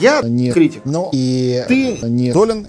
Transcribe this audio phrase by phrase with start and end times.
[0.00, 0.84] Я не критик.
[0.84, 2.68] Ну и ты не долен.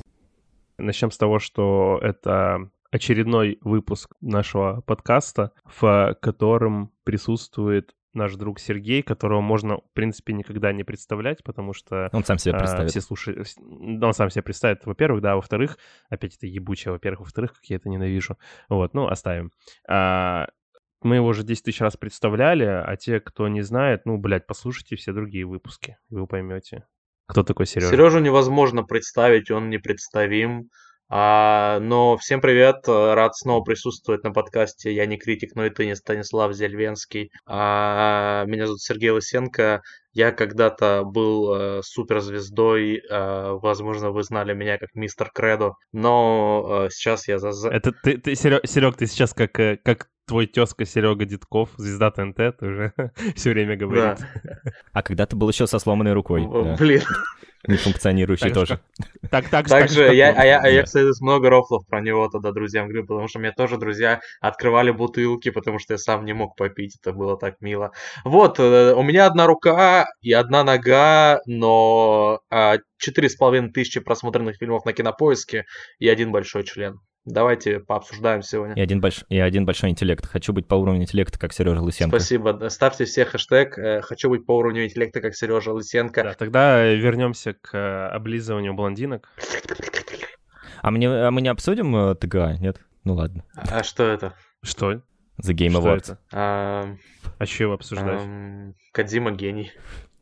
[0.77, 9.03] Начнем с того, что это очередной выпуск нашего подкаста, в котором присутствует наш друг Сергей,
[9.03, 12.09] которого можно, в принципе, никогда не представлять, потому что...
[12.11, 12.87] Он сам себя представит.
[12.87, 13.47] А, все слушают...
[13.59, 15.77] Он сам себя представит, во-первых, да, во-вторых,
[16.09, 18.37] опять это ебучее, во-первых, во-вторых, как я это ненавижу.
[18.69, 19.51] Вот, ну, оставим.
[19.87, 20.47] А,
[21.01, 24.95] мы его уже 10 тысяч раз представляли, а те, кто не знает, ну, блядь, послушайте
[24.95, 26.85] все другие выпуски, и вы поймете,
[27.27, 27.91] кто такой Сережа.
[27.91, 30.69] Сережу невозможно представить, он непредставим.
[31.09, 35.85] А, но всем привет, рад снова присутствовать на подкасте «Я не критик, но и ты
[35.85, 37.31] не Станислав Зельвенский».
[37.45, 44.79] А, меня зовут Сергей Лысенко, я когда-то был э, суперзвездой, э, возможно, вы знали меня
[44.79, 47.69] как мистер Кредо, но э, сейчас я за...
[47.69, 52.11] Это ты, ты Серег, Серег, ты сейчас как, э, как твой тезка Серега Дедков, звезда
[52.11, 52.93] ТНТ, ты уже
[53.35, 54.19] все время говорит.
[54.43, 54.71] Да.
[54.93, 56.47] А когда ты был еще со сломанной рукой.
[56.77, 57.01] Блин.
[57.07, 57.15] Да
[57.67, 58.79] нефункционирующий тоже.
[59.29, 62.51] Так, так, так же, я, а я, а я, кстати, много рофлов про него тогда
[62.51, 66.55] друзьям говорю, потому что мне тоже друзья открывали бутылки, потому что я сам не мог
[66.55, 67.91] попить, это было так мило.
[68.23, 73.99] Вот, э, у меня одна рука и одна нога, но а, четыре с половиной тысячи
[73.99, 75.65] просмотренных фильмов на Кинопоиске
[75.99, 76.99] и один большой член.
[77.27, 78.75] Давайте пообсуждаем сегодня.
[78.75, 79.25] И один, больш...
[79.27, 80.25] и один большой интеллект.
[80.25, 82.17] Хочу быть по уровню интеллекта, как Сережа Лысенко.
[82.17, 82.69] Спасибо.
[82.69, 86.23] Ставьте все хэштег э, «Хочу быть по уровню интеллекта, как Сережа Лысенко».
[86.23, 89.29] Да, тогда вернемся к э, облизыванию блондинок.
[90.81, 92.79] А, мне, а мы не обсудим э, ТГА, нет?
[93.03, 93.43] Ну ладно.
[93.55, 94.33] А что это?
[94.63, 94.93] Что?
[94.93, 96.17] The Game Awards.
[96.31, 96.95] А,
[97.37, 98.21] а что его обсуждать?
[98.23, 99.73] А, Кадзима гений.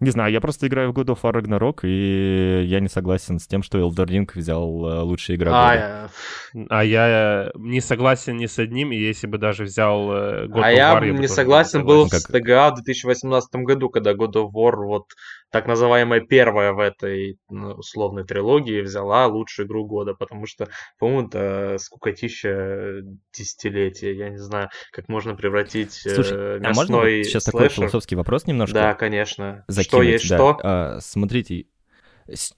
[0.01, 3.47] Не знаю, я просто играю в God of War Ragnarok, и я не согласен с
[3.47, 6.11] тем, что Elder Ring взял э, лучшая игра а, года.
[6.53, 6.65] Я...
[6.69, 10.73] А я не согласен ни с одним, и если бы даже взял э, God а
[10.73, 10.97] of War...
[11.01, 12.19] А я не согласен был как...
[12.19, 15.05] с TGA в 2018 году, когда God of War вот
[15.55, 20.67] так называемая первая в этой условной трилогии взяла лучшую игру года, потому что,
[20.99, 23.03] по-моему, это скукотища
[23.33, 24.13] десятилетия.
[24.17, 27.53] Я не знаю, как можно превратить э, Слушай, э, а можно вот сейчас слэшер?
[27.53, 28.73] такой философский вопрос немножко?
[28.73, 29.63] Да, конечно.
[29.69, 30.35] Закинуть, что есть да.
[30.35, 30.59] что?
[30.61, 31.67] А, смотрите,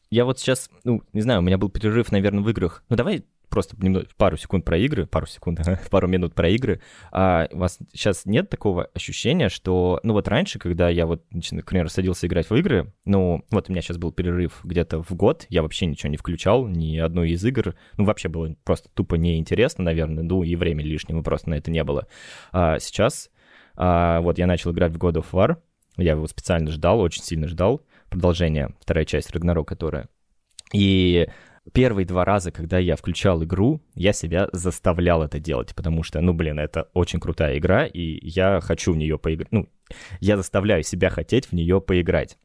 [0.09, 2.84] я вот сейчас, ну, не знаю, у меня был перерыв, наверное, в играх.
[2.90, 3.75] Ну, давай просто
[4.18, 5.59] пару секунд про игры, пару секунд,
[5.90, 6.81] пару минут про игры,
[7.12, 11.90] а у вас сейчас нет такого ощущения, что, ну вот раньше, когда я вот, например,
[11.90, 15.62] садился играть в игры, ну вот у меня сейчас был перерыв где-то в год, я
[15.62, 20.24] вообще ничего не включал, ни одной из игр, ну вообще было просто тупо неинтересно, наверное,
[20.24, 22.07] ну и время лишнего просто на это не было.
[22.52, 23.30] А сейчас
[23.75, 25.57] а, вот я начал играть в God of War,
[25.97, 30.09] я его специально ждал, очень сильно ждал, продолжение, вторая часть Рагнарок, которая.
[30.74, 31.28] И
[31.74, 36.34] первые два раза, когда я включал игру, я себя заставлял это делать, потому что, ну,
[36.34, 39.52] блин, это очень крутая игра, и я хочу в нее поиграть.
[39.52, 39.70] Ну,
[40.20, 42.38] я заставляю себя хотеть в нее поиграть.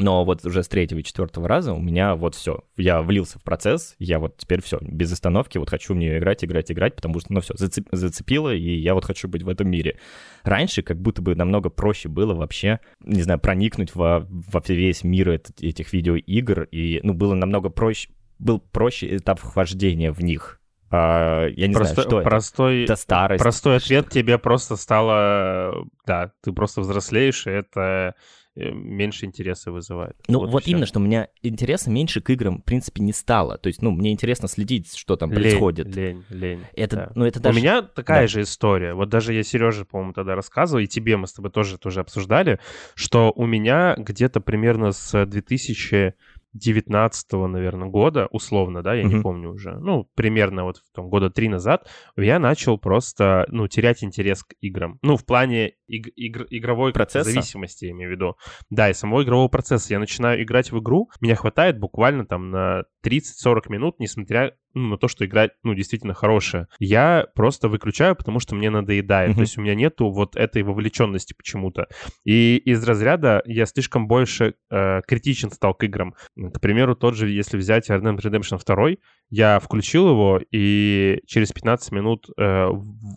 [0.00, 3.42] Но вот уже с третьего и четвертого раза у меня вот все, я влился в
[3.42, 7.20] процесс, я вот теперь все, без остановки, вот хочу в нее играть, играть, играть, потому
[7.20, 9.98] что, ну все, зацеп, зацепило, и я вот хочу быть в этом мире.
[10.42, 15.28] Раньше как будто бы намного проще было вообще, не знаю, проникнуть во, во весь мир
[15.30, 18.08] этих видеоигр, и, ну, было намного проще,
[18.40, 20.60] был проще этап вхождения в них.
[20.90, 22.92] А, я не простой, знаю, что простой, это.
[22.94, 23.42] Это старость.
[23.42, 25.86] Простой ответ тебе просто стало...
[26.04, 28.16] Да, ты просто взрослеешь, и это
[28.56, 30.16] э, меньше интереса вызывает.
[30.26, 33.56] Ну вот, вот именно, что у меня интереса меньше к играм, в принципе, не стало.
[33.56, 35.94] То есть, ну, мне интересно следить, что там лень, происходит.
[35.94, 36.64] Лень, лень.
[36.74, 37.12] Это, да.
[37.14, 37.56] ну, это даже...
[37.56, 38.26] У меня такая да.
[38.26, 38.92] же история.
[38.94, 42.58] Вот даже я Сереже, по-моему, тогда рассказывал, и тебе мы с тобой тоже, тоже обсуждали,
[42.96, 46.14] что у меня где-то примерно с 2000
[46.52, 49.14] 19 наверное, года, условно, да, я mm-hmm.
[49.14, 54.02] не помню уже, ну, примерно вот там, года три назад, я начал просто, ну, терять
[54.02, 54.98] интерес к играм.
[55.02, 57.30] Ну, в плане иг- игр- игровой процесса?
[57.30, 58.36] зависимости, я имею в виду.
[58.68, 59.92] Да, и самого игрового процесса.
[59.92, 64.96] Я начинаю играть в игру, меня хватает буквально там на 30-40 минут, несмотря ну, на
[64.98, 66.68] то, что игра, ну, действительно хорошая.
[66.78, 69.30] Я просто выключаю, потому что мне надоедает.
[69.30, 69.34] Mm-hmm.
[69.34, 71.88] То есть у меня нету вот этой вовлеченности почему-то.
[72.24, 76.14] И из разряда я слишком больше э, критичен стал к играм.
[76.36, 78.96] К примеру, тот же, если взять Red Dead Redemption 2,
[79.30, 82.68] я включил его и через 15 минут э,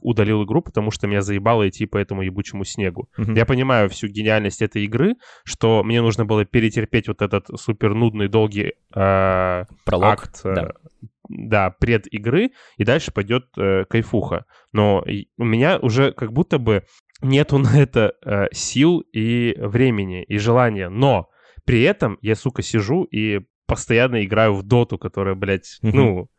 [0.01, 3.09] удалил игру, потому что меня заебало идти по этому ебучему снегу.
[3.17, 3.37] Mm-hmm.
[3.37, 8.27] Я понимаю всю гениальность этой игры, что мне нужно было перетерпеть вот этот супер нудный,
[8.27, 10.73] долгий э, Пролог, акт да
[11.35, 14.45] да, пред игры, и дальше пойдет э, кайфуха.
[14.71, 15.05] Но
[15.37, 16.83] у меня уже как будто бы
[17.21, 20.89] нету на это э, сил и времени, и желания.
[20.89, 21.29] Но
[21.65, 25.91] при этом я, сука, сижу и постоянно играю в доту, которая, блядь, mm-hmm.
[25.93, 26.29] ну,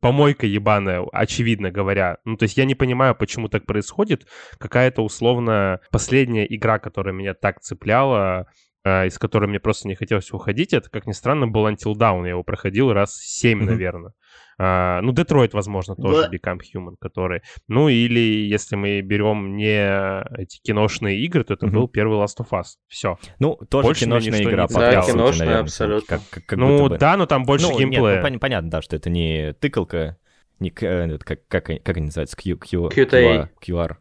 [0.00, 2.18] помойка ебаная, очевидно говоря.
[2.24, 4.26] Ну, то есть я не понимаю, почему так происходит.
[4.58, 8.48] Какая-то условно последняя игра, которая меня так цепляла,
[8.84, 12.24] э, из которой мне просто не хотелось уходить, это, как ни странно, был Until Dawn.
[12.24, 13.66] Я его проходил раз семь, mm-hmm.
[13.66, 14.12] наверное.
[14.60, 16.36] Uh, ну, Детройт, возможно, тоже да.
[16.36, 17.42] Become Human, который...
[17.68, 21.70] Ну, или если мы берем не эти киношные игры, то это mm-hmm.
[21.70, 22.76] был первый Last of Us.
[22.86, 23.18] Все.
[23.38, 24.66] Ну, тоже больше киношная игра.
[24.68, 24.74] Не...
[24.74, 26.06] Да, киношная, наверное, абсолютно.
[26.06, 28.22] Как, как, как ну, да, но там больше ну, геймплея.
[28.22, 30.18] Нет, ну, понятно, да, что это не тыкалка,
[30.60, 33.48] не, э, как, как, как они называются, Q, Q, QTA.
[33.66, 33.96] QR.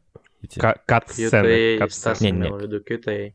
[1.78, 1.78] Кат-сцены.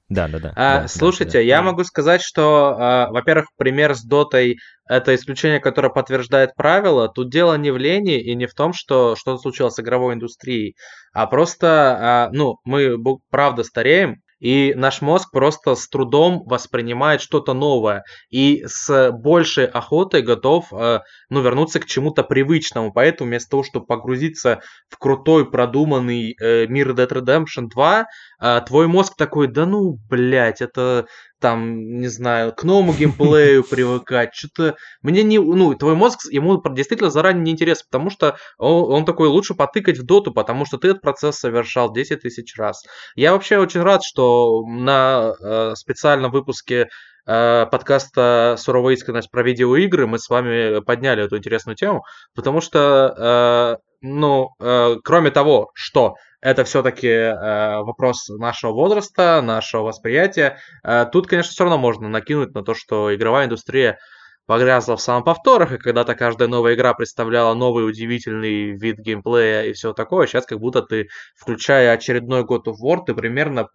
[0.09, 0.53] Да, да, да.
[0.57, 1.63] А, да слушайте, да, я да.
[1.63, 4.57] могу сказать, что, а, во-первых, пример с дотой
[4.89, 7.09] это исключение, которое подтверждает правило.
[7.09, 10.77] Тут дело не в лени и не в том, что что-то случилось с игровой индустрией,
[11.13, 12.97] а просто, а, ну, мы
[13.31, 20.23] правда стареем, и наш мозг просто с трудом воспринимает что-то новое и с большей охотой
[20.23, 21.01] готов э,
[21.31, 22.93] ну, вернуться к чему-то привычному.
[22.93, 28.07] Поэтому вместо того, чтобы погрузиться в крутой продуманный э, мир Dead Redemption 2,
[28.41, 31.07] э, твой мозг такой, да ну, блядь, это
[31.41, 34.77] там, не знаю, к новому геймплею привыкать, что-то...
[35.03, 35.39] Мне не...
[35.39, 39.99] Ну, твой мозг, ему действительно заранее не интересно, потому что он, он такой, лучше потыкать
[39.99, 42.83] в доту, потому что ты этот процесс совершал 10 тысяч раз.
[43.15, 46.89] Я вообще очень рад, что на э, специальном выпуске
[47.27, 53.83] подкаста «Суровая искренность» про видеоигры мы с вами подняли эту интересную тему, потому что, э,
[54.01, 60.59] ну, э, кроме того, что это все-таки э, вопрос нашего возраста, нашего восприятия.
[60.85, 63.99] Э, тут, конечно, все равно можно накинуть на то, что игровая индустрия
[64.47, 69.93] погрязла в самоповторах, и когда-то каждая новая игра представляла новый удивительный вид геймплея и все
[69.93, 73.69] такое, сейчас как будто ты, включая очередной God of War, ты примерно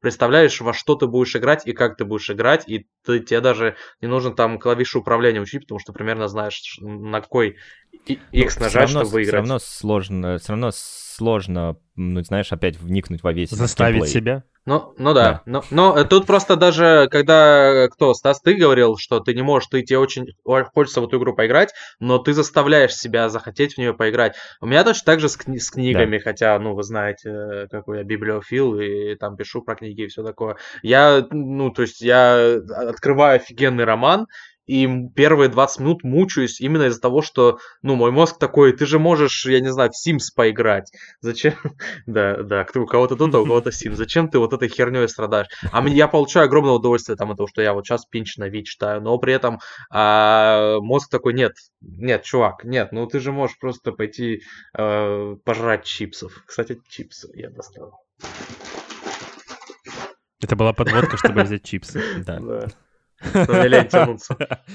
[0.00, 3.76] представляешь, во что ты будешь играть и как ты будешь играть, и ты, тебе даже
[4.00, 7.56] не нужно там клавиши управления учить, потому что примерно знаешь, на какой
[8.06, 9.26] X ну, нажать, чтобы играть.
[9.26, 10.70] Все равно сложно, все равно
[11.22, 14.12] сложно, ну, знаешь, опять вникнуть во весь Заставить геймплей.
[14.12, 14.44] себя?
[14.64, 15.24] Ну, ну да.
[15.24, 15.42] да.
[15.46, 19.68] Но, но э, тут просто даже, когда кто, Стас, ты говорил, что ты не можешь,
[19.68, 23.94] ты тебе очень хочется в эту игру поиграть, но ты заставляешь себя захотеть в нее
[23.94, 24.34] поиграть.
[24.60, 26.24] У меня точно так же с, кни- с книгами, да.
[26.24, 30.24] хотя, ну, вы знаете, э, какой я библиофил и там пишу про книги и все
[30.24, 30.56] такое.
[30.82, 32.56] Я, ну, то есть я
[32.88, 34.26] открываю офигенный роман,
[34.72, 38.98] и первые 20 минут мучаюсь именно из-за того, что, ну, мой мозг такой, ты же
[38.98, 40.90] можешь, я не знаю, в Sims поиграть.
[41.20, 41.52] Зачем?
[42.06, 43.96] да, да, у кого-то тут, а у кого-то Sims.
[43.96, 45.48] Зачем ты вот этой херней страдаешь?
[45.72, 48.64] А я получаю огромное удовольствие там от того, что я вот сейчас пинч на вид
[48.64, 49.60] читаю, но при этом
[49.90, 51.52] а, мозг такой, нет,
[51.82, 54.40] нет, чувак, нет, ну ты же можешь просто пойти
[54.74, 56.44] а, пожрать чипсов.
[56.46, 57.92] Кстати, чипсы я достал.
[60.40, 62.02] Это была подводка, чтобы взять чипсы.
[62.24, 62.68] Да.
[63.34, 64.36] На тянуться.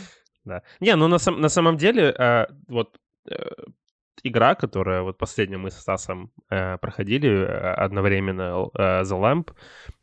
[0.46, 0.62] Да.
[0.80, 2.98] Не, ну на, сам, на самом деле, э, вот
[3.30, 3.36] э,
[4.24, 9.54] игра, которая вот последнюю мы с Стасом э, проходили э, одновременно, э, The Lamp,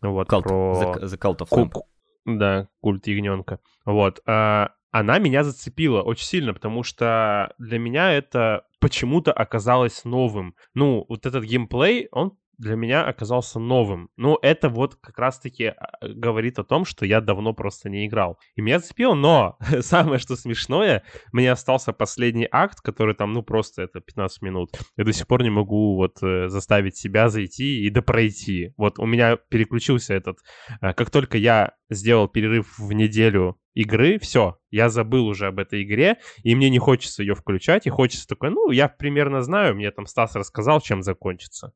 [0.02, 0.98] вот, Cult, про...
[0.98, 1.80] The, the Cult of Lamp.
[2.26, 3.58] Да, культ ягненка.
[3.86, 4.20] Вот.
[4.26, 10.54] Э, она меня зацепила очень сильно, потому что для меня это почему-то оказалось новым.
[10.74, 14.10] Ну, вот этот геймплей, он для меня оказался новым.
[14.16, 18.38] Ну, это вот как раз-таки а, говорит о том, что я давно просто не играл.
[18.56, 21.02] И меня зацепило, но самое, что смешное,
[21.32, 24.70] мне остался последний акт, который там, ну, просто это 15 минут.
[24.96, 28.72] Я до сих пор не могу вот э, заставить себя зайти и допройти.
[28.76, 30.38] Вот у меня переключился этот...
[30.80, 35.82] Э, как только я сделал перерыв в неделю игры, все, я забыл уже об этой
[35.82, 39.90] игре, и мне не хочется ее включать, и хочется такой, ну, я примерно знаю, мне
[39.90, 41.72] там Стас рассказал, чем закончится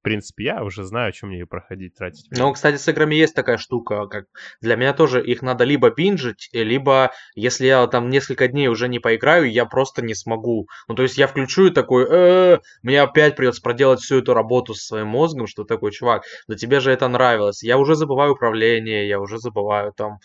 [0.00, 2.26] в принципе, я уже знаю, о чем мне ее проходить, тратить.
[2.30, 4.24] Ну, кстати, с играми есть такая штука, как
[4.62, 8.98] для меня тоже их надо либо бинжить, либо если я там несколько дней уже не
[8.98, 10.68] поиграю, я просто не смогу.
[10.88, 14.72] Ну, то есть я включу и такой, э, мне опять придется проделать всю эту работу
[14.72, 17.62] со своим мозгом, что такой, чувак, да тебе же это нравилось.
[17.62, 20.20] Я уже забываю управление, я уже забываю там,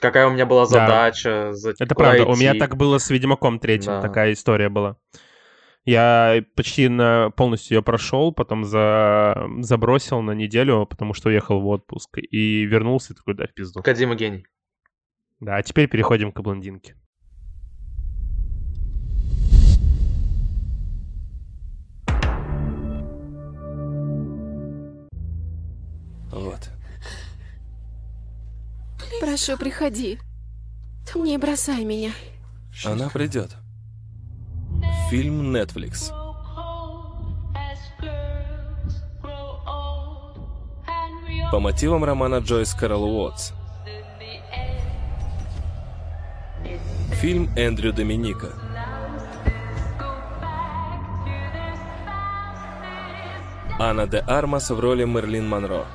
[0.00, 1.52] какая у меня была задача.
[1.62, 1.70] Да.
[1.78, 2.32] это правда, идти.
[2.32, 4.00] у меня так было с Ведьмаком третьим, да.
[4.00, 4.96] такая история была.
[5.84, 11.66] Я почти на, полностью ее прошел, потом за, забросил на неделю, потому что уехал в
[11.66, 12.18] отпуск.
[12.18, 13.82] И вернулся такой, да, в пизду.
[13.82, 14.46] Кадима гений.
[15.40, 16.96] Да, а теперь переходим к блондинке.
[26.30, 26.70] Вот.
[29.20, 30.18] Прошу, приходи.
[31.14, 32.12] Не бросай меня.
[32.84, 33.56] Она придет.
[35.10, 36.12] Фильм Netflix.
[41.50, 43.52] По мотивам романа Джойс Кэрол Уотс.
[47.14, 48.52] Фильм Эндрю Доминика.
[53.80, 55.86] Анна де Армас в роли Мерлин Монро.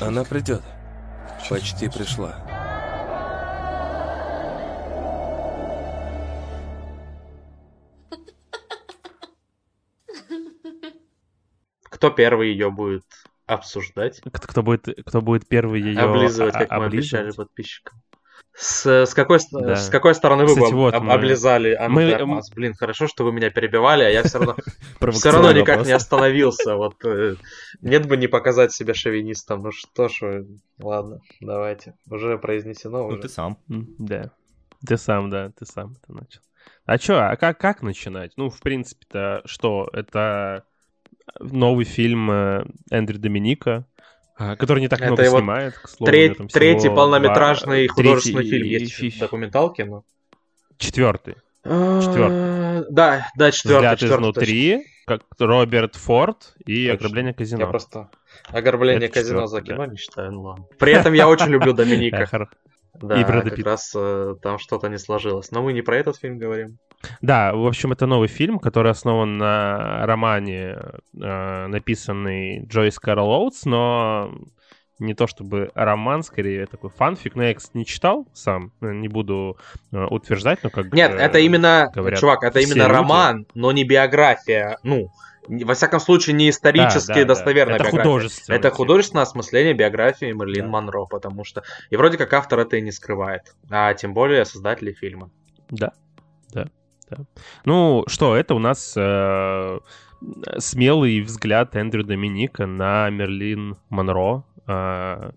[0.00, 0.62] Она придет.
[1.48, 2.47] Почти пришла.
[11.98, 13.02] Кто первый ее будет
[13.46, 14.20] обсуждать?
[14.20, 18.00] Кто, кто будет, кто будет первый ее облизывать, как мы обещали подписчикам.
[18.54, 19.74] С, с, какой, да.
[19.74, 21.12] с какой стороны вы Кстати, бы вот об, мы...
[21.12, 22.08] облизали мы...
[22.08, 22.50] Термас?
[22.50, 24.56] Блин, хорошо, что вы меня перебивали, а я все равно,
[25.10, 26.76] все равно никак не остановился.
[26.76, 27.34] Вот э,
[27.80, 29.62] нет бы не показать себя шовинистом.
[29.62, 30.44] Ну что ж,
[30.78, 31.94] ладно, давайте.
[32.08, 33.08] Уже произнесено.
[33.08, 33.58] Ну ты сам.
[33.66, 34.30] Да.
[34.86, 36.40] Ты сам, да, ты сам это начал.
[36.84, 38.32] А чё, а как, как начинать?
[38.36, 39.90] Ну, в принципе-то, что?
[39.92, 40.64] Это
[41.40, 43.86] новый фильм э, Эндрю Доминика,
[44.36, 46.10] а, который не так это много снимает, к слову.
[46.10, 47.94] Треть, третий полнометражный два...
[47.94, 48.50] художественный третий...
[48.50, 48.66] фильм.
[48.66, 50.04] Есть еще документалки, но...
[50.76, 51.36] Четвертый.
[51.64, 52.84] Четвертый.
[52.90, 53.94] Да, да, четвертый.
[53.94, 56.94] Взгляд изнутри, как Роберт Форд и Точно.
[56.94, 57.60] ограбление казино.
[57.62, 58.10] Я просто
[58.48, 60.66] ограбление казино за кино не считаю, ну ладно.
[60.78, 62.48] При этом я очень люблю Доминика.
[63.00, 65.50] Да, и Брэда как раз э, там что-то не сложилось.
[65.50, 66.78] Но мы не про этот фильм говорим.
[67.20, 70.78] Да, в общем, это новый фильм, который основан на романе,
[71.20, 74.32] э, написанный Джойс Карл Оутс, но
[74.98, 79.56] не то чтобы роман, скорее такой фанфик, но я, кстати, не читал сам, не буду
[79.92, 82.92] э, утверждать, но как Нет, это именно, говорят, чувак, это именно люди.
[82.92, 85.12] роман, но не биография, ну,
[85.48, 87.84] во всяком случае, не исторически да, да, достоверная да.
[87.84, 88.12] Это биография.
[88.12, 88.58] Художественное.
[88.58, 90.70] Это художественное осмысление биографии Мерлин да.
[90.70, 91.62] Монро, потому что...
[91.90, 95.30] И вроде как автор это и не скрывает, а тем более создатели фильма.
[95.70, 95.92] Да,
[96.52, 96.68] да,
[97.08, 97.18] да.
[97.64, 99.78] Ну что, это у нас э,
[100.58, 104.44] смелый взгляд Эндрю Доминика на Мерлин Монро.
[104.66, 105.32] Э,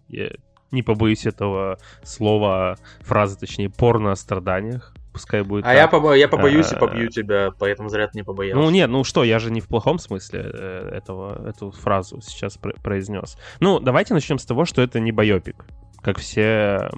[0.72, 5.66] не побоюсь этого слова, фразы, точнее, порно о страданиях пускай будет.
[5.66, 5.78] А так.
[5.78, 6.14] я, побо...
[6.14, 6.76] я побоюсь а...
[6.76, 8.62] и побью тебя, поэтому зря ты не побоялся.
[8.62, 12.58] Ну нет, ну что, я же не в плохом смысле э, этого, эту фразу сейчас
[12.58, 13.38] произнес.
[13.60, 15.66] Ну, давайте начнем с того, что это не байопик
[16.02, 16.90] как все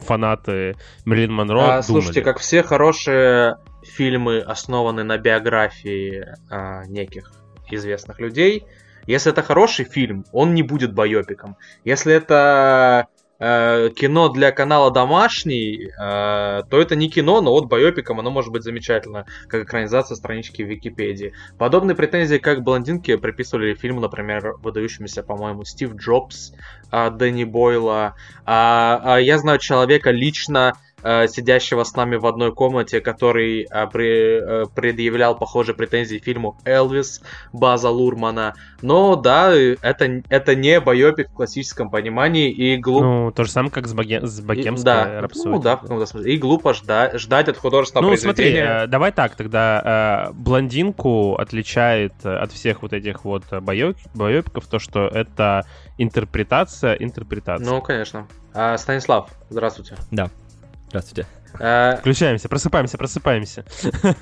[0.00, 1.82] фанаты Мерлин Монро а, думали.
[1.82, 7.32] Слушайте, как все хорошие фильмы основаны на биографии а, неких
[7.70, 8.64] известных людей.
[9.06, 11.56] Если это хороший фильм, он не будет байопиком.
[11.84, 13.08] Если это
[13.44, 18.52] Э, кино для канала домашний, э, то это не кино, но вот байопиком оно может
[18.52, 21.32] быть замечательно, как экранизация странички в Википедии.
[21.58, 26.52] Подобные претензии, как блондинки, приписывали фильму, например, выдающемуся, по-моему, Стив Джобс,
[26.92, 28.14] э, Дэнни Бойла.
[28.46, 33.86] А, а я знаю человека лично, Э, сидящего с нами в одной комнате, который э,
[33.86, 38.54] при, э, предъявлял похожие претензии фильму «Элвис» База Лурмана.
[38.82, 43.04] Но да, это, это не байопик в классическом понимании и глупо...
[43.04, 44.26] Ну, то же самое, как с, боге...
[44.26, 45.56] с богемской да, рапсодией.
[45.56, 46.34] Ну да, в каком-то смысле.
[46.34, 48.66] И глупо ждать, ждать от художественного ну, произведения.
[48.66, 55.66] смотри, давай так, тогда блондинку отличает от всех вот этих вот байопиков то, что это
[55.98, 57.68] интерпретация, интерпретация.
[57.68, 58.26] Ну, конечно.
[58.54, 59.96] А, Станислав, здравствуйте.
[60.10, 60.30] Да.
[60.92, 61.26] Здравствуйте.
[61.58, 63.64] А, Включаемся, просыпаемся, просыпаемся.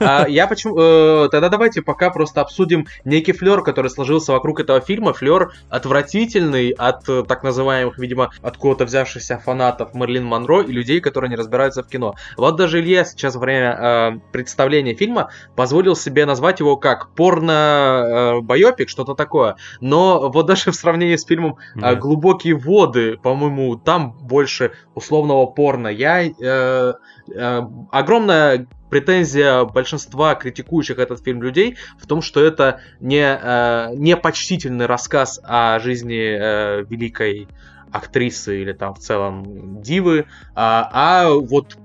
[0.01, 0.77] А, я почему...
[0.79, 5.13] Э, тогда давайте пока просто обсудим некий флер, который сложился вокруг этого фильма.
[5.13, 11.31] Флер отвратительный от э, так называемых, видимо, откуда-то взявшихся фанатов Мерлин Монро и людей, которые
[11.31, 12.15] не разбираются в кино.
[12.37, 18.89] Вот даже Илья сейчас во время э, представления фильма позволил себе назвать его как порно-байопик,
[18.89, 19.57] что-то такое.
[19.81, 25.89] Но вот даже в сравнении с фильмом «Глубокие воды», по-моему, там больше условного порно.
[25.89, 26.95] Я Э,
[27.91, 34.87] огромная претензия большинства критикующих этот фильм людей в том, что это не, э, не почтительный
[34.87, 37.49] рассказ о жизни э, великой
[37.93, 41.77] актрисы или там в целом дивы, а, а вот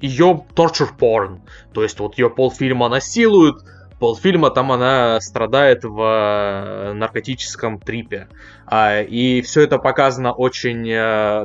[0.00, 1.40] ее torture porn,
[1.72, 3.64] то есть вот ее полфильма насилуют,
[4.04, 8.28] полфильма там она страдает в наркотическом трипе.
[8.66, 10.94] А, и все это показано очень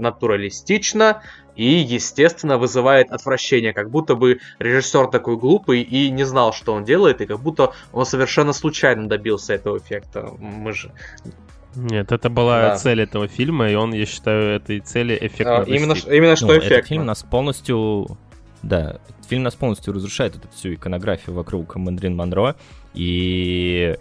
[0.02, 1.22] натуралистично,
[1.56, 6.84] и, естественно, вызывает отвращение, как будто бы режиссер такой глупый и не знал, что он
[6.84, 10.30] делает, и как будто он совершенно случайно добился этого эффекта.
[10.38, 10.92] Мы же
[11.76, 12.76] нет, это была да.
[12.76, 16.58] цель этого фильма, и он, я считаю, этой цели эффектно а, именно, именно что ну,
[16.58, 16.74] эффектно.
[16.74, 18.18] Этот фильм нас полностью...
[18.64, 22.56] Да, фильм нас полностью разрушает эту всю иконографию вокруг Мандрин Монро,
[22.94, 23.96] и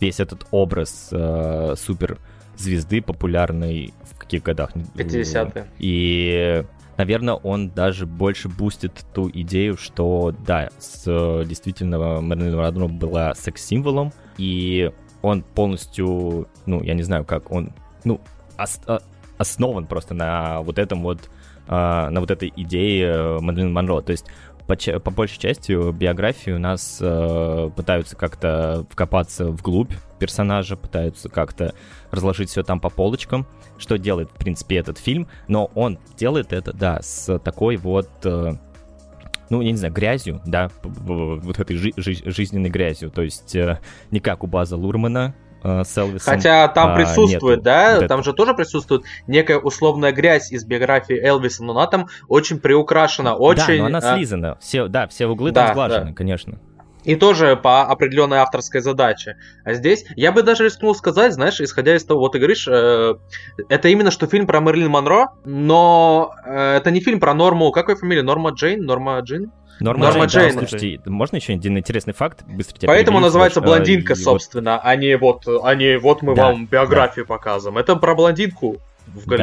[0.00, 2.18] весь этот образ э, супер
[2.56, 4.70] звезды популярной в каких годах?
[4.94, 5.66] 50-е.
[5.78, 6.64] И
[6.96, 14.12] наверное, он даже больше бустит ту идею, что да, с, действительно Мэрилин Монро была секс-символом,
[14.38, 14.92] и
[15.22, 17.72] он полностью, ну, я не знаю, как он,
[18.04, 18.20] ну,
[18.58, 19.00] ос, а,
[19.38, 21.30] основан просто на вот этом вот,
[21.66, 24.00] а, на вот этой идее Мэрилин Монро.
[24.00, 24.26] То есть
[24.66, 31.74] по, по большей части биографии у нас э, пытаются как-то вкопаться вглубь персонажа, пытаются как-то
[32.10, 36.72] разложить все там по полочкам, что делает, в принципе, этот фильм, но он делает это,
[36.72, 38.08] да, с такой вот...
[38.24, 38.52] Э,
[39.50, 43.10] ну, я не знаю, грязью, да, вот этой жи- жи- жизненной грязью.
[43.10, 43.78] То есть э,
[44.10, 46.34] не как у База Лурмана, э, с Элвисом.
[46.34, 50.64] Хотя там а, присутствует, нету да, вот там же тоже присутствует некая условная грязь из
[50.64, 53.78] биографии Элвиса, но она там очень приукрашена, очень...
[53.78, 54.58] Да, но она а, слизана.
[54.60, 56.12] Все, да, все углы Да, там сглажены, да.
[56.14, 56.58] конечно.
[57.04, 59.36] И тоже по определенной авторской задаче.
[59.64, 63.14] А здесь я бы даже рискнул сказать, знаешь, исходя из того, вот ты говоришь, э,
[63.68, 67.90] это именно что фильм про Мерлин Монро, но э, это не фильм про Норму, как
[67.90, 68.22] ее фамилия?
[68.22, 68.84] Норма Джейн?
[68.84, 69.52] Норма Джин?
[69.80, 70.60] Норма, Норма Джейн, Джейн.
[70.60, 72.44] да, Слушайте, можно еще один интересный факт?
[72.46, 73.66] Быстро тебя Поэтому перебью, называется Серёж?
[73.66, 77.78] А, блондинка, вот- собственно, а не вот, а не вот мы Да, вам биографию показываем.
[77.78, 79.36] Это про блондинку в Да.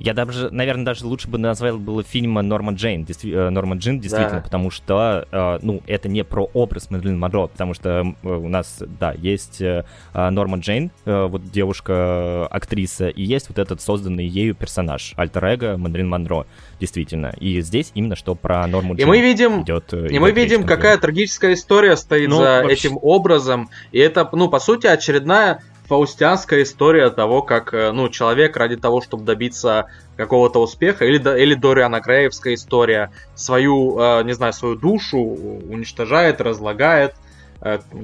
[0.00, 4.00] Я даже, наверное, даже лучше бы назвал было фильм Норма Джейн, действи- э, Норма Джин,
[4.00, 4.44] действительно, Да.
[4.44, 8.82] потому что, э, ну, это не про образ Мэрилин Монро, потому что э, у нас,
[9.00, 14.54] да, есть э, а, Норма Джейн, э, вот девушка-актриса, и есть вот этот созданный ею
[14.54, 16.46] персонаж, альтер-эго Мэрилин Монро,
[16.80, 17.32] действительно.
[17.38, 19.92] И здесь именно что про Норму И Джейн мы видим, идет.
[19.92, 23.70] э, И мы видим, какая трагическая история стоит Ну, за вообще- этим образом.
[23.92, 29.00] И это, ну, по сути, очередная фаустианская история того, как, э, ну, человек ради того,
[29.00, 29.86] чтобы добиться
[30.16, 37.14] какого-то успеха, или, или Дориана Греевская история, свою, э, не знаю, свою душу уничтожает, разлагает,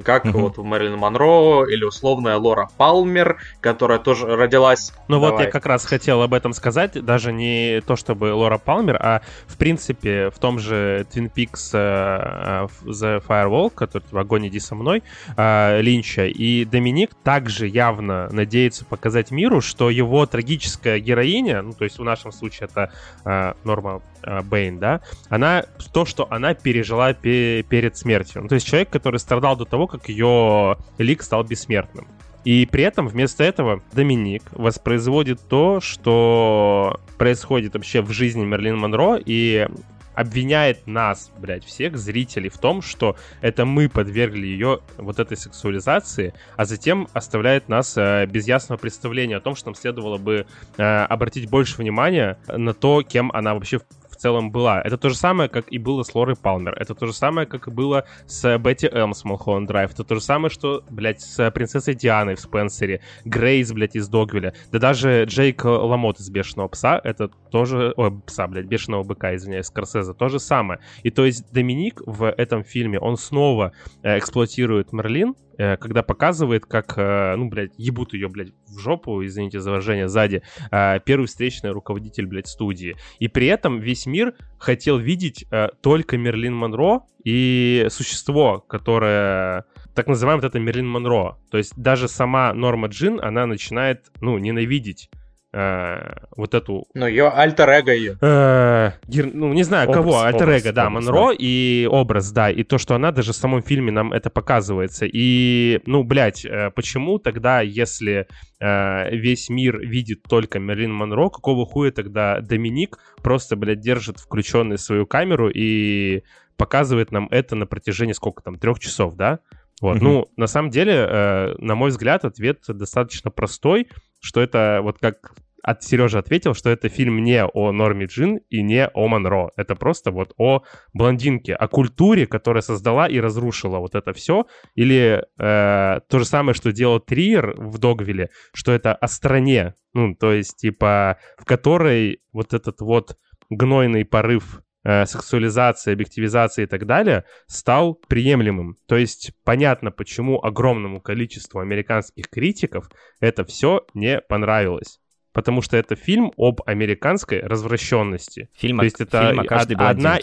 [0.05, 0.41] как Мгм.
[0.41, 4.93] вот у Мэрилин Монро, или условная Лора Палмер, которая тоже родилась...
[5.09, 5.47] Ну вот Давай.
[5.47, 9.57] я как раз хотел об этом сказать, даже не то чтобы Лора Палмер, а в
[9.57, 14.75] принципе в том же Twin Peaks э, э, The Firewall, который в огонь иди со
[14.75, 15.03] мной,
[15.37, 21.85] э, Линча, и Доминик также явно надеется показать миру, что его трагическая героиня, ну то
[21.85, 22.93] есть в нашем случае это
[23.25, 28.43] э, Норма э, Бэйн, да, она, то, что она пережила пе- перед смертью.
[28.43, 32.07] Ну, то есть человек, который страдал до того, как ее лик стал бессмертным.
[32.45, 39.21] И при этом вместо этого Доминик воспроизводит то, что происходит вообще в жизни Мерлин Монро
[39.25, 39.69] и
[40.15, 46.35] обвиняет нас, блядь, всех зрителей в том, что это мы подвергли ее вот этой сексуализации,
[46.57, 50.83] а затем оставляет нас э, без ясного представления о том, что нам следовало бы э,
[50.83, 53.81] обратить больше внимания на то, кем она вообще
[54.21, 54.81] целом была.
[54.83, 56.75] Это то же самое, как и было с Лорой Палмер.
[56.79, 59.15] Это то же самое, как и было с Бетти М.
[59.15, 59.93] с Малхолланд Драйв.
[59.93, 63.01] Это то же самое, что, блядь, с принцессой Дианой в Спенсере.
[63.25, 64.55] Грейс, блядь, из Догвилля.
[64.71, 67.95] Да даже Джейк Ламот из Бешеного Пса, это тоже...
[67.97, 70.13] Ой, Пса, блядь, Бешеного Быка, извиняюсь, Скорсезе.
[70.13, 70.81] То же самое.
[71.03, 75.35] И то есть Доминик в этом фильме, он снова э, эксплуатирует Мерлин,
[75.77, 80.43] когда показывает, как, э, ну, блядь, ебут ее, блядь, в жопу, извините за выражение, сзади,
[80.71, 82.97] э, первый встречный руководитель, блядь, студии.
[83.19, 90.07] И при этом весь мир хотел видеть э, только Мерлин Монро и существо, которое так
[90.07, 91.37] называемое вот это Мерлин Монро.
[91.51, 95.11] То есть даже сама Норма Джин, она начинает, ну, ненавидеть
[95.53, 95.99] э,
[96.37, 98.17] вот эту Ну, ее альтер-эго ее.
[98.21, 102.51] Э, гер- ну, не знаю, Образ, кого, альтер образ, да, образ, Монро и образ, да,
[102.51, 105.07] и то, что она даже в самом фильме нам это показывается.
[105.11, 108.27] И, ну, блядь, э, почему тогда, если
[108.61, 114.79] э, весь мир видит только Мерлин Монро, какого хуя тогда Доминик просто, блядь, держит включенную
[114.79, 116.23] свою камеру и
[116.57, 119.39] показывает нам это на протяжении сколько там, трех часов, да?
[119.81, 120.05] Вот, Мгм.
[120.05, 123.89] ну, на самом деле, э, на мой взгляд, ответ достаточно простой,
[124.21, 128.63] что это вот как от Сережи ответил, что это фильм не о Норме Джин и
[128.63, 129.51] не о Монро.
[129.57, 130.63] Это просто вот о
[130.95, 134.47] блондинке, о культуре, которая создала и разрушила вот это все.
[134.75, 139.75] Или э, то же самое, что делал Триер в Догвилле, что это о стране.
[139.93, 143.17] Ну, то есть, типа, в которой вот этот вот
[143.51, 148.77] гнойный порыв э, сексуализации, объективизации и так далее стал приемлемым.
[148.87, 152.91] То есть понятно, почему огромному количеству американских критиков
[153.21, 155.01] это все не понравилось.
[155.33, 158.49] Потому что это фильм об американской развращенности.
[158.55, 160.19] Фильм, То есть это фильм о каждой од- одна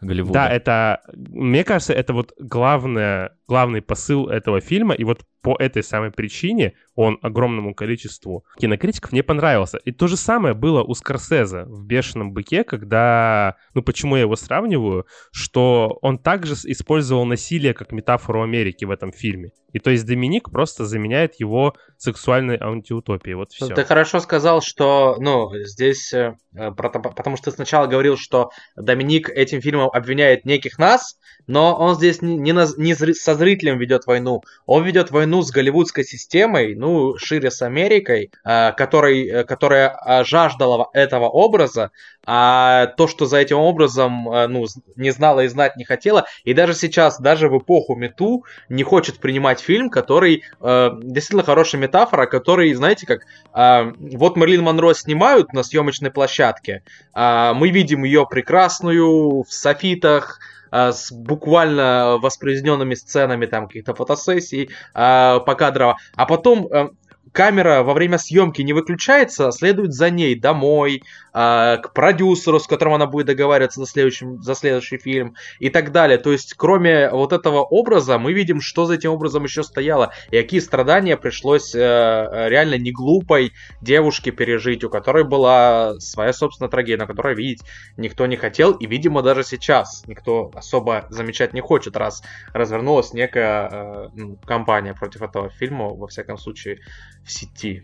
[0.00, 0.32] Голливуда.
[0.32, 5.82] Да, это, мне кажется, это вот главное, главный посыл этого фильма, и вот по этой
[5.82, 9.78] самой причине он огромному количеству кинокритиков не понравился.
[9.78, 14.36] И то же самое было у Скорсезе в «Бешеном быке», когда, ну почему я его
[14.36, 19.52] сравниваю, что он также использовал насилие как метафору Америки в этом фильме.
[19.72, 23.66] И то есть Доминик просто заменяет его сексуальной антиутопией, вот все.
[23.74, 29.60] Ты хорошо сказал, что, ну, здесь, э, потому что ты сначала говорил, что Доминик этим
[29.60, 34.42] фильмом обвиняет неких нас, но он здесь не, не не со зрителем ведет войну.
[34.66, 40.24] Он ведет войну с голливудской системой, ну, шире с Америкой, э, который, э, которая э,
[40.24, 41.90] жаждала этого образа,
[42.26, 46.52] а то, что за этим образом, э, ну, не знала и знать не хотела, и
[46.52, 52.26] даже сейчас, даже в эпоху Мету, не хочет принимать фильм, который э, действительно хорошая метафора,
[52.26, 53.20] который, знаете, как
[53.54, 56.82] э, вот Мерлин Монро снимают на съемочной площадке,
[57.14, 60.40] мы видим ее прекрасную в софитах,
[60.72, 66.88] с буквально воспроизведенными сценами там каких-то фотосессий э, покадрово, а потом э,
[67.32, 71.02] камера во время съемки не выключается, а следует за ней домой,
[71.34, 75.92] э, к продюсеру, с которым она будет договариваться за, следующим, за следующий фильм и так
[75.92, 76.18] далее.
[76.18, 80.36] То есть, кроме вот этого образа, мы видим, что за этим образом еще стояло, и
[80.36, 86.98] какие страдания пришлось э, реально не глупой девушке пережить, у которой была своя собственная трагедия,
[86.98, 87.62] на которой видеть
[87.96, 93.68] никто не хотел, и, видимо, даже сейчас никто особо замечать не хочет, раз развернулась некая
[93.70, 94.08] э,
[94.44, 96.80] кампания против этого фильма, во всяком случае,
[97.28, 97.82] в сети.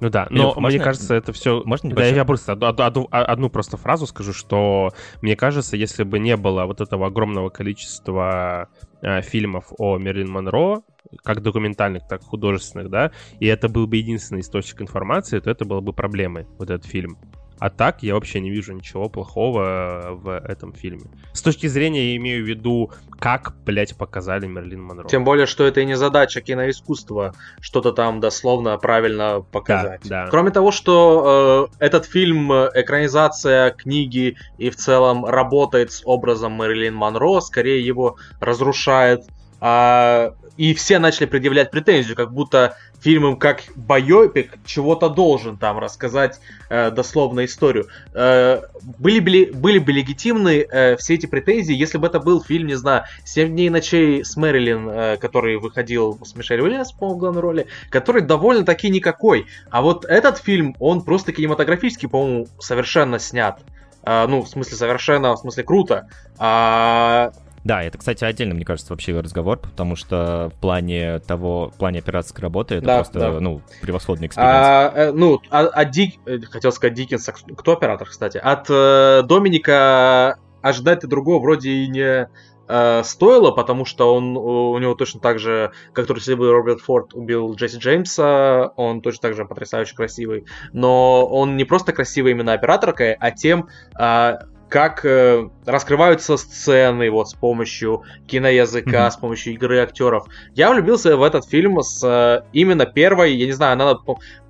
[0.00, 1.62] Ну да, но Илюх, мне можно, кажется, это все...
[1.64, 6.18] Можно Да, я просто одну, одну, одну просто фразу скажу, что мне кажется, если бы
[6.18, 8.68] не было вот этого огромного количества
[9.00, 10.82] э, фильмов о Мерлин Монро,
[11.22, 15.64] как документальных, так и художественных, да, и это был бы единственный источник информации, то это
[15.64, 17.16] было бы проблемой, вот этот фильм.
[17.62, 21.04] А так я вообще не вижу ничего плохого в этом фильме.
[21.32, 25.06] С точки зрения, я имею в виду, как, блядь, показали Мерлин Монро.
[25.06, 30.00] Тем более, что это и не задача киноискусства, что-то там дословно правильно показать.
[30.02, 30.30] Да, да.
[30.30, 36.96] Кроме того, что э, этот фильм экранизация книги и в целом работает с образом Мерлин
[36.96, 39.22] Монро, скорее его разрушает.
[39.60, 45.80] А, и все начали предъявлять претензию, как будто фильм им как байопик чего-то должен там
[45.80, 46.38] рассказать
[46.70, 47.88] э, дословно историю.
[48.14, 48.62] Э,
[48.96, 52.76] были, были, были бы легитимны э, все эти претензии, если бы это был фильм, не
[52.76, 57.20] знаю, «Семь дней и ночей» с Мэрилин, э, который выходил с Мишель Уильямс, по-моему, в
[57.20, 59.46] главной роли, который довольно-таки никакой.
[59.68, 63.60] А вот этот фильм, он просто кинематографически, по-моему, совершенно снят.
[64.04, 66.08] Uh, ну, в смысле, совершенно, в смысле, круто.
[66.36, 67.32] А
[67.64, 72.00] да, это, кстати, отдельно, мне кажется, вообще разговор, потому что в плане того, в плане
[72.00, 73.40] операторской работы это да, просто, да.
[73.40, 74.56] ну, превосходный эксперимент.
[74.56, 76.14] А, э, ну, от, от Дик...
[76.26, 78.38] Э, хотел сказать Диккенса, кто оператор, кстати?
[78.38, 82.28] От э, Доминика ожидать-то другого вроде и не
[82.68, 86.80] э, стоило, потому что он, у него точно так же, как только если бы Роберт
[86.80, 90.46] Форд убил Джесси Джеймса, он точно так же потрясающе красивый.
[90.72, 94.38] Но он не просто красивый именно операторкой, а тем, э,
[94.72, 99.10] как э, раскрываются сцены вот с помощью киноязыка, mm-hmm.
[99.10, 100.24] с помощью игры актеров.
[100.54, 103.98] Я влюбился в этот фильм с э, именно первой, я не знаю, она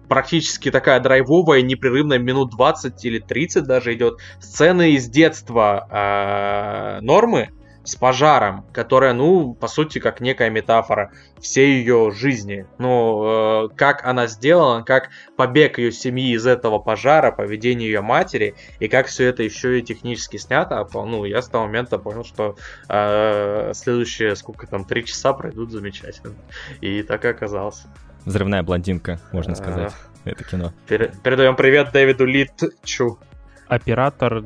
[0.08, 7.50] практически такая драйвовая, непрерывная, минут 20 или 30 даже идет, сцены из детства э, Нормы,
[7.84, 12.66] с пожаром, которая, ну, по сути, как некая метафора всей ее жизни.
[12.78, 18.54] Ну, э, как она сделана, как побег ее семьи из этого пожара, поведение ее матери,
[18.78, 20.86] и как все это еще и технически снято.
[20.94, 22.56] Ну, я с того момента понял, что
[22.88, 26.34] э, следующие, сколько там, три часа пройдут замечательно.
[26.80, 27.82] И так и оказалось.
[28.24, 29.92] Взрывная блондинка, можно сказать.
[29.92, 30.12] А...
[30.24, 30.72] Это кино.
[30.86, 33.18] Передаем привет Дэвиду Литчу.
[33.66, 34.44] Оператор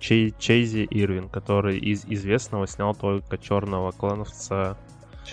[0.00, 4.76] Чей, Чейзи Ирвин, который из известного снял только черного клановца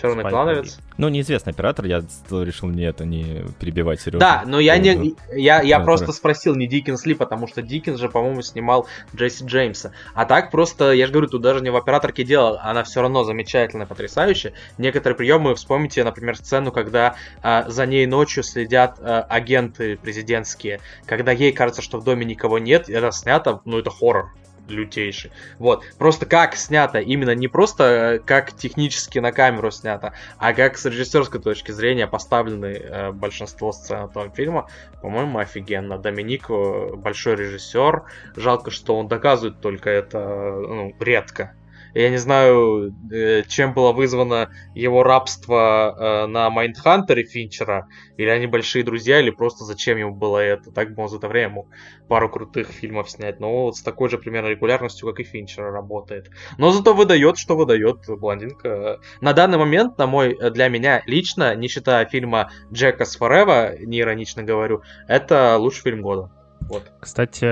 [0.00, 0.78] Черный клановец?
[0.96, 4.18] Ну, неизвестный оператор, я решил мне это не перебивать Сережу.
[4.18, 5.14] Да, но я не.
[5.34, 9.92] Я, я просто спросил, не Диккенс ли, потому что Диккенс же, по-моему, снимал Джесси Джеймса.
[10.14, 13.24] А так просто, я же говорю, тут даже не в операторке дело, она все равно
[13.24, 14.52] замечательная, потрясающая.
[14.76, 21.32] Некоторые приемы, вспомните, например, сцену, когда а, за ней ночью следят а, агенты президентские, когда
[21.32, 24.30] ей кажется, что в доме никого нет, это снято, ну, это хоррор
[24.70, 25.32] лютейший.
[25.58, 25.84] Вот.
[25.98, 30.84] Просто как снято, именно не просто э, как технически на камеру снято, а как с
[30.84, 34.68] режиссерской точки зрения поставлены э, большинство сцен этого фильма,
[35.02, 35.98] по-моему, офигенно.
[35.98, 38.04] Доминик э, большой режиссер.
[38.36, 41.54] Жалко, что он доказывает только это ну, редко.
[41.98, 48.46] Я не знаю, э, чем было вызвано его рабство э, на Майндхантере Финчера, или они
[48.46, 50.70] большие друзья, или просто зачем ему было это.
[50.70, 51.66] Так бы он за это время мог
[52.06, 53.40] пару крутых фильмов снять.
[53.40, 56.30] Но вот с такой же примерно регулярностью, как и Финчер работает.
[56.56, 59.00] Но зато выдает, что выдает блондинка.
[59.20, 63.98] На данный момент, на мой, для меня лично, не считая фильма Джека с Форева, не
[63.98, 66.30] иронично говорю, это лучший фильм года.
[66.68, 66.82] Вот.
[67.00, 67.44] Кстати,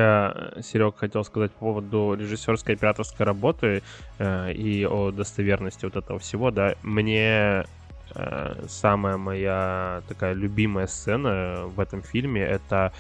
[0.63, 3.83] Серег хотел сказать по поводу режиссерской операторской работы
[4.19, 6.75] э, и о достоверности вот этого всего, да.
[6.83, 7.65] Мне
[8.15, 12.93] э, самая моя такая любимая сцена в этом фильме это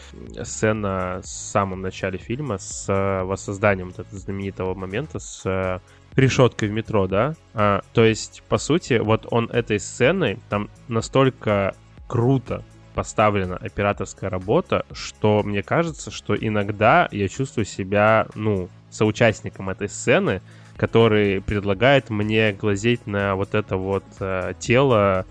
[0.43, 2.87] сцена в самом начале фильма с
[3.25, 5.81] воссозданием вот этого знаменитого момента с
[6.17, 7.35] решеткой в метро, да?
[7.55, 11.75] А, то есть, по сути, вот он этой сценой там настолько
[12.09, 12.65] круто
[12.97, 20.41] поставлена операторская работа, что мне кажется, что иногда я чувствую себя, ну, соучастником этой сцены,
[20.77, 25.27] который предлагает мне глазеть на вот это вот э, тело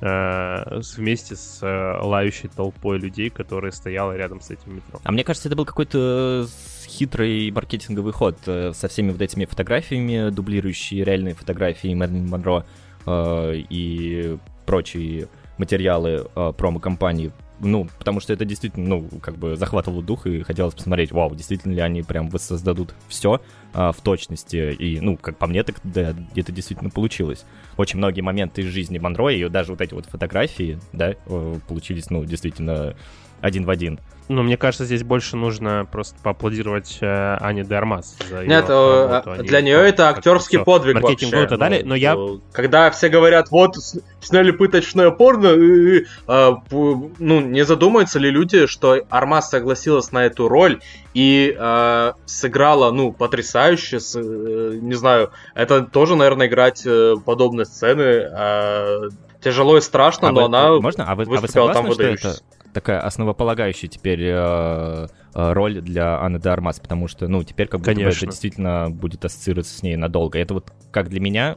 [0.00, 5.00] э, вместе с э, лающей толпой людей, которые стояла рядом с этим метро.
[5.02, 6.46] А мне кажется, это был какой-то
[6.86, 12.66] хитрый маркетинговый ход э, со всеми вот этими фотографиями, дублирующие реальные фотографии Мэрилин Монро
[13.06, 17.32] э, и прочие материалы э, промо-компании.
[17.58, 21.72] Ну, потому что это действительно, ну, как бы захватывало дух, и хотелось посмотреть, вау, действительно
[21.72, 23.40] ли они прям воссоздадут все
[23.72, 24.74] э, в точности.
[24.74, 27.44] И, ну, как по мне, так да, это действительно получилось.
[27.78, 32.10] Очень многие моменты из жизни Монро, и даже вот эти вот фотографии, да, э, получились,
[32.10, 32.94] ну, действительно
[33.40, 34.00] один в один.
[34.28, 37.06] Ну, мне кажется, здесь больше нужно просто поаплодировать э,
[37.40, 39.30] Ане Дармас за Нет, её э, работу.
[39.32, 41.26] Они для нее это актерский подвиг вообще.
[41.26, 42.14] и так далее, Ну, но я...
[42.16, 43.76] э, Когда все говорят, вот,
[44.20, 50.26] сняли пыточное порно, э, э, а, ну, не задумаются ли люди, что Армаз согласилась на
[50.26, 50.80] эту роль
[51.14, 56.84] и э, сыграла, ну, потрясающе, с, э, не знаю, это тоже, наверное, играть
[57.24, 59.08] подобные сцены э,
[59.46, 61.04] тяжело и страшно, А но вы- она Можно?
[61.08, 62.38] А вы, а вы выступила там согласны, что это
[62.72, 66.80] такая основополагающая теперь э, э, роль для Анны де Армас?
[66.80, 70.38] Потому что, ну, теперь как будто бы это действительно будет ассоциироваться с ней надолго.
[70.38, 71.56] Это вот как для меня,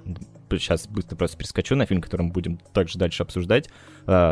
[0.51, 3.69] сейчас быстро просто перескочу на фильм, который мы будем также дальше обсуждать,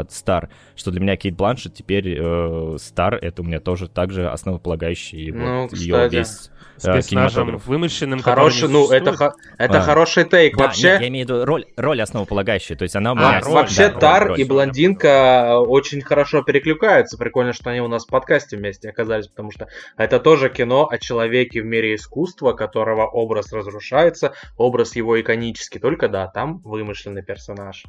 [0.10, 5.32] «Стар», что для меня Кейт Бланшет теперь э, «Стар»— это у меня тоже также основополагающий
[5.32, 6.16] Ну, вот, ее кстати.
[6.16, 7.66] весь С э, персонажем кинематограф.
[7.68, 9.34] вымышленным, Хороший, ну, это, существует.
[9.34, 9.82] хо- это А.
[9.82, 10.56] хороший тейк.
[10.58, 13.18] Да, Вообще, нет, я имею в виду роль, роль основополагающая, то есть она у А,
[13.20, 13.38] меня...
[13.38, 14.50] А, роль, вообще да, роль, Тар роль, и роль.
[14.50, 17.18] блондинка очень хорошо перекликаются.
[17.18, 20.98] Прикольно, что они у нас в подкасте вместе оказались, потому что это тоже кино о
[21.00, 25.80] человеке в мире искусства, которого образ разрушается, образ его иконический.
[25.80, 27.84] Только да, там вымышленный персонаж.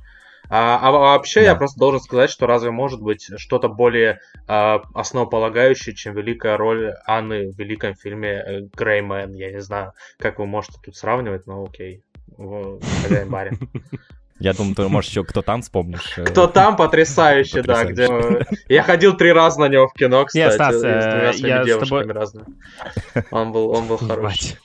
[0.50, 1.58] А, а вообще, я Да.
[1.58, 7.50] просто должен сказать, что разве может быть что-то более а, основополагающее, чем великая роль Анны
[7.52, 9.34] в великом фильме э, Греймен?
[9.34, 12.02] Я не знаю, как вы можете тут сравнивать, но окей.
[12.36, 13.58] Хозяин барин.
[14.40, 16.16] Я думаю, ты, может, еще кто там вспомнишь.
[16.16, 18.06] э, Кто там потрясающий, да, где...
[18.68, 21.76] Я ходил три раза на него в кино, кстати, Не, Стас, с э, своими я
[21.76, 22.46] с тобой- разными.
[23.32, 24.56] Он был, он был хороший.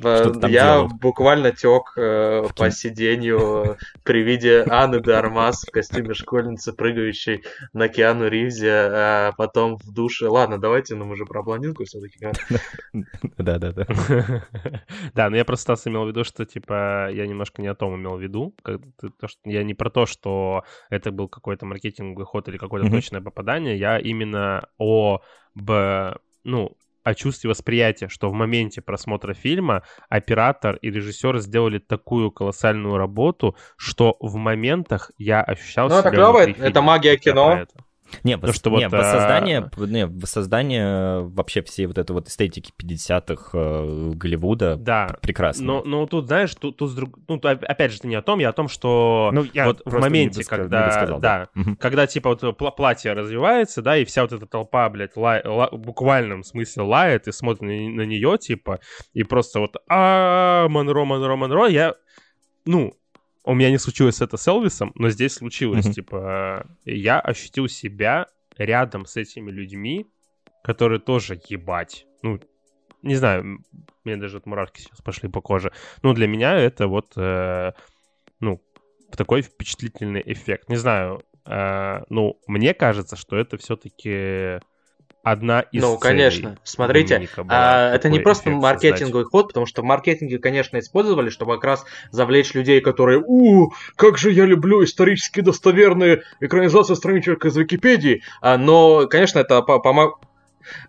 [0.00, 0.88] Там Я делал?
[0.88, 6.72] буквально тек э, В по сиденью э, при виде Анны де Армас в костюме школьницы,
[6.72, 10.28] прыгающей на Киану Ривзе, а потом в душе.
[10.28, 12.28] Ладно, давайте, ну мы же про блондинку все-таки.
[13.38, 13.86] Да-да-да.
[15.14, 17.96] Да, но я просто Стас имел в виду, что, типа, я немножко не о том
[17.96, 18.54] имел в виду.
[19.44, 23.76] Я не про то, что это был какой-то маркетинговый ход или какое-то точное попадание.
[23.76, 25.20] Я именно о,
[25.54, 32.30] б, ну, о чувстве восприятия, что в моменте просмотра фильма оператор и режиссер сделали такую
[32.30, 37.52] колоссальную работу, что в моментах я ощущал Ну, это себя клево, внутри это магия кино.
[37.52, 37.84] это.
[38.24, 42.72] Не, вос- что не, вот, а, воссоздание, не, воссоздание вообще всей вот этой вот эстетики
[42.80, 45.64] 50-х э, Голливуда Да, прекрасно.
[45.64, 48.50] Но, но тут, знаешь, тут, тут друг- ну, опять же, это не о том, я
[48.50, 51.76] о том, что Ну, я вот в моменте, не доска- не когда, досказал, да, Мгм.
[51.76, 55.68] когда типа вот пла- платье развивается, да, и вся вот эта толпа, блядь, ла- ла-
[55.70, 58.80] в буквальном смысле лает и смотрит на, нее, типа,
[59.12, 61.94] и просто вот а Монро, Монро, Монро, я,
[62.64, 62.92] ну,
[63.44, 65.94] у меня не случилось это с Элвисом, но здесь случилось, Мгм.
[65.94, 68.26] типа, я ощутил себя
[68.56, 70.06] рядом с этими людьми,
[70.62, 72.38] которые тоже ебать, ну,
[73.02, 73.64] не знаю,
[74.04, 75.72] мне даже вот мурашки сейчас пошли по коже.
[76.02, 77.72] Ну, для меня это вот, э,
[78.38, 78.62] ну,
[79.16, 80.68] такой впечатлительный эффект.
[80.68, 84.60] Не знаю, э, ну, мне кажется, что это все-таки
[85.22, 86.58] одна из Ну, конечно.
[86.64, 91.64] Смотрите, а, это не просто маркетинговый ход, потому что в маркетинге, конечно, использовали, чтобы как
[91.64, 98.22] раз завлечь людей, которые «У, как же я люблю исторически достоверные экранизации страничек из Википедии!»
[98.40, 99.78] А, Но, конечно, это по-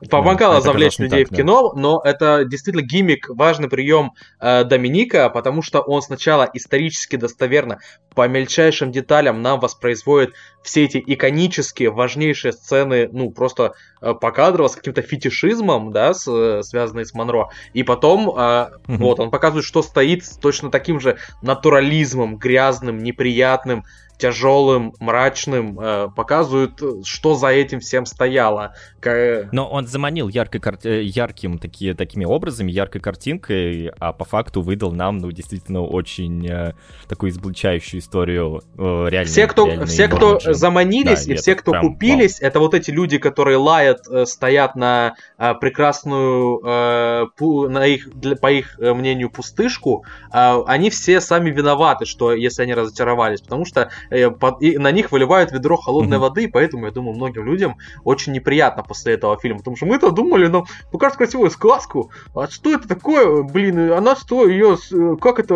[0.09, 1.37] помогало это завлечь людей так, в да.
[1.37, 7.79] кино, но это действительно гиммик, важный прием э, Доминика, потому что он сначала исторически достоверно
[8.15, 14.75] по мельчайшим деталям нам воспроизводит все эти иконические, важнейшие сцены, ну, просто э, покадрово, с
[14.75, 17.49] каким-то фетишизмом, да, с, э, связанные с Монро.
[17.73, 18.97] И потом, э, Мгм.
[18.97, 23.83] вот, он показывает, что стоит с точно таким же натурализмом, грязным, неприятным,
[24.17, 28.73] тяжелым, мрачным, э, показывают, что за этим всем стояло.
[28.99, 29.49] К...
[29.51, 30.77] Но он заманил яркой кар...
[30.83, 36.47] Э, ярким такие, такими образами, яркой картинкой, а по факту выдал нам, ну, действительно, очень
[36.47, 36.73] э,
[37.07, 39.29] такую изблучающую историю э, реально.
[39.29, 42.49] Все, кто, все, кто заманились да, и все, кто прям, купились, вау.
[42.49, 48.13] это вот эти люди, которые лают, э, стоят на э, прекрасную, э, пу, на их,
[48.13, 53.41] для, по их э, мнению, пустышку, э, они все сами виноваты, что если они разочаровались,
[53.41, 56.21] потому что и на них выливают ведро холодной mm-hmm.
[56.21, 60.47] воды, поэтому, я думаю, многим людям очень неприятно после этого фильма, потому что мы-то думали,
[60.47, 64.77] ну, покажут красивую сказку, а что это такое, блин, она что, ее,
[65.21, 65.55] как это,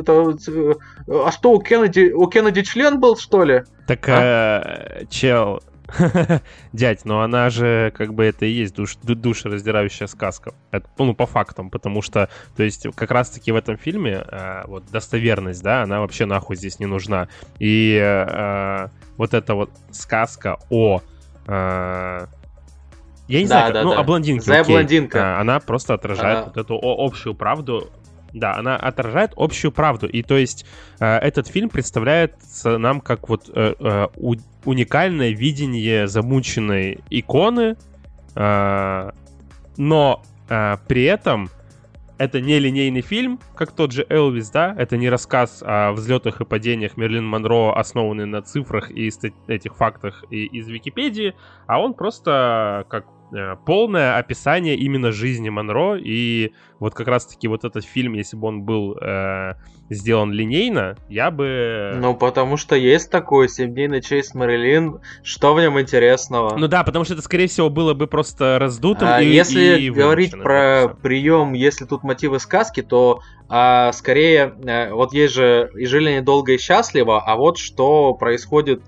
[0.00, 0.36] это,
[1.08, 3.64] а что, у Кеннеди, у Кеннеди член был, что ли?
[3.86, 5.00] Так, а?
[5.00, 5.60] э, чел,
[6.72, 10.52] Дядь, но она же как бы это и есть душ, душераздирающая сказка.
[10.70, 14.84] Это, ну, по фактам, потому что, то есть, как раз-таки в этом фильме э, вот
[14.90, 17.28] достоверность, да, она вообще нахуй здесь не нужна.
[17.58, 21.00] И э, вот эта вот сказка о...
[21.46, 22.26] Э,
[23.28, 23.98] я не да, знаю, да, ну, да.
[23.98, 24.44] о блондинке.
[24.44, 24.74] Зая окей.
[24.74, 25.36] блондинка.
[25.36, 26.44] А, она просто отражает а...
[26.44, 27.90] вот эту общую правду
[28.36, 30.06] да, она отражает общую правду.
[30.06, 30.66] И то есть
[31.00, 37.76] э, этот фильм представляет нам как вот э, э, у, уникальное видение замученной иконы,
[38.34, 39.10] э,
[39.78, 41.48] но э, при этом
[42.18, 46.44] это не линейный фильм, как тот же Элвис, да, это не рассказ о взлетах и
[46.44, 49.10] падениях Мерлин Монро, основанный на цифрах и
[49.48, 51.34] этих фактах и из Википедии,
[51.66, 53.06] а он просто как
[53.64, 58.62] полное описание именно жизни Монро, и вот как раз-таки вот этот фильм, если бы он
[58.62, 59.54] был э,
[59.88, 61.92] сделан линейно, я бы...
[61.96, 66.56] Ну, потому что есть такой «Семь дней ночей с Мэрилин», что в нем интересного?
[66.56, 69.90] Ну да, потому что это, скорее всего, было бы просто раздутым а, и Если и
[69.90, 75.86] говорить про прием, если тут мотивы сказки, то а, скорее, а, вот есть же «И
[75.86, 78.82] жили они долго и счастливо», а вот что происходит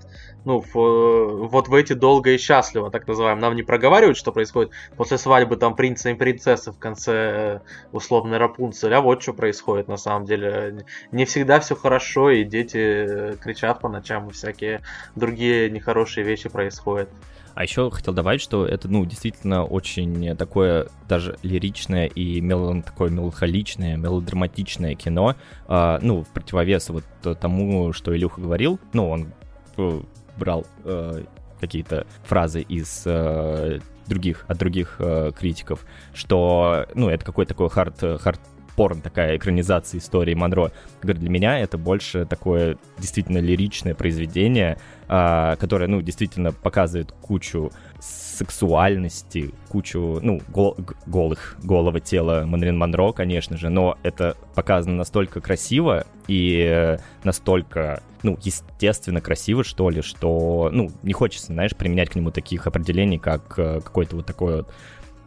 [0.45, 3.39] ну, в, вот в эти долго и счастливо, так называем.
[3.39, 7.59] Нам не проговаривают, что происходит после свадьбы там принца и принцессы в конце э,
[7.91, 10.85] условной Рапунцель, а вот что происходит на самом деле.
[11.11, 14.81] Не всегда все хорошо, и дети э, кричат по ночам, и всякие
[15.15, 17.09] другие нехорошие вещи происходят.
[17.55, 23.09] А еще хотел добавить, что это, ну, действительно очень такое даже лиричное и мелан, такое
[23.09, 25.35] меланхоличное, мелодраматичное кино,
[25.67, 27.03] э, ну, в противовес вот
[27.39, 29.33] тому, что Илюха говорил, ну, он
[29.77, 30.01] э,
[30.39, 31.23] брал э,
[31.59, 38.21] какие-то фразы из э, других, от других э, критиков, что, ну, это какой-то такой хард,
[38.21, 38.39] хард
[38.79, 40.71] порн, такая экранизация истории Монро.
[41.01, 44.77] Говорю, для меня это больше такое действительно лиричное произведение,
[45.09, 53.11] э, которое, ну, действительно показывает кучу сексуальности, кучу, ну, гол, голых, голого тела Манрин Монро,
[53.11, 60.69] конечно же, но это показано настолько красиво и настолько, ну, естественно красиво, что ли, что,
[60.71, 64.69] ну, не хочется, знаешь, применять к нему таких определений, как э, какой-то вот такой вот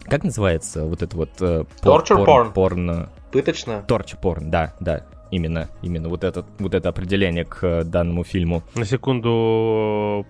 [0.04, 2.52] как называется вот это вот э, Torture порн?
[2.52, 3.08] порн?
[3.30, 3.84] Пыточно?
[3.86, 5.06] Torture порн, да, да.
[5.30, 8.62] Именно, именно вот это, вот это определение к данному фильму.
[8.74, 10.26] На секунду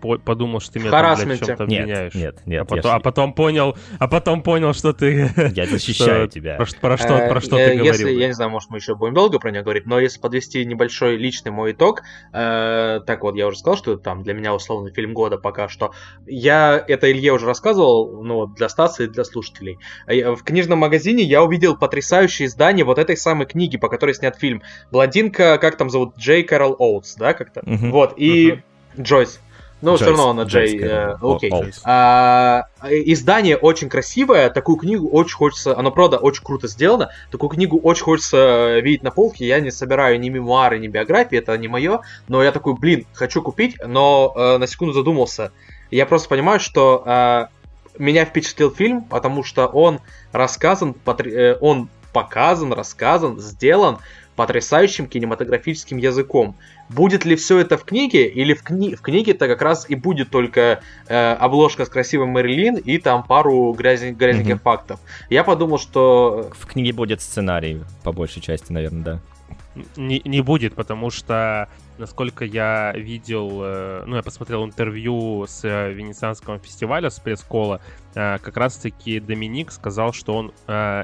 [0.00, 2.14] подумал, что ты меня там, блядь, чем-то обвиняешь.
[2.14, 2.62] Нет, нет, нет.
[2.62, 5.30] А потом, а потом понял, а потом понял, что ты...
[5.54, 6.56] Я защищаю тебя.
[6.56, 7.84] Про, про что, про что ты говорил.
[7.84, 10.64] Если, я не знаю, может, мы еще будем долго про нее говорить, но если подвести
[10.64, 14.92] небольшой личный мой итог, э, так вот, я уже сказал, что там для меня условный
[14.92, 15.92] фильм года пока что.
[16.26, 19.78] Я это Илье уже рассказывал, ну, для Стаса и для слушателей.
[20.06, 24.36] Э, в книжном магазине я увидел потрясающее издание вот этой самой книги, по которой снят
[24.36, 24.62] фильм.
[24.90, 27.62] Блондинка, как там зовут, Джей Кэрол Оутс, да, как-то?
[27.64, 28.62] Вот, и uh-huh.
[29.80, 29.82] Джойс.
[29.82, 30.78] Ну, все равно она Джей.
[30.80, 31.52] Э, окей.
[31.84, 34.50] А, издание очень красивое.
[34.50, 35.78] Такую книгу очень хочется.
[35.78, 37.10] Оно, правда, очень круто сделано.
[37.30, 39.46] Такую книгу очень хочется видеть на полке.
[39.46, 41.38] Я не собираю ни мемуары, ни биографии.
[41.38, 42.00] Это не мое.
[42.26, 43.76] Но я такой, блин, хочу купить.
[43.84, 45.52] Но э, на секунду задумался.
[45.90, 47.46] Я просто понимаю, что э,
[47.98, 50.00] меня впечатлил фильм, потому что он
[50.32, 50.94] рассказан,
[51.60, 53.98] он показан, рассказан, сделан
[54.38, 56.54] потрясающим кинематографическим языком.
[56.88, 60.30] Будет ли все это в книге, или в, кни в книге-то как раз и будет
[60.30, 64.62] только э, обложка с красивым Мэрилин и там пару грязен грязненьких mm-hmm.
[64.62, 65.00] фактов.
[65.28, 66.52] Я подумал, что...
[66.56, 69.20] В книге будет сценарий, по большей части, наверное, да.
[69.96, 75.92] Не, не будет, потому что, насколько я видел, э, ну, я посмотрел интервью с э,
[75.92, 77.80] Венецианского фестиваля, с пресс-кола,
[78.14, 80.52] э, как раз-таки Доминик сказал, что он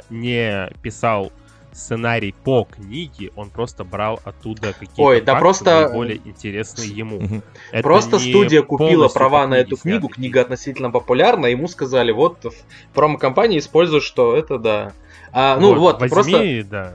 [0.08, 1.32] не писал
[1.74, 5.90] сценарий по книге, он просто брал оттуда какие-то Ой, да просто...
[5.92, 7.42] более интересные ему.
[7.72, 12.94] Это просто студия купила права на эту книгу, книга относительно популярна, ему сказали, вот в
[12.94, 14.92] промо-компании используй, что это да.
[15.32, 16.64] А, ну вот, вот возьми, просто...
[16.70, 16.92] да.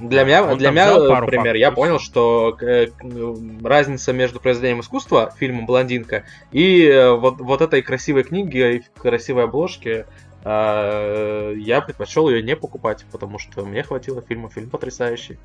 [0.00, 4.80] Для меня, Он для меня, например, фактов, я понял, что э, к- разница между произведением
[4.80, 10.04] искусства, фильмом «Блондинка», и э, вот, вот этой красивой книги, и красивой обложки, э,
[10.44, 14.48] я предпочел ее не покупать, потому что мне хватило фильма.
[14.50, 15.38] Фильм потрясающий.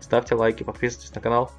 [0.00, 1.50] Ставьте лайки, подписывайтесь на канал.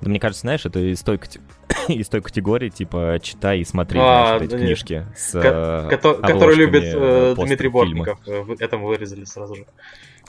[0.00, 1.20] Да, мне кажется, знаешь, это из той,
[1.88, 4.60] из той категории, типа, читай и смотри, А, знаешь, эти нет.
[4.62, 7.68] книжки с Ко- э, Кото- который обложками, любит э, э, Дмитрий.
[7.68, 8.20] Бортников.
[8.26, 9.66] Э, Это мы вырезали сразу же.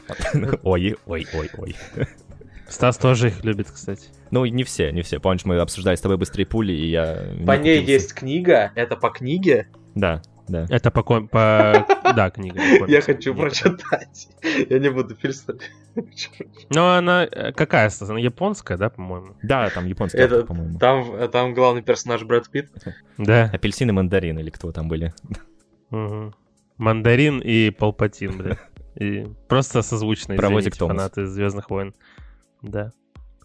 [0.63, 1.75] Ой, ой, ой, ой.
[2.67, 4.07] Стас тоже их любит, кстати.
[4.29, 5.19] Ну, не все, не все.
[5.19, 7.25] Помнишь, мы обсуждали с тобой «Быстрее пули», и я...
[7.33, 7.91] не По ней купился.
[7.91, 9.67] есть книга, это по книге.
[9.93, 10.65] Да, да.
[10.69, 11.01] Это по...
[11.03, 11.85] ком- по...
[12.15, 12.59] Да, книга.
[12.87, 13.41] Я хочу Нет.
[13.41, 14.27] прочитать.
[14.69, 15.71] Я не буду перестать.
[16.69, 17.89] Ну, она э, какая?
[18.01, 19.35] Она японская, да, по-моему?
[19.43, 20.77] Да, там японский Это- по-моему.
[20.77, 22.69] Там, там главный персонаж Брэд Питт.
[23.17, 23.49] Да.
[23.53, 25.13] Апельсин и мандарин, или кто там были.
[25.89, 26.33] Мгм.
[26.77, 28.57] Мандарин и Палпатин, бля.
[28.95, 30.97] И просто созвучно, Паровозик извините, Томас.
[30.97, 31.93] фанаты Звездных войн.
[32.61, 32.91] Да.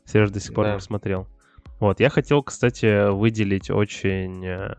[0.04, 0.70] Сереж до сих пор Да.
[0.72, 1.28] не посмотрел.
[1.78, 4.74] Вот, я хотел, кстати, выделить очень э,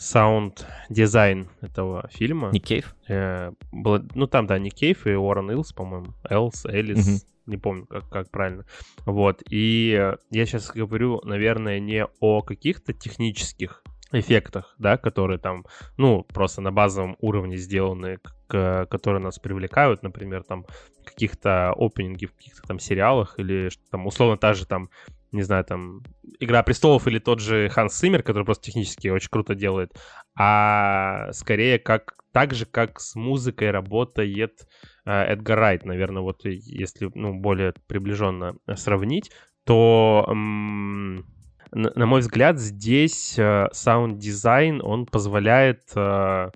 [0.00, 2.50] саунд-дизайн этого фильма.
[2.52, 2.94] Ник Кейв?
[3.08, 6.14] Э, было- ну, там, да, Ник Кейв и Уоррен Илс, по-моему.
[6.28, 7.18] Элс, Элис, Мгм.
[7.46, 8.64] не помню, как, как правильно.
[9.06, 13.82] Вот, и я сейчас говорю, наверное, не о каких-то технических
[14.12, 15.64] эффектах, да, которые там,
[15.96, 20.66] ну, просто на базовом уровне сделаны, к- которые нас привлекают, например, там,
[21.04, 24.90] каких-то опенинги в каких-то там сериалах или что там, условно, та же там,
[25.32, 26.02] не знаю, там,
[26.38, 29.92] Игра престолов или тот же Ханс Циммер, который просто технически очень круто делает,
[30.36, 34.66] а скорее как так же, как с музыкой работает
[35.04, 39.30] э, Эдгар Райт, наверное, вот если ну, более приближенно сравнить,
[39.64, 46.50] то, на, мой взгляд, здесь э, саунд-дизайн, он позволяет, э,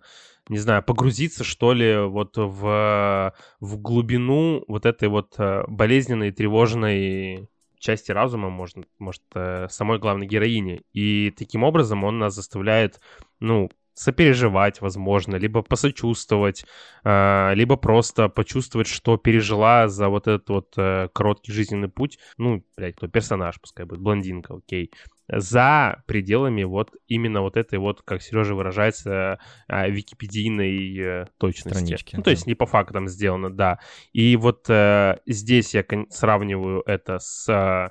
[0.49, 5.37] не знаю, погрузиться, что ли, вот в, в глубину вот этой вот
[5.69, 7.49] болезненной, тревожной
[7.85, 10.83] части разума, может, может, э, самой главной героини.
[10.93, 13.01] И таким образом он нас заставляет,
[13.41, 16.65] ну, сопереживать, возможно, либо посочувствовать,
[17.05, 22.65] э, либо просто почувствовать, что пережила за вот этот вот э, короткий жизненный путь, ну,
[22.77, 24.91] блядь, кто персонаж, пускай будет, блондинка, окей,
[25.29, 31.79] за пределами вот именно вот этой вот, как Сережа выражается, э, википедийной э, точности.
[31.79, 32.31] Странички, ну, то да.
[32.33, 33.79] есть не по фактам сделано, да.
[34.13, 37.89] И вот э, здесь я сравниваю это с э,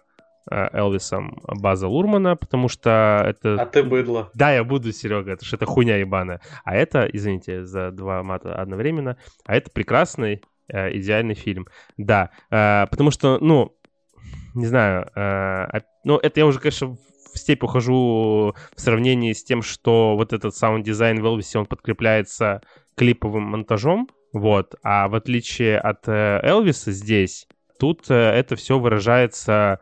[0.52, 3.62] Элвисом База Лурмана, потому что это...
[3.62, 4.30] А ты быдло.
[4.34, 6.42] Да, я буду, Серега, это ж это хуйня ебаная.
[6.64, 11.68] А это, извините за два мата одновременно, а это прекрасный, э, идеальный фильм.
[11.98, 13.76] Да, э, потому что, ну,
[14.54, 16.98] не знаю, э, а- ну, это я уже, конечно,
[17.44, 22.62] степь ухожу в сравнении с тем, что вот этот саунд-дизайн в Элвисе, он подкрепляется
[22.96, 27.48] клиповым монтажом, вот, а в отличие от э, Элвиса здесь,
[27.80, 29.80] тут э, это все выражается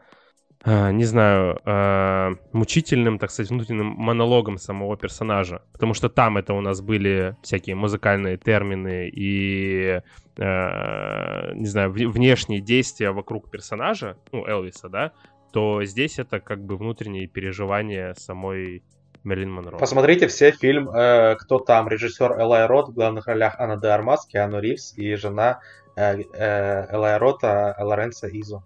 [0.66, 5.62] э, не знаю, э, мучительным, так сказать, внутренним монологом самого персонажа.
[5.72, 10.02] Потому что там это у нас были всякие музыкальные термины и,
[10.38, 15.14] э, не знаю, вне- внешние действия вокруг персонажа, ну, Элвиса, да,
[15.52, 18.84] то здесь это как бы внутренние переживания самой
[19.24, 19.78] Мерлин Монро.
[19.78, 24.26] Посмотрите все фильм э, «Кто там?» Режиссер Элай Рот, в главных ролях Анна де Армас,
[24.26, 25.60] Киану Ривз и жена
[25.96, 28.64] э, э, Элай Рота Лоренцо Изо.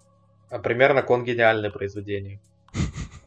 [0.50, 2.40] А Примерно конгениальное произведение.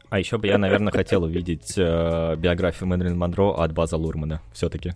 [0.09, 4.93] А еще бы я, наверное, хотел увидеть э, биографию Мэрилин Монро от База Лурмана, все-таки.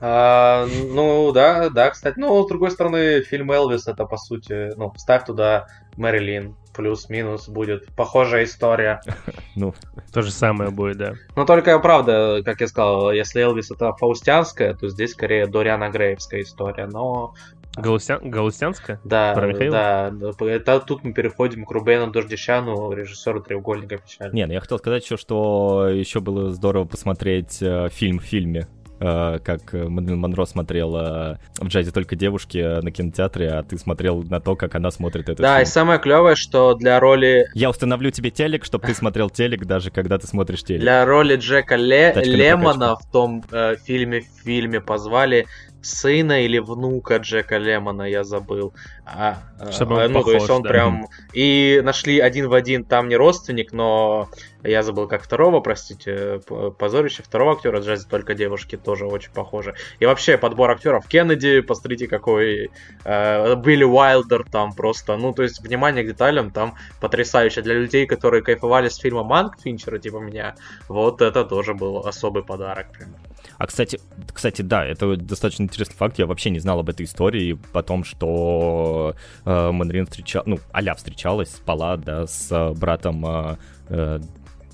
[0.00, 2.18] А, ну, да, да, кстати.
[2.18, 5.66] Ну, с другой стороны, фильм Элвис это, по сути, ну, ставь туда
[6.00, 9.00] Мэрилин, плюс-минус будет похожая история.
[9.56, 9.74] Ну,
[10.12, 11.14] То же самое будет, да.
[11.36, 16.42] Но только, правда, как я сказал, если Элвис это фаустианская, то здесь скорее Дориана Грейвская
[16.42, 16.86] история.
[16.86, 17.34] Но
[17.76, 18.30] Галустян...
[18.30, 19.00] Галустянская?
[19.04, 19.72] да, Про Михаила?
[19.72, 24.34] да, да, это тут мы переходим к Рубену Дождищану, режиссеру треугольника печали.
[24.34, 28.66] не, ну я хотел сказать еще, что еще было здорово посмотреть э, фильм в фильме.
[29.00, 34.40] Э, как Мэрилин Монро смотрела в джазе только девушки на кинотеатре, а ты смотрел на
[34.40, 35.72] то, как она смотрит этот Да, и фильм.
[35.72, 40.18] самое клевое, что для роли Я установлю тебе телек, чтобы ты смотрел телек, даже когда
[40.18, 40.82] ты смотришь телек.
[40.82, 45.46] Для роли Джека Ле- Тачка Лемона в том э, фильме в фильме позвали
[45.82, 48.74] сына или внука Джека Лемона, я забыл.
[49.06, 49.38] А,
[49.70, 50.68] Чтобы он э, ну, то есть похож, он да.
[50.68, 51.06] прям...
[51.32, 54.28] И нашли один в один, там не родственник, но
[54.62, 56.40] я забыл как второго, простите,
[56.78, 59.74] позорище второго актера джазе только девушки тоже очень похожи.
[59.98, 62.70] И вообще подбор актеров Кеннеди, посмотрите какой
[63.04, 68.06] э, Билли Уайлдер там просто, ну то есть внимание к деталям там потрясающе для людей,
[68.06, 70.54] которые кайфовали с фильма Манк Финчера типа меня.
[70.88, 72.92] Вот это тоже был особый подарок.
[72.92, 73.14] Прям.
[73.58, 74.00] А, кстати,
[74.32, 76.18] кстати, да, это достаточно интересный факт.
[76.18, 80.94] Я вообще не знал об этой истории, о том, что э, Мандарин встречал, ну, Аля
[80.94, 83.56] встречалась, спала, да, с э, братом э,
[83.88, 84.20] э,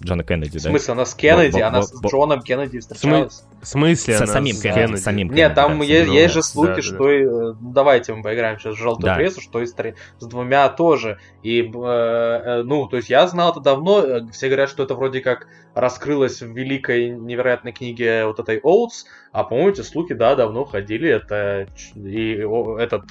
[0.02, 0.70] Джона Кеннеди, В да?
[0.70, 3.44] смысле, она с Кеннеди, она с Джоном Кеннеди встречалась?
[3.62, 4.14] В смысле?
[4.14, 5.00] Со она самим с Кеннеди, Кеннеди?
[5.00, 8.78] самим Нет, там есть, же слухи, что и, э, ну, давайте мы поиграем сейчас в
[8.78, 11.18] желтую прессу, что и с, двумя тоже.
[11.42, 15.20] И, э, э, ну, то есть я знал это давно, все говорят, что это вроде
[15.20, 20.64] как раскрылось в великой невероятной книге вот этой Оутс, а по-моему эти слухи, да, давно
[20.64, 22.32] ходили, это и
[22.78, 23.10] этот,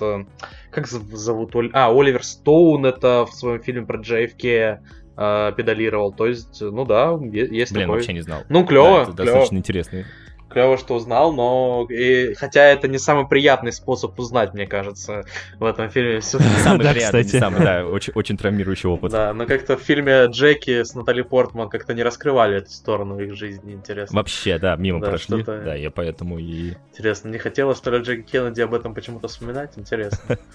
[0.72, 4.80] как зов- зовут, а, Оливер Стоун это в своем фильме про JFK
[5.18, 7.96] э, педалировал, то есть, ну да, есть Блин, такой.
[7.98, 8.44] вообще не знал.
[8.50, 9.26] Ну, клево, Да, это клево.
[9.26, 10.06] достаточно интересно.
[10.48, 15.26] Клево, что узнал, но и, хотя это не самый приятный способ узнать, мне кажется,
[15.60, 16.22] в этом фильме.
[16.22, 17.40] Самый Да, приятный, кстати.
[17.42, 19.12] самый, да, очень, очень травмирующий опыт.
[19.12, 23.36] Да, но как-то в фильме Джеки с Натали Портман как-то не раскрывали эту сторону их
[23.36, 24.16] жизни, интересно.
[24.16, 25.44] Вообще, да, мимо Да, прошли.
[25.44, 26.76] Да, я поэтому и...
[26.94, 29.72] Интересно, не хотела, что ли, Джеки Кеннеди об этом почему-то вспоминать?
[29.78, 30.38] Интересно.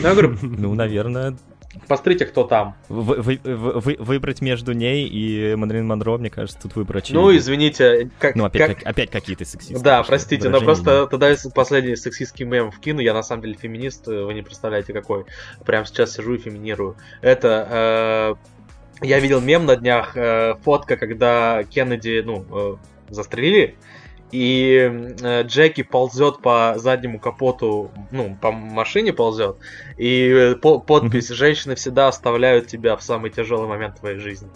[0.00, 1.36] Ну, я говорю, Ну, наверное,
[1.86, 2.76] посмотрите, кто там.
[2.88, 7.20] вы- вы- вы- вы- выбрать между ней и Мандарин Монро, мне кажется, тут выбор очевиден.
[7.20, 8.34] Ну, извините, как...
[8.36, 9.82] Ну, опять, как- опять какие-то сексисты.
[9.82, 14.06] Да, простите, но просто тогда если последний сексистский мем вкину, я на самом деле феминист,
[14.06, 15.24] вы не представляете какой.
[15.64, 16.96] Прям сейчас сижу и феминирую.
[17.20, 18.36] Это
[19.00, 23.76] э, я видел мем на днях, э, фотка, когда Кеннеди, ну, э, застрелили,
[24.32, 29.56] и э, Джеки ползет по заднему капоту, ну, по машине ползет,
[29.96, 34.48] и э, по- подпись «Женщины всегда оставляют тебя в самый тяжелый момент твоей жизни».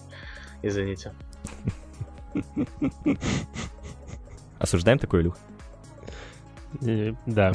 [0.62, 1.12] Извините.
[4.58, 5.36] Осуждаем такой, Илюх?
[6.86, 7.52] Э, Да.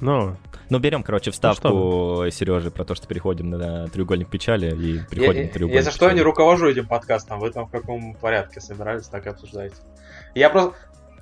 [0.00, 0.36] Ну,
[0.68, 5.46] Ну, берем, короче, вставку Сережи про то, что переходим на треугольник печали и переходим Я-
[5.46, 9.06] на треугольник Если что, я не руковожу этим подкастом, вы там в каком порядке собирались,
[9.06, 9.76] так и обсуждаете.
[10.34, 10.74] Я просто...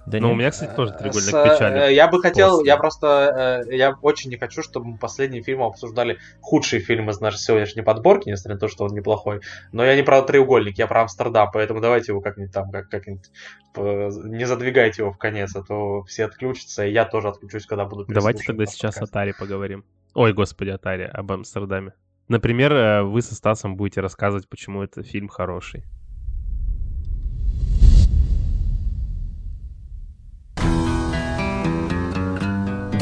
[0.06, 1.94] Да ну, у меня, кстати, тоже треугольник с, э, печали.
[1.94, 2.66] Я бы хотел, После.
[2.66, 7.20] я просто, э, я очень не хочу, чтобы мы последним фильмом обсуждали худший фильм из
[7.20, 9.40] нашей сегодняшней подборки, несмотря на то, что он неплохой.
[9.72, 13.30] Но я не про треугольник, я про Амстердам, поэтому давайте его как-нибудь там, как- как-нибудь,
[13.76, 17.86] э, не задвигайте его в конец, а то все отключатся, и я тоже отключусь, когда
[17.86, 19.06] буду Давайте тогда сейчас о.
[19.06, 19.84] Таре поговорим.
[20.12, 21.92] Ой, господи, о Таре, об Амстердаме.
[22.28, 25.84] Например, э, вы со Стасом будете рассказывать, почему это фильм хороший.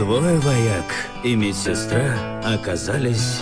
[0.02, 0.84] Двое вояк
[1.22, 3.38] и медсестра оказались...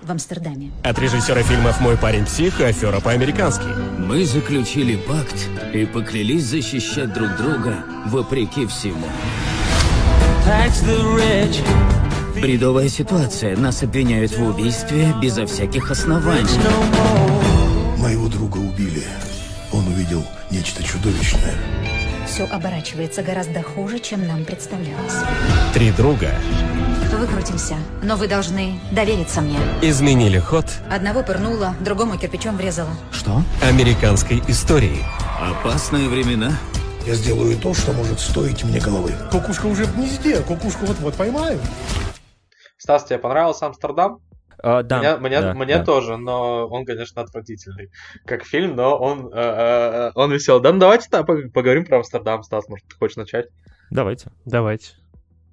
[0.00, 0.70] в Амстердаме.
[0.82, 3.66] От режиссера фильмов «Мой парень псих» и «Афера по-американски».
[3.98, 5.36] Мы заключили пакт
[5.74, 9.06] и поклялись защищать друг друга вопреки всему.
[12.40, 13.54] Бредовая ситуация.
[13.58, 16.58] Нас обвиняют в убийстве безо всяких оснований.
[17.98, 19.04] Моего друга убили.
[19.72, 21.52] Он увидел нечто чудовищное.
[22.26, 25.14] Все оборачивается гораздо хуже, чем нам представлялось.
[25.72, 26.30] Три друга
[27.12, 29.58] Выкрутимся, но вы должны довериться мне.
[29.80, 32.90] изменили ход Одного пырнуло, другому кирпичом врезало.
[33.10, 33.42] Что?
[33.62, 34.98] американской истории.
[35.40, 36.52] Опасные времена.
[37.06, 39.12] Я сделаю то, что может стоить мне головы.
[39.30, 41.60] Кукушка уже в гнезде, кукушку вот-вот поймаю.
[42.76, 44.18] Стас, тебе понравился Амстердам?
[44.62, 45.84] А, да, Мне, мне, да, мне да.
[45.84, 47.90] тоже, но он, конечно, отвратительный.
[48.24, 50.62] Как фильм, но он, э, э, он веселый.
[50.62, 53.46] Да, ну давайте да, пог- поговорим про Амстердам, Стас, может, ты хочешь начать?
[53.90, 54.30] Давайте.
[54.44, 54.94] Давайте.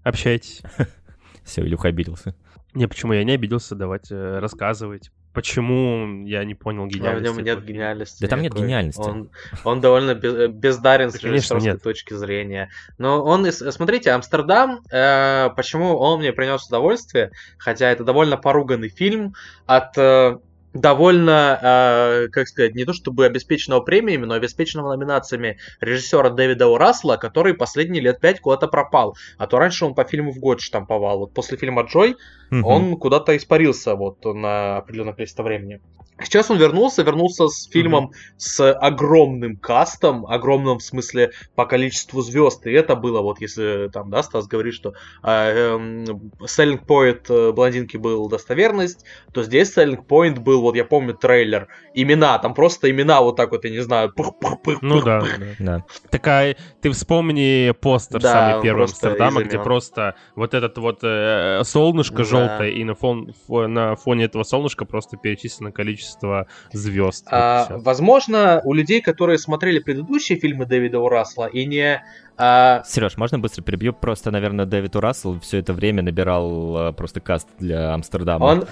[0.03, 0.61] Общайтесь.
[1.43, 2.35] Все, Илюха обиделся.
[2.73, 5.11] Не, почему я не обиделся, давайте э, рассказывайте.
[5.33, 8.21] Почему я не понял А в гениальности нем нет гениальности.
[8.21, 8.67] Да там нет никакой.
[8.67, 8.99] гениальности.
[9.01, 9.29] Он,
[9.63, 11.81] он довольно без- бездарен с Да, конечно, режиссерской нет.
[11.83, 12.69] точки зрения.
[12.99, 18.89] Но он, из- смотрите, Амстердам, э, почему он мне принес удовольствие, хотя это довольно поруганный
[18.89, 19.33] фильм
[19.65, 20.37] от э,
[20.73, 26.77] довольно, э, как сказать, не то чтобы обеспеченного премиями, но обеспеченного номинациями режиссера Дэвида О.
[26.77, 29.15] Рассела, который последние лет пять куда-то пропал.
[29.37, 31.19] А то раньше он по фильму в год штамповал.
[31.19, 32.15] Вот после фильма «Джой»
[32.49, 32.65] Мгм.
[32.65, 35.79] он куда-то испарился вот на определенное количество времени.
[36.21, 42.65] Сейчас он вернулся, вернулся с фильмом с огромным кастом, огромным в смысле по количеству звезд.
[42.67, 44.93] И это было вот, если там, да, Стас говорит, что
[45.23, 46.03] э, эм,
[46.41, 51.67] Selling Point э, блондинки был достоверность, то здесь Selling Point был, вот я помню трейлер,
[51.95, 55.23] имена, там просто имена вот так вот, я не знаю, пух-пух-пух, Ну да.
[55.59, 55.83] Да.
[56.11, 62.17] Такая, ты вспомни постер Да, самый первый Амстердама, где просто вот этот вот э, солнышко
[62.17, 62.23] Да.
[62.23, 66.02] желтое, и на, фон, фо- на фоне этого солнышка просто перечислено количество
[66.71, 67.25] звезд.
[67.25, 71.09] Вот и А, возможно, у людей, которые смотрели предыдущие фильмы Дэвида О.
[71.09, 72.03] Рассела и не...
[72.37, 73.93] а, Сереж, можно быстро перебью?
[73.93, 78.43] Просто, наверное, Дэвид Рассел все это время набирал э, просто каст для Амстердама.
[78.43, 78.67] он...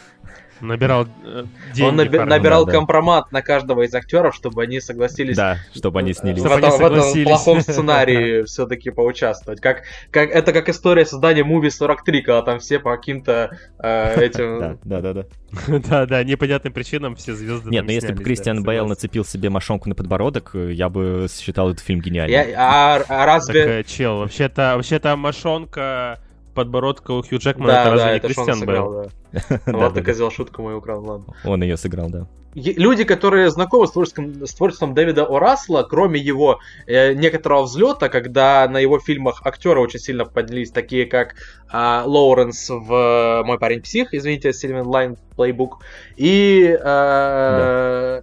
[0.62, 1.90] Набирал э, деньги.
[1.90, 2.78] Он наби- набирал да, да.
[2.78, 6.42] компромат на каждого из актеров, чтобы они согласились Да, чтобы они снялись.
[6.42, 9.60] в, они этом, в этом плохом сценарии все-таки поучаствовать.
[9.62, 14.22] Как, как, это как история создания Movie 43, когда там все по каким-то э, Да,
[14.24, 14.60] этим...
[14.84, 15.26] да, да, да.
[15.68, 19.50] Да, да, непонятным причинам все звезды Нет, ну если бы Кристиан да, Бейл нацепил себе
[19.50, 22.54] мошонку на подбородок, э, я бы считал этот фильм гениальным.
[22.58, 23.80] А, а разве...
[23.80, 26.20] э, чел, вообще-то, вообще-то мошонка
[26.54, 28.92] подбородка у Хью Джекмана, Да, это да, разве не это Кристиан Бейл?
[28.92, 29.10] да.
[29.32, 31.34] Да, Вот да, ты, козел, шутку мою украл, ладно.
[31.44, 31.50] да.
[31.50, 32.28] Он ее сыграл, да.
[32.54, 35.40] Люди, которые знакомы с творчеством, с творчеством Дэвида О.
[35.40, 41.06] Рассела, кроме его э, некоторого взлета, когда на его фильмах актеры очень сильно поднялись, такие
[41.06, 41.36] как
[41.70, 45.78] а, Лоуренс в «Мой парень псих», извините, Silver Linings Playbook,
[46.18, 48.22] и э,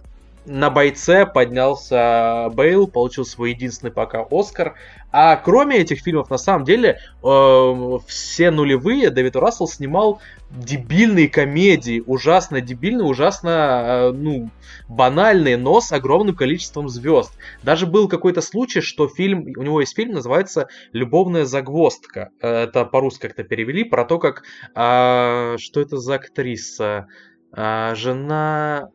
[0.49, 4.73] на «Бойце» поднялся Бейл, получил свой единственный пока Оскар.
[5.11, 9.35] А кроме этих фильмов, на самом деле, э, все нулевые Дэвид.
[9.35, 14.49] Рассел снимал дебильные комедии, ужасно дебильные, ужасно, э, ну,
[14.87, 17.31] банальные, но с огромным количеством звезд.
[17.61, 22.29] Даже был какой-то случай, что фильм, у него есть фильм, называется «Любовная загвоздка».
[22.41, 24.41] Э, Это по-русски как-то перевели, про то, как,
[24.73, 27.05] а, что это за актриса?
[27.51, 28.89] А, жена...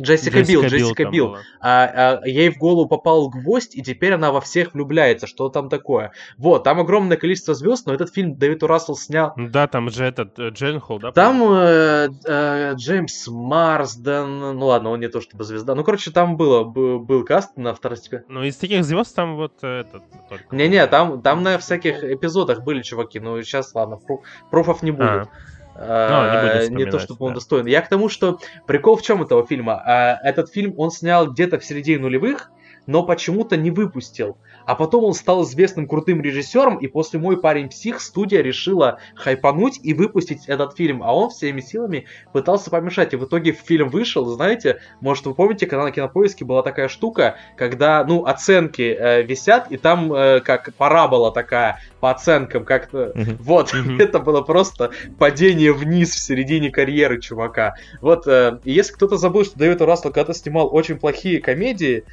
[0.00, 1.28] Джессика, Билл, Джессика Билл.
[1.28, 1.38] была.
[1.60, 5.26] А, а, ей в голову попал гвоздь, и теперь она во всех влюбляется.
[5.26, 6.12] Что там такое?
[6.38, 8.62] Вот, там огромное количество звезд, но этот фильм Дэвид.
[8.64, 11.12] Рассел снял Ну Да, там же этот э, Дженхол, да?
[11.12, 15.74] там э, э, Джеймс Марсден, ну ладно, он не то чтобы звезда.
[15.74, 18.26] Ну, короче, там было, б- был каст на второстепенном.
[18.28, 20.54] Ну, из таких звезд там вот этот только.
[20.54, 24.20] Не-не, там, там на всяких эпизодах были чуваки, но сейчас, ладно, пру-
[24.50, 25.08] пруфов не будет.
[25.08, 25.28] А.
[25.76, 27.36] А, Ну, не то, чтобы он да.
[27.36, 27.66] достоин.
[27.66, 29.82] Я к тому, что прикол в чем этого фильма?
[29.84, 32.50] А, этот фильм он снял где-то в середине нулевых,
[32.86, 34.36] но почему-то не выпустил.
[34.66, 39.80] А потом он стал известным крутым режиссером, и после «Мой парень псих» студия решила хайпануть
[39.82, 43.12] и выпустить этот фильм, а он всеми силами пытался помешать.
[43.12, 47.36] И в итоге фильм вышел, знаете, может вы помните, когда на Кинопоиске была такая штука,
[47.56, 53.12] когда, ну, оценки э, висят, и там э, как парабола такая по оценкам, как-то...
[53.40, 57.74] Вот, это было просто падение вниз в середине карьеры чувака.
[58.00, 59.84] Вот, э, и если кто-то забыл, что Дэвид.
[59.84, 62.04] Рассел когда-то снимал очень плохие комедии,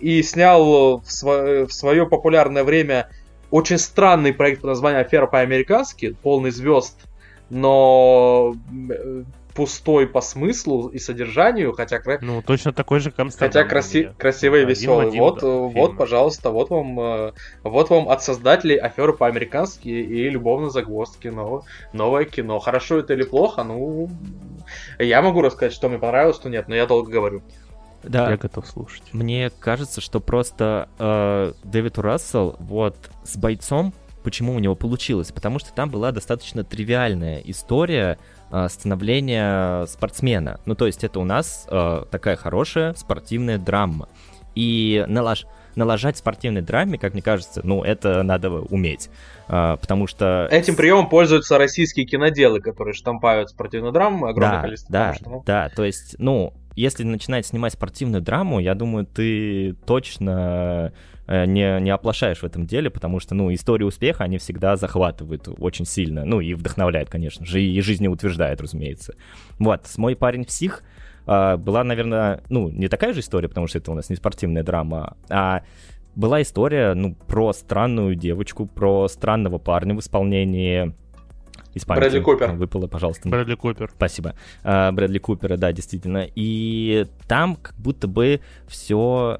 [0.00, 3.08] и снял в, сво- в свое популярное время
[3.50, 6.98] очень странный проект под названием «Афера по-американски», полный звезд,
[7.50, 8.54] но
[8.90, 9.22] э,
[9.54, 13.62] пустой по смыслу и содержанию, хотя, Ну, точно такой же Амстердам.
[13.62, 15.08] хотя краси- красивый и веселый.
[15.08, 15.70] один, Вот, да, э, фильм.
[15.72, 17.32] вот, пожалуйста, вот вам, э,
[17.62, 21.32] вот вам от создателей «Аферы по-американски» и «Любовной загвоздки»
[21.92, 22.58] новое кино.
[22.58, 24.10] Хорошо это или плохо, ну...
[24.98, 27.42] Я могу рассказать, что мне понравилось, что нет, но я долго говорю.
[28.08, 29.02] Да, Я готов слушать.
[29.12, 33.92] Мне кажется, что просто э, Дэвид Рассел вот с бойцом,
[34.22, 35.30] почему у него получилось?
[35.30, 38.18] Потому что там была достаточно тривиальная история
[38.50, 40.60] э, становления спортсмена.
[40.64, 44.08] Ну, то есть это у нас э, такая хорошая спортивная драма.
[44.54, 45.46] И налаж...
[45.74, 49.10] налажать спортивной драме, как мне кажется, ну, это надо уметь.
[49.48, 50.48] Э, потому что...
[50.50, 54.92] Этим приемом пользуются российские киноделы, которые штампают спортивную драму, огромное да, количество.
[54.92, 59.06] да, потому что, ну, да, то есть, ну, если начинать снимать спортивную драму, я думаю,
[59.06, 60.92] ты точно
[61.26, 65.48] э, не, не оплошаешь в этом деле, потому что, ну, истории успеха, они всегда захватывают
[65.58, 69.14] очень сильно, ну, и вдохновляют, конечно же, и жизнеутверждают, разумеется.
[69.58, 70.82] Вот, с «Мой парень псих»
[71.26, 74.62] э, была, наверное, ну, не такая же история, потому что это у нас не спортивная
[74.62, 75.62] драма, а
[76.16, 80.94] была история, ну, про странную девочку, про странного парня в исполнении...
[81.74, 82.52] Из памяти Брэдли Купер.
[82.52, 83.28] Выпало, пожалуйста.
[83.28, 83.90] Брэдли Купер.
[83.94, 84.34] Спасибо.
[84.62, 86.26] А, Брэдли Купера, да, действительно.
[86.34, 89.38] И там как будто бы все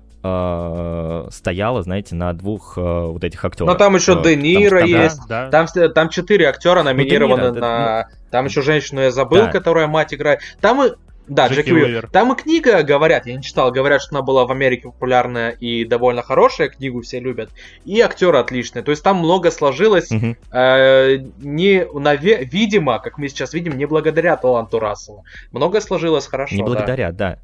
[1.30, 3.70] стояло, знаете, на двух а, вот этих актерах.
[3.72, 5.20] Но там еще А, Де Ниро там- есть.
[5.28, 8.08] Да, Там, с- там четыре актера номинированы Де Ниро, на...
[8.30, 9.52] Там еще женщину я забыл, Да.
[9.52, 10.40] которая мать играет.
[10.62, 10.92] Там и...
[11.26, 12.08] Да, Джеки Уивер.
[12.10, 15.84] Там и книга, говорят, я не читал, говорят, что она была в Америке популярная и
[15.84, 17.50] довольно хорошая, книгу все любят.
[17.84, 18.82] И актеры отличные.
[18.82, 20.36] То есть там много сложилось, Мгм.
[20.52, 25.22] э, не, наве- видимо, как мы сейчас видим, не благодаря таланту Рассела.
[25.52, 26.54] Многое сложилось хорошо.
[26.54, 26.66] Не да.
[26.66, 27.38] благодаря, да.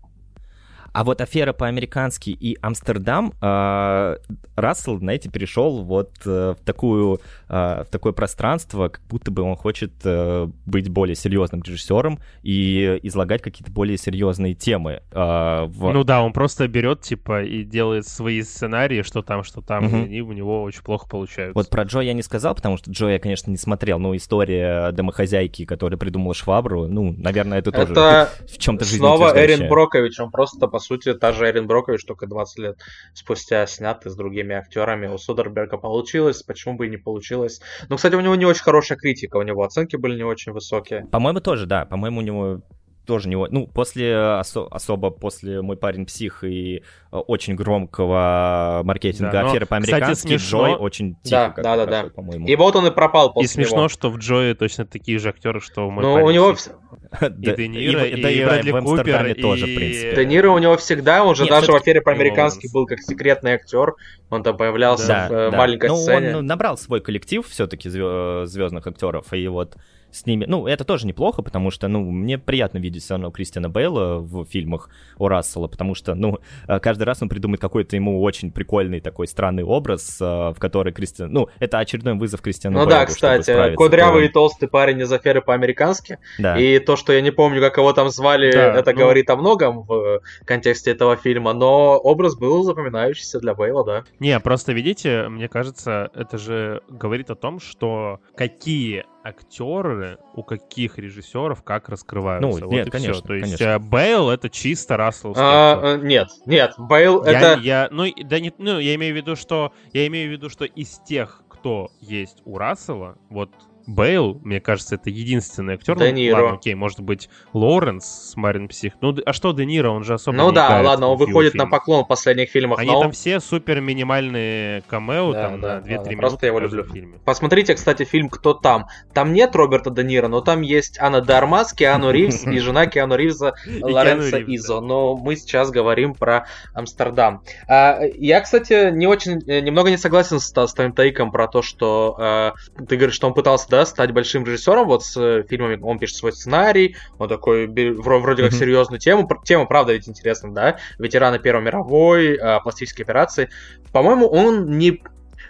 [0.92, 4.16] А вот афера по-американски и Амстердам, а,
[4.56, 9.54] Рассел, знаете, перешел вот э, в, такую, а, в такое пространство, как будто бы он
[9.56, 15.02] хочет э, быть более серьезным режиссером и излагать какие-то более серьезные темы.
[15.12, 19.60] а, в- Ну да, он просто берет, типа, и делает свои сценарии, что там, что
[19.62, 19.96] там, Мгм.
[20.02, 21.54] и они у него очень плохо получаются.
[21.54, 24.90] Вот про Джо я не сказал, потому что Джо я, конечно, не смотрел, но история
[24.92, 29.56] домохозяйки, которая придумала швабру, ну, наверное, это тоже Это в чем-то снова жизнеутверждающее.
[29.58, 30.20] Эрин Брокович.
[30.20, 32.78] Он просто, по сути, та же Эрин Брокович, только 20 лет
[33.14, 35.06] спустя снятый с другими актерами.
[35.06, 37.60] У Содерберга получилось, почему бы и не получилось.
[37.88, 41.06] Но, кстати, у него не очень хорошая критика, у него оценки были не очень высокие.
[41.12, 41.84] По-моему, тоже, да.
[41.84, 42.62] По-моему, у него
[43.06, 43.36] тоже не...
[43.36, 46.82] Ну, после, осо- особо после «Мой парень псих» и
[47.12, 51.86] э, очень громкого маркетинга Да, но, аферы по-американски, кстати, смешно- Джой очень тихо Да, да,
[51.86, 52.08] да, да.
[52.10, 52.46] по-моему.
[52.46, 53.88] И вот он и пропал И после смешно, него.
[53.88, 56.72] что в Джое точно такие же актеры, что в мой Ну, парень у него псих.
[57.20, 59.74] Да, И Де Ниро, и- и, да, и Брэдли Купер, тоже, и...
[59.74, 60.14] в принципе.
[60.16, 63.00] Де Ниро у него всегда, он же Нет, даже в афере и по-американски был как
[63.00, 63.94] секретный актер.
[64.28, 65.56] Он там появлялся Да, в э, да.
[65.58, 66.36] маленькой ну, сцене.
[66.36, 69.76] он набрал свой коллектив все-таки звездных актеров, и вот
[70.12, 70.44] с ними...
[70.46, 74.44] Ну, это тоже неплохо, потому что, ну, мне приятно видеть все равно Кристиана Бейла в
[74.44, 76.38] фильмах у Рассела, потому что, ну,
[76.68, 80.92] э, каждый раз он придумает какой-то ему очень прикольный такой странный образ, э, в который
[80.92, 81.32] Кристиан...
[81.32, 85.42] Ну, это очередной вызов Кристиану Ну Бейлу, да, кстати, кудрявый и толстый парень из аферы
[85.42, 86.18] по-американски.
[86.38, 86.58] Да.
[86.58, 89.36] И то, что я не помню, как его там звали, Да, это ну- говорит о
[89.36, 94.04] многом в контексте этого фильма, но образ был запоминающийся для Бейла, да.
[94.18, 100.98] Не, просто видите, мне кажется, это же говорит о том, что какие актеры у каких
[100.98, 102.60] режиссеров как раскрываются.
[102.60, 103.22] Ну, вот нет, и конечно, все.
[103.22, 103.64] То есть конечно.
[103.64, 107.60] э, Бейл это чисто расселовский А, э, нет, нет, Бейл Я, это...
[107.60, 110.64] я, ну, да не, ну, я имею в виду, что я имею в виду, что
[110.64, 113.50] из тех, кто есть у Рассела, вот
[113.90, 115.96] Бейл, мне кажется, это единственный актер.
[115.98, 116.34] Де ну, Ниро.
[116.36, 118.92] ладно, окей, может быть, Лоуренс с Марин Псих.
[119.00, 121.64] Ну, а что Де Ниро, он же особо Ну не да, ладно, он выходит на
[121.64, 121.70] фильмах.
[121.80, 125.80] поклон в последних фильмах, Они но там все супер минимальные камео, Да, там да, на
[125.80, 126.84] 2-3 ладно, минуты просто я его люблю.
[126.84, 127.18] фильме.
[127.24, 128.86] Посмотрите, кстати, фильм «Кто там?».
[129.12, 132.86] Там нет Роберта Де Ниро, но там есть Анна де Армас, Киану Ривз и жена
[132.86, 134.80] Киану Ривза Лоренса Изо.
[134.80, 137.42] Но мы сейчас говорим про Амстердам.
[137.66, 142.54] А, Я, кстати, не очень, э, немного не согласен с, твоим тейком про то, что
[142.78, 144.86] э, ты говоришь, что он пытался, да, стать большим режиссером.
[144.86, 149.28] Вот с э, фильмами он пишет свой сценарий, он такой вроде как серьезную тему.
[149.44, 150.78] Тема, правда, ведь интересна, да?
[150.98, 153.50] Ветераны Первой мировой, э, пластические операции.
[153.92, 155.00] По-моему, он не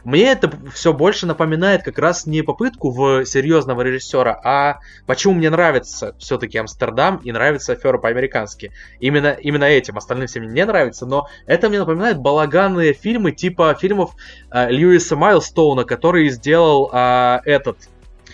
[0.04, 5.50] мне это все больше напоминает как раз не попытку в серьезного режиссера, а почему мне
[5.50, 8.72] нравится все-таки Амстердам и нравится афера по-американски.
[8.98, 14.12] Именно, именно этим, остальным всем не нравится, но это мне напоминает балаганные фильмы типа фильмов
[14.50, 17.78] э, Льюиса Майлстоуна, который сделал э, этот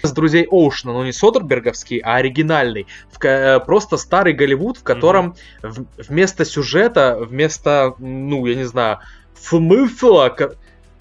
[0.07, 2.87] с друзей Оушена, но не Содерберговский, а оригинальный.
[3.13, 9.01] В э, просто старый Голливуд, в котором в- вместо сюжета, вместо, ну, я не знаю,
[9.39, 10.55] смысла, ко-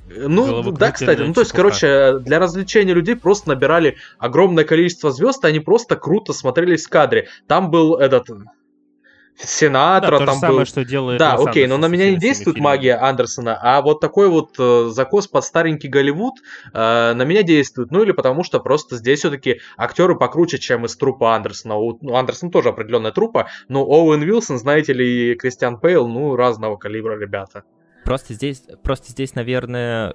[0.08, 1.80] ну, да, кстати, ну, то есть, чепуха.
[1.80, 6.90] короче, для развлечения людей просто набирали огромное количество звезд, и они просто круто смотрелись в
[6.90, 7.28] кадре.
[7.48, 8.30] Там был этот
[9.38, 10.66] сенатор, Да, то же там самое, был...
[10.66, 12.76] что делает Да, Уэс окей, но на меня не действует фильмами.
[12.76, 16.36] магия Андерсона, а вот такой вот э, закос под старенький Голливуд
[16.74, 17.92] э, на меня действует.
[17.92, 21.76] Ну или потому что просто здесь все-таки актеры покруче, чем из трупа Андерсона.
[21.76, 26.36] У ну, Андерсон тоже определенная трупа, но Оуэн Вилсон, знаете ли, и Кристиан Пейл, ну,
[26.36, 27.64] разного калибра ребята.
[28.06, 30.14] Просто здесь, просто здесь, наверное,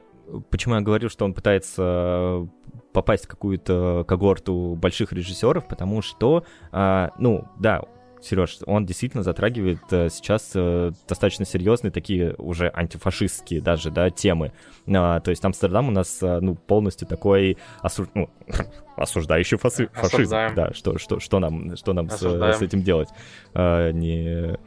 [0.50, 2.48] почему я говорю, что он пытается
[2.92, 7.82] попасть в какую-то когорту больших режиссеров, потому что, а, ну, да,
[8.22, 14.52] Сереж, он действительно затрагивает э, сейчас э, достаточно серьезные такие уже антифашистские даже, да, темы.
[14.86, 18.28] А, то есть Амстердам у нас, э, ну, полностью такой осу- ну,
[18.96, 20.30] осуждающий фасы- фашизм.
[20.54, 23.08] Да, что, что, что нам, что нам с, с этим делать?
[23.54, 24.58] А, не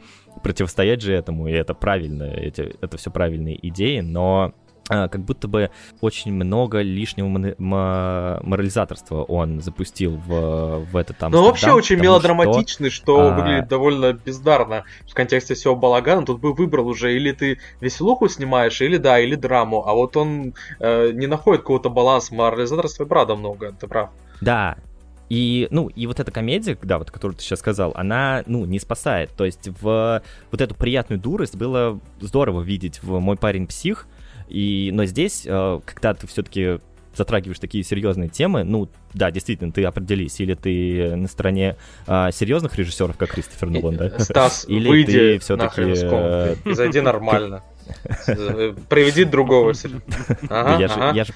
[0.41, 4.53] противостоять же этому, и это правильно, эти, это все правильные идеи, но
[4.87, 5.71] как будто бы
[6.01, 11.31] очень много лишнего морализаторства он запустил в, в этот там.
[11.31, 16.25] Ну, вообще очень потому что- мелодраматичный, что, а, выглядит довольно бездарно в контексте всего балагана.
[16.25, 19.87] Тут бы выбрал уже, или ты веселуху снимаешь, или да, или драму.
[19.87, 22.33] А вот он э, не находит какого-то баланса.
[22.35, 24.09] Морализаторства и правда много, ты прав.
[24.41, 24.75] Да.
[25.29, 28.79] И, ну, и вот эта комедия, да, вот, которую ты сейчас сказал, она, ну, не
[28.79, 29.31] спасает.
[29.31, 30.21] То есть в
[30.51, 34.07] вот эту приятную дурость было здорово видеть в «Мой парень псих»,
[34.47, 36.79] и, но здесь, э, когда ты все-таки
[37.15, 41.75] затрагиваешь такие серьезные темы, ну, да, действительно, ты определись, или ты на стороне
[42.07, 44.19] а, серьезных режиссеров, как Кристофер Нолан, да?
[44.19, 45.81] Стас, Или выйди все-таки...
[46.65, 47.63] и зайди нормально.
[48.27, 49.73] Э, Приведи другого.
[50.49, 51.33] Ага, я, же, ага, я же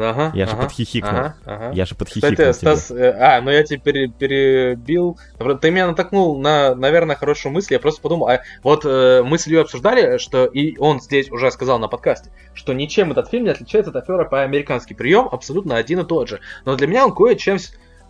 [0.00, 1.10] ага, я же ага, подхихикнул.
[1.12, 1.70] ага, ага.
[1.72, 2.76] Я же подхихикнул Кстати, тебе.
[2.76, 5.18] Стас, э, а, ну я тебя пере- перебил.
[5.60, 7.74] Ты меня натолкнул на, наверное, хорошую мысль.
[7.74, 11.50] Я просто подумал, а вот э, мы с Ильей обсуждали, что и он здесь уже
[11.50, 14.94] сказал на подкасте, что ничем этот фильм не отличается от аферы по-американски.
[14.94, 16.40] Прием абсолютно один и тот же.
[16.64, 17.58] Но для меня он кое-чем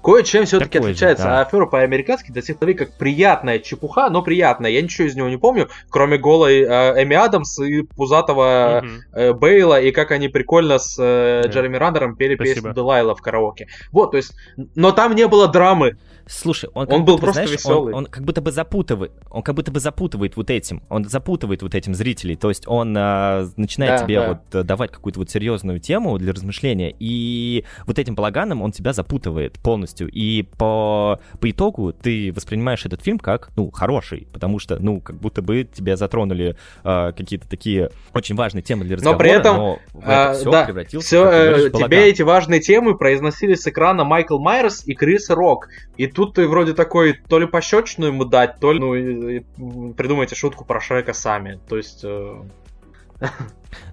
[0.03, 1.41] Кое-чем все-таки Такой же, отличается, да.
[1.41, 4.71] афера по-американски до сих пор как приятная чепуха, но приятная.
[4.71, 9.01] Я ничего из него не помню, кроме голой э, Эми Адамс и пузатого Мгм.
[9.13, 11.49] э, Бейла, и как они прикольно с э, Да.
[11.51, 12.55] Джереми Рандером пели Спасибо.
[12.57, 13.69] песню Делайла в караоке.
[13.93, 14.33] Вот, то есть,
[14.75, 15.97] но там не было драмы.
[16.29, 17.95] Слушай, он, Он был будто просто знаешь, веселый.
[17.95, 21.63] Он, он как будто бы запутывает, он как будто бы запутывает вот этим, он запутывает
[21.63, 22.37] вот этим зрителей.
[22.37, 24.29] То есть он а, начинает Да, тебе да.
[24.29, 28.93] вот э, давать какую-то вот серьезную тему для размышления, и вот этим балаганом он тебя
[28.93, 30.09] запутывает полностью.
[30.09, 35.17] И по, по итогу ты воспринимаешь этот фильм как, ну, хороший, потому что, ну, как
[35.17, 39.57] будто бы тебя затронули а, какие-то такие очень важные темы для разговора, Но при этом,
[39.57, 43.67] но а, это все да, превратился Все, говоришь, в тебе эти важные темы произносили с
[43.67, 45.69] экрана Майкл Майерс и Крис Рок.
[45.97, 49.47] И тут ты вроде такой, то ли пощечину ему дать, то ли ну, и- и,
[49.57, 51.61] м, придумайте шутку про Шрека сами.
[51.69, 52.01] То есть...
[52.03, 52.43] э,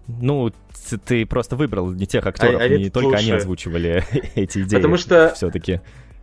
[0.08, 0.52] Ну,
[1.06, 3.36] ты просто выбрал не тех актеров, А- а не только они лучше.
[3.38, 4.04] озвучивали
[4.36, 4.78] эти идеи.
[4.78, 5.82] Потому что- все-таки,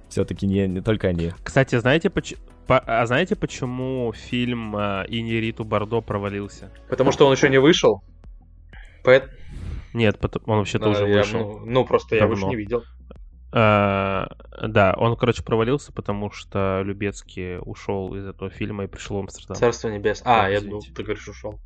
[0.09, 1.30] все-таки не, не только они.
[1.44, 2.36] Кстати, знаете, поч-
[2.66, 6.70] по- а знаете, почему фильм э, «Иньериту Бордо» провалился?
[6.88, 8.03] Потому что он еще не вышел.
[9.05, 9.30] Поэт-
[9.94, 11.61] Нет, он вообще-то уже я, вышел.
[11.61, 12.48] ну, ну, просто я его Давно.
[12.50, 12.82] не видел.
[13.55, 14.28] А,
[14.66, 19.57] да, он, короче, провалился, потому что Любецкий ушел из этого фильма и пришел в Амстердам.
[19.57, 20.22] Царство небес.
[20.24, 21.61] А, я думал, ты говоришь, ушел.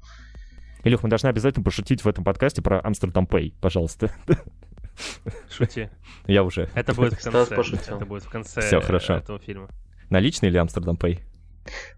[0.82, 4.10] Илюх, мы должны обязательно пошутить в этом подкасте про Амстердам Пэй, пожалуйста.
[5.50, 5.90] Шути.
[6.26, 6.68] Я уже.
[6.74, 7.54] Это будет в конце.
[7.54, 7.96] пошутил.
[7.96, 9.14] Это будет в конце Всё, хорошо.
[9.14, 9.68] этого фильма.
[10.10, 11.20] Наличный или Амстердам Пэй?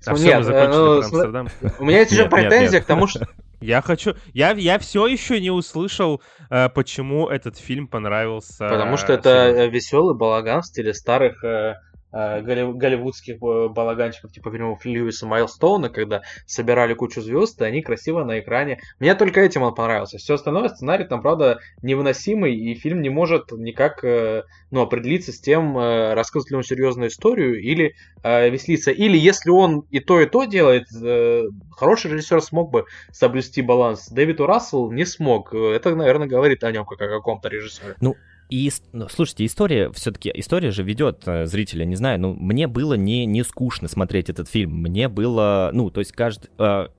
[0.07, 1.49] А Ну, нет, мы закончили э, ну, про см- Амстердам.
[1.79, 3.27] У меня есть еще претензия к тому, что...
[3.61, 4.15] Я хочу...
[4.35, 8.69] Я, я все еще не услышал, э, почему этот фильм понравился.
[8.69, 11.75] Потому что э, это веселый балаган в стиле старых э, э,
[12.13, 18.41] голливудских э, балаганчиков, типа фильмов Льюиса Майлстоуна, когда собирали кучу звезд, и они красиво на
[18.41, 18.81] экране.
[18.99, 20.19] Мне только этим он понравился.
[20.19, 25.41] Все остальное сценарий там, правда, невыносимый, и фильм не может никак э, ну, определиться с
[25.41, 28.91] тем, э, рассказывать ли он серьезную историю или э, веселиться.
[28.91, 34.09] Или если он и то, и то делает, э, хороший режиссер смог бы соблюсти баланс.
[34.09, 35.53] Дэвид Рассел не смог.
[35.53, 37.95] Это, наверное, говорит о нем как о каком-то режиссере.
[38.51, 42.95] И, ну, слушайте, история, все-таки, история же ведет э, зрителя, не знаю, ну, мне было
[42.95, 46.49] не, не скучно смотреть этот фильм, мне было, ну, то есть каждый,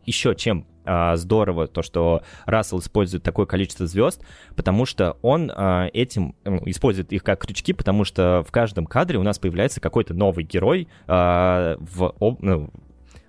[0.06, 4.24] еще чем а, здорово то, что Рассел использует такое количество звезд,
[4.56, 9.20] потому что он а, этим ну, использует их как крючки, потому что в каждом кадре
[9.20, 12.72] у нас появляется какой-то новый герой а, в об- ну,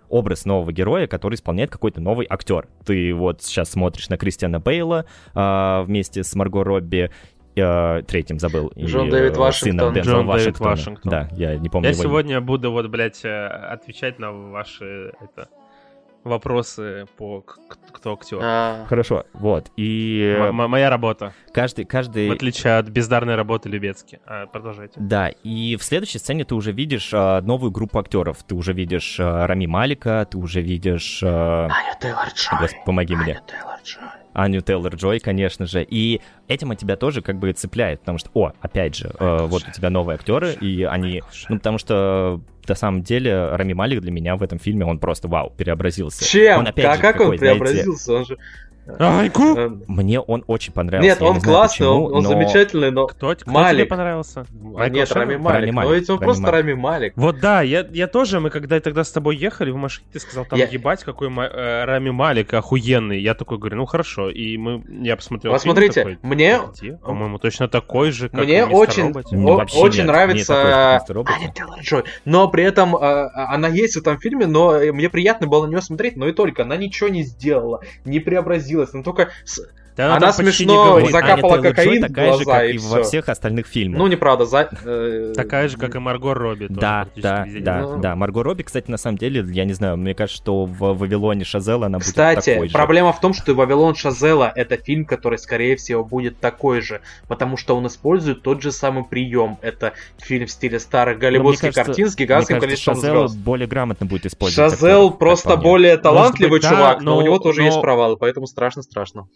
[0.09, 2.67] образ нового героя, который исполняет какой-то новый актер.
[2.87, 5.05] Ты вот сейчас смотришь на Кристиана Бейла
[5.35, 7.11] а, вместе с Марго Робби,
[7.61, 8.69] э, третьим забыл.
[8.69, 9.95] и, Джон э, Дэвид Вашингтон.
[9.95, 10.59] Сыном Джон Дэвид.
[10.61, 11.11] Вашингтон.
[11.11, 12.09] Да, я не помню Я его имя.
[12.11, 15.49] сегодня буду вот, блядь, э, отвечать на ваши это,
[16.25, 17.41] вопросы по
[17.93, 18.39] кто актер.
[18.43, 19.71] А, Хорошо, вот.
[19.77, 22.29] И М- м- моя работа, каждый, каждый...
[22.29, 24.21] в отличие от бездарной работы Любецки.
[24.27, 24.95] А, продолжайте.
[25.01, 28.43] Да, и в следующей сцене ты уже видишь а, новую группу актеров.
[28.45, 31.23] Ты уже видишь а, Рами Малика, ты уже видишь...
[31.25, 32.61] а, Аня Тейлор-Джой.
[32.61, 33.33] Господи, помоги мне.
[33.33, 34.20] Аня Тейлор-Джой.
[34.33, 35.83] Аню Тейлор-Джой, конечно же.
[35.89, 39.65] И этим от тебя тоже как бы цепляет, потому что, о, опять же, э, вот
[39.67, 41.23] у тебя новые актеры, и они...
[41.49, 45.29] Ну, потому что, на самом деле, Рами Малик для меня в этом фильме, он просто,
[45.29, 46.25] вау, преобразился.
[46.25, 46.61] Чем?
[46.61, 48.15] Он опять а же как он такой, знаете, преобразился?
[48.15, 48.39] Он же...
[48.99, 49.57] Айку!
[49.57, 51.09] э, Мне он очень понравился.
[51.11, 53.07] Нет, не он знаю классный, почему, он, он но- замечательный, но...
[53.07, 53.89] Кто, кто тебе Малик.
[53.89, 54.41] понравился?
[54.41, 55.13] А, Майкл нет?
[55.13, 55.61] Рами Малик.
[55.61, 56.55] Рами Ну Малик, ведь он Рами просто Малик.
[56.55, 57.13] Рами Малик.
[57.17, 60.45] Вот да, я, я тоже, мы когда тогда с тобой ехали в машине, ты сказал,
[60.45, 63.21] там, Я- ебать, какой э, Рами Малик охуенный.
[63.21, 64.31] Я такой говорю, ну хорошо.
[64.31, 66.93] И мы, я посмотрел Вот фильм смотрите, такой, мне- «Где?
[66.97, 69.27] По-моему, точно такой же, как Мне и «Мистер очень- Робот».
[69.75, 71.33] О- очень нет, нравится, не такой же, как «Мистер Робот».
[71.35, 72.05] Аня.
[72.25, 75.83] Но при этом э, она есть в этом фильме, но мне приятно было на нее
[75.83, 76.63] смотреть, но и только.
[76.63, 78.21] Она ничего не сделала, не
[78.71, 78.95] преобразилась.
[78.95, 79.31] Она только...
[79.45, 81.09] с- Да Она почти не смешно говорит.
[81.09, 83.99] зак- закапала Аня кокаин такая же, глаза, как и и во всех остальных фильмах.
[83.99, 84.71] Ну, неправда, за...
[84.85, 86.67] э, Такая же, как и Марго Робби.
[86.71, 87.99] Да, да, да, Ну.
[88.01, 88.17] да.
[88.17, 91.87] Марго Робби, кстати, на самом деле, я не знаю, мне кажется, что в Вавилоне Шазела
[91.87, 92.73] она будет Кстати, такой же.
[92.73, 97.57] проблема в том, что Вавилон Шазела это фильм, который, скорее всего, будет такой же, потому
[97.57, 99.59] что он использует тот же самый прием.
[99.61, 103.43] Это фильм в стиле старых мне голливудских кажется- картин с гигантским кажется, количеством Шазела звезд.
[103.45, 104.73] более грамотно будет использовать.
[104.73, 108.47] Шазел просто более талантливый быть, да, чувак, но, у него тоже но- есть провалы, поэтому
[108.47, 109.27] страшно-страшно.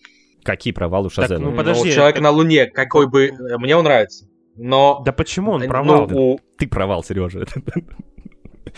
[0.44, 1.38] Какие провалы у Шазела?
[1.40, 3.26] ну, Ну, подожди, человек это- на Луне, какой бы...
[3.28, 4.26] э, Мне он нравится.
[4.56, 5.02] Но...
[5.04, 6.08] Да почему он ну, провал?
[6.12, 7.44] у- Ты провал, Сережа.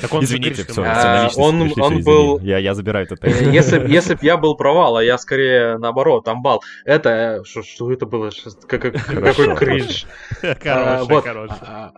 [0.00, 2.50] Так он Извините, все, А, все он- перешли, он всё, был- извини.
[2.50, 3.16] Я, я забираю это.
[3.26, 6.62] Э, Если, б- если б я был провал, а я скорее наоборот, амбал.
[6.84, 7.08] Это...
[7.40, 8.30] э, Что, что это было?
[8.66, 10.06] Как- как- Какой кринж.
[10.42, 10.54] А,
[10.98, 11.24] Хороший, вот.
[11.24, 11.56] хороший.
[11.62, 11.92] А,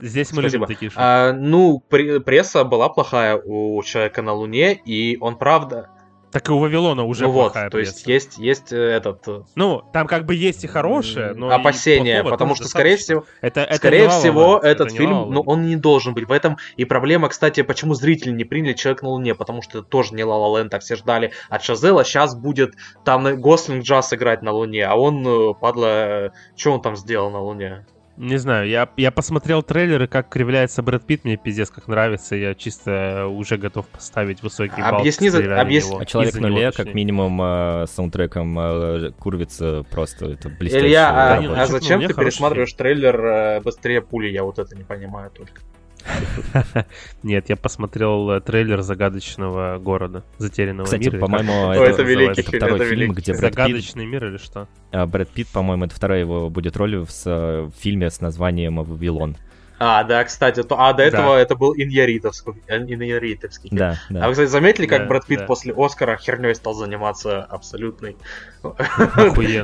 [0.00, 0.62] Здесь мы Спасибо.
[0.64, 1.00] любим такие шутки.
[1.02, 5.88] а, ну, пре- пресса была плохая у человека на Луне, и он правда...
[6.30, 9.26] Так и у Вавилона уже ну вот, плохая то есть есть, есть э, этот...
[9.28, 13.62] э, Ну, там как бы есть и хорошее, но опасения, потому что, скорее всего, Это,
[13.62, 16.28] это скорее La всего, это этот не фильм, ну, он не должен быть.
[16.28, 19.88] В этом и проблема, кстати, почему зрители не приняли «Человек на Луне», потому что это
[19.88, 22.74] тоже не Ла Ла Ленд, так все ждали от Шазела, сейчас будет
[23.04, 27.40] там Гослинг Джаз играть на Луне, а он, э, падла, что он там сделал на
[27.40, 27.86] Луне?
[28.18, 32.34] Не знаю, я, я посмотрел трейлер, и как кривляется Брэд Питт, мне пиздец как нравится,
[32.34, 34.96] я чисто уже готов поставить высокий балл.
[34.96, 36.00] Объясни, за- объясни- его.
[36.00, 40.86] А человек в нуле, него, как минимум, э, саундтреком э, курвится просто это блестяще.
[40.86, 44.26] Илья, а, ну, а чё, зачем ты пересматриваешь трейлер э, быстрее пули?
[44.28, 45.60] Я вот это не понимаю только.
[47.22, 51.12] Нет, я посмотрел э, трейлер загадочного города, затерянного Кстати, мира.
[51.12, 53.32] как по-моему, это это, это великий второй это фильм, великий где.
[53.32, 54.68] Брэд Питт, Загадочный мир или что?
[54.92, 58.76] а, Брэд Питт, по-моему, это вторая его будет роль в, с- в фильме с названием
[58.82, 59.36] «Вавилон».
[59.80, 61.04] А, да, кстати, то, а до Да.
[61.04, 62.52] этого это был Иньяритовский.
[62.66, 63.70] э, Иньяритовский.
[63.70, 63.78] фильм.
[63.78, 64.26] Да, А да.
[64.26, 65.46] вы, кстати, заметили, как Да, Брэд Питт да.
[65.46, 68.16] после Оскара херней стал заниматься абсолютной?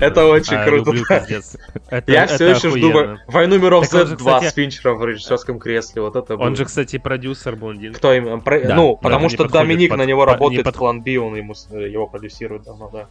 [0.01, 0.93] Это очень А, круто.
[2.07, 3.19] Я все еще жду.
[3.27, 6.03] «Войну миров Так он же, Z2» кстати- с Финчером в режиссерском кресле.
[6.03, 7.93] Вот это Он же, кстати, продюсер блондин.
[7.95, 8.25] Кто им...
[8.45, 9.01] Да, ну, да.
[9.03, 12.89] потому что Доминик на него работает в план Би, он ему, с- его продюсирует давно,
[12.93, 13.07] да.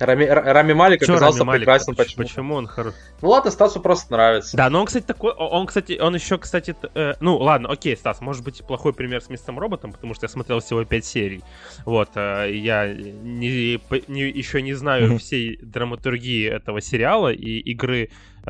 [0.00, 1.60] Рами, Рами Малик Чё оказался Рами Малик?
[1.60, 1.94] прекрасен.
[1.94, 2.24] Почему?
[2.24, 2.94] Почему он хорош?
[3.20, 4.56] Ну ладно, Стасу просто нравится.
[4.56, 8.20] Да, но он, кстати, такой, он, кстати, он еще, кстати, э, ну, ладно, окей, Стас,
[8.20, 11.42] может быть, плохой пример с Мистером Роботом, потому что я смотрел всего 5 серий,
[11.84, 15.18] вот, э, я не, не- еще не знаю Мгм.
[15.18, 18.10] всей драматургии этого сериала и игры
[18.44, 18.48] э,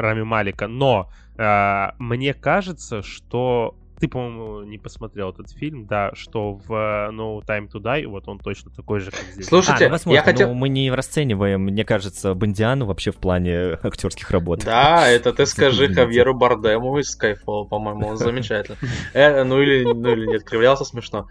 [0.00, 6.54] Рами Малика, но э, мне кажется, что ты, по-моему, не посмотрел этот фильм, да, что
[6.54, 9.46] в э, No Time to Die, вот он точно такой же, как здесь.
[9.46, 10.48] Слушайте, А, ну, возможно, я хотел...
[10.48, 14.64] но мы не расцениваем, мне кажется, Бондиану вообще в плане актерских работ.
[14.64, 15.92] Да, это ты скажи.
[15.92, 18.78] Хавьеру Бардему из Skyfall, по-моему, он замечательно.
[19.12, 21.26] Э, ну или, ну или нет, кривлялся смешно.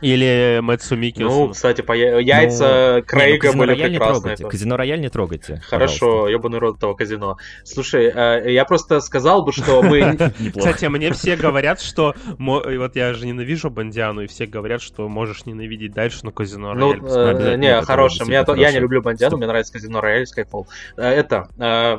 [0.00, 1.52] Или Мэтсу Ну, Миккелсон.
[1.52, 4.12] кстати, по яйца Не, ну, Крейга Казино были не прекрасные.
[4.20, 4.42] трогайте.
[4.44, 4.50] тоже.
[4.52, 5.62] Казино Рояль не трогайте.
[5.66, 7.36] Хорошо, ебаный рот этого казино.
[7.64, 10.00] Слушай, э, я просто сказал бы, что мы...
[10.00, 10.32] пожалуйста.
[10.56, 12.07] Кстати, мне все говорят, что...
[12.12, 16.74] и Вот я же ненавижу Бондиану, и все говорят, что можешь ненавидеть дальше, но Казино
[16.74, 17.30] Ну, Рояль э, посмотри.
[17.30, 18.26] обязательно, не, хороший.
[18.26, 20.66] Меня то- действительно Я не люблю Бондиану, мне нравится Казино Рояль Skyfall.
[20.96, 21.48] Э, Это...
[21.58, 21.98] э,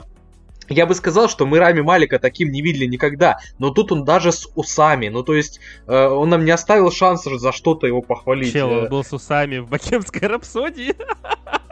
[0.71, 4.31] Я бы сказал, что мы Рами Малика таким не видели никогда, но тут он даже
[4.31, 8.53] с усами, ну то есть э, он нам не оставил шанса за что-то его похвалить.
[8.53, 10.93] Чел, Э, он был с усами в Богемской рапсодии.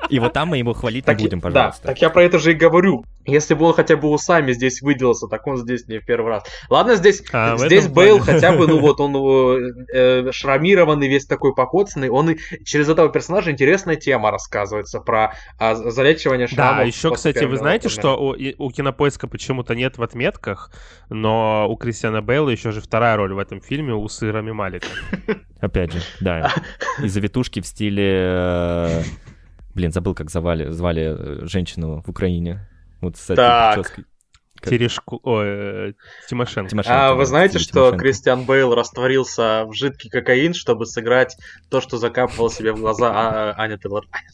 [0.09, 1.87] И вот там мы ему хвалить Так, не будем, да, пожалуйста.
[1.87, 3.05] так я про это же и говорю.
[3.25, 6.43] Если бы он хотя бы усами здесь выделался, так он здесь не в первый раз.
[6.69, 8.33] Ладно, здесь, А, здесь Бейл плане.
[8.33, 9.15] хотя бы, ну вот он
[9.93, 15.75] э, шрамированный, весь такой покоцанный, он и через этого персонажа интересная тема рассказывается про а,
[15.75, 16.77] залечивание шрамов.
[16.77, 20.71] Да, еще, кстати, вы знаете, что у, у Кинопоиска почему-то нет в отметках,
[21.09, 24.87] но у Кристиана Бейла еще же вторая роль в этом фильме у Рами Малика.
[25.59, 26.53] Опять же, да.
[27.03, 29.03] И завитушки в стиле...
[29.77, 32.67] Блин, забыл, как звали, звали э, женщину в Украине.
[32.99, 33.75] Вот с этой Так.
[33.75, 34.05] прической.
[34.59, 35.19] Как- Терешку...
[35.21, 35.93] Ой, э,
[36.27, 36.67] Тимошенко.
[36.71, 37.97] Тимошенко, А вы знаете, стиле что Тимошенко.
[37.99, 41.37] Кристиан Бейл растворился в жидкий кокаин, чтобы сыграть
[41.69, 44.05] то, что закапывал себе в глаза А- Аня Тейлор?
[44.11, 44.29] Аня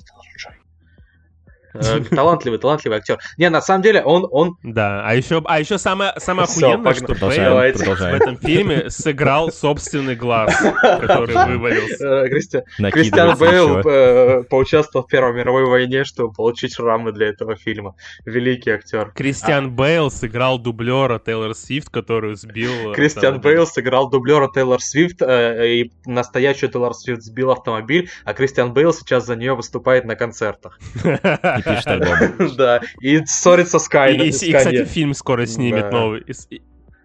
[2.09, 3.19] Талантливый, талантливый актер.
[3.37, 7.15] Не, на самом деле он, он Да, а еще, а еще самое, самое охуенное, что
[7.19, 7.85] Давайте.
[7.85, 12.23] в этом фильме сыграл собственный глаз, который вывалился.
[12.25, 17.55] э, Кристи- Кристиан Бейл э, поучаствовал в Первой мировой войне, чтобы получить шрамы для этого
[17.55, 17.95] фильма.
[18.25, 19.11] Великий актер.
[19.15, 22.91] Кристиан Бейл сыграл дублера Тейлор Свифт, которую сбил...
[22.91, 23.39] э, Кристиан.
[23.41, 28.93] Бейл сыграл дублера Тейлор Свифт, э, и настоящую Тейлор Свифт сбил автомобиль, а Кристиан Бейл
[28.93, 30.79] сейчас за нее выступает на концертах.
[31.65, 32.49] Пишет альбом.
[32.57, 34.15] Да, и ссорится с Канье.
[34.17, 36.23] И, с кстати, фильм скоро снимет новый.
[36.27, 36.47] С-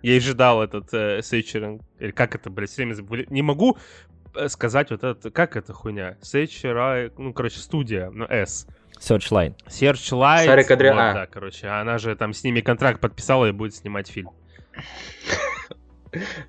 [0.03, 1.83] Я и ждал этот э, Сейчеринг.
[1.99, 3.27] Или как это, блядь, все время забыли.
[3.31, 3.77] Не могу
[4.35, 6.17] э, сказать вот это, как это хуйня?
[6.23, 8.67] Сейчер, ну, короче, студия, ну, S.
[9.01, 9.55] Searchline.
[9.69, 10.47] Searchlight.
[10.47, 11.13] Сарик Адриан- вот, а.
[11.15, 14.31] да, короче, она же там с ними контракт подписала и будет снимать фильм.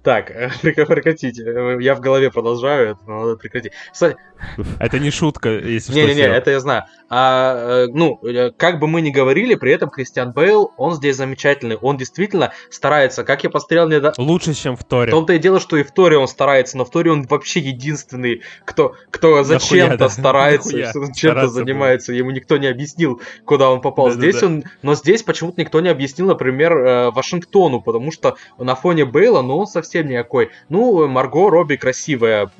[0.03, 1.43] Так, э, прек- прекратите.
[1.43, 3.73] Э, Я в голове продолжаю это, но надо прекратить.
[3.91, 4.15] Кстати,
[4.79, 6.01] Это не шутка, если что.
[6.01, 6.83] Не-не-не, это я знаю.
[7.11, 11.15] А, э, ну, э, как бы мы ни говорили, при этом Кристиан Бейл, он здесь
[11.15, 11.75] замечательный.
[11.75, 14.13] Он действительно старается, как я посмотрел недавно.
[14.23, 15.11] Лучше, чем в В Торе.
[15.11, 18.43] том-то и дело, что и в Торе он старается, но в Торе он вообще единственный,
[18.63, 20.09] кто, кто зачем-то да?
[20.09, 20.71] старается,
[21.13, 22.13] чем-то занимается.
[22.13, 24.07] Ему никто не объяснил, куда он попал.
[24.07, 24.29] Да-да-да.
[24.29, 29.05] Здесь он, но здесь почему-то никто не объяснил, например, э, Вашингтону, потому что на фоне
[29.05, 30.51] Бейла, ну, он совсем никакой.
[30.69, 32.51] Ну, Марго Робби красивая.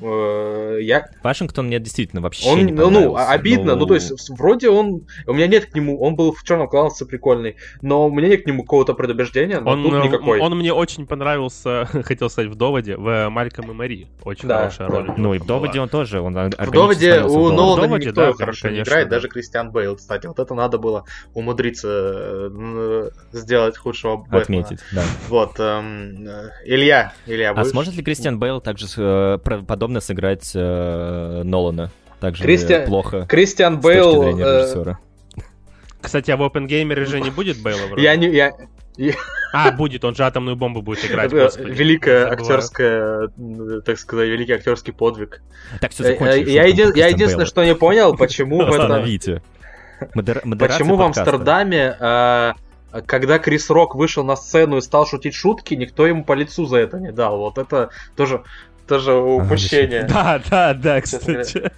[0.80, 3.30] я, Вашингтон мне действительно вообще он, не ну, ну, понравился.
[3.32, 6.68] обидно, ну, то есть, вроде он, у меня нет к нему, он был в черном
[6.68, 10.40] классе прикольный, но у меня нет к нему какого-то предубеждения, но Он, тут э, никакой.
[10.40, 14.08] он мне очень понравился, хотел сказать, в «Доводе», в «Мальком и Мари».
[14.24, 14.94] Очень Да, хорошая да.
[14.96, 15.12] роль.
[15.16, 15.60] Ну и в там была.
[15.60, 19.08] «Доводе» он тоже, он В Доводе у Нолана Доводе, никто да, хорошо не конечно, играет,
[19.08, 19.16] да.
[19.16, 20.26] даже Кристиан Бейл, кстати.
[20.26, 21.04] Вот это надо было
[21.34, 21.88] умудриться
[22.50, 24.64] э, сделать худшего Бэтмена.
[24.64, 25.02] Отметить, да.
[25.28, 27.68] Вот, эм, э, Илья, Илья, А будешь?
[27.68, 31.59] сможет ли Кристиан Бейл также э, подобно сыграть э, Нолана?
[32.20, 34.38] Также Кристиан- плохо Кристиан с точки Бейл...
[34.40, 34.94] э.
[36.00, 38.02] Кстати, а в OpenGamer же не будет Бейла вроде?
[38.02, 38.28] я не...
[38.28, 38.52] Я...
[39.52, 41.70] А, будет, он же атомную бомбу будет играть, господи.
[41.70, 43.28] великая актерская,
[43.84, 45.42] так сказать, великий актерский подвиг.
[45.80, 46.50] Так, все Э, э, закончили.
[46.50, 49.02] Я, еди- я единственное, что не понял, почему в этом...
[50.58, 51.22] Почему в подкаста.
[51.22, 52.52] Амстердаме, э,
[53.06, 56.78] когда Крис Рок вышел на сцену и стал шутить шутки, никто ему по лицу за
[56.78, 57.38] это не дал.
[57.38, 58.42] Вот это тоже,
[58.90, 60.02] тоже упущение.
[60.04, 61.70] Да, да, да, кстати.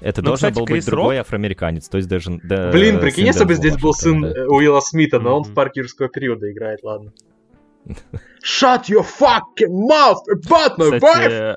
[0.00, 2.38] Это Ну, должен кстати, был быть другой афроамериканец, то есть даже...
[2.42, 5.48] да, Блин, прикинь, сын если бы здесь был сын э, Уилла Смита, но он в
[5.48, 5.54] Мгм.
[5.54, 7.12] парке юрского периода играет, ладно.
[8.42, 11.56] Shut your fucking mouth about my wife!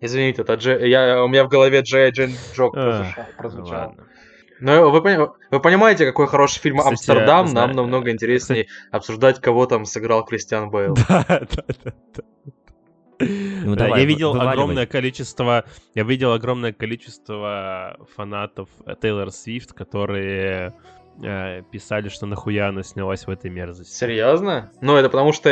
[0.00, 3.06] Извините, это Дже- я, у меня в голове Джей Джен Джок а,
[3.38, 3.94] прозвучал.
[4.60, 9.40] ну вы, пони- вы понимаете, какой хороший фильм Кстати, Амстердам, знаю, нам намного интереснее обсуждать,
[9.40, 10.96] кого там сыграл Кристиан Бейл.
[11.08, 11.46] Да, да,
[11.84, 12.22] да, да.
[13.66, 14.52] Ну, Да, давай, я видел вываливай.
[14.54, 15.64] огромное количество,
[15.94, 18.68] я видел огромное количество фанатов
[19.02, 20.74] Тейлор Свифт, которые
[21.22, 23.92] э, писали, что нахуя она снялась в этой мерзости.
[23.92, 24.70] Серьезно?
[24.80, 25.50] Ну, это потому что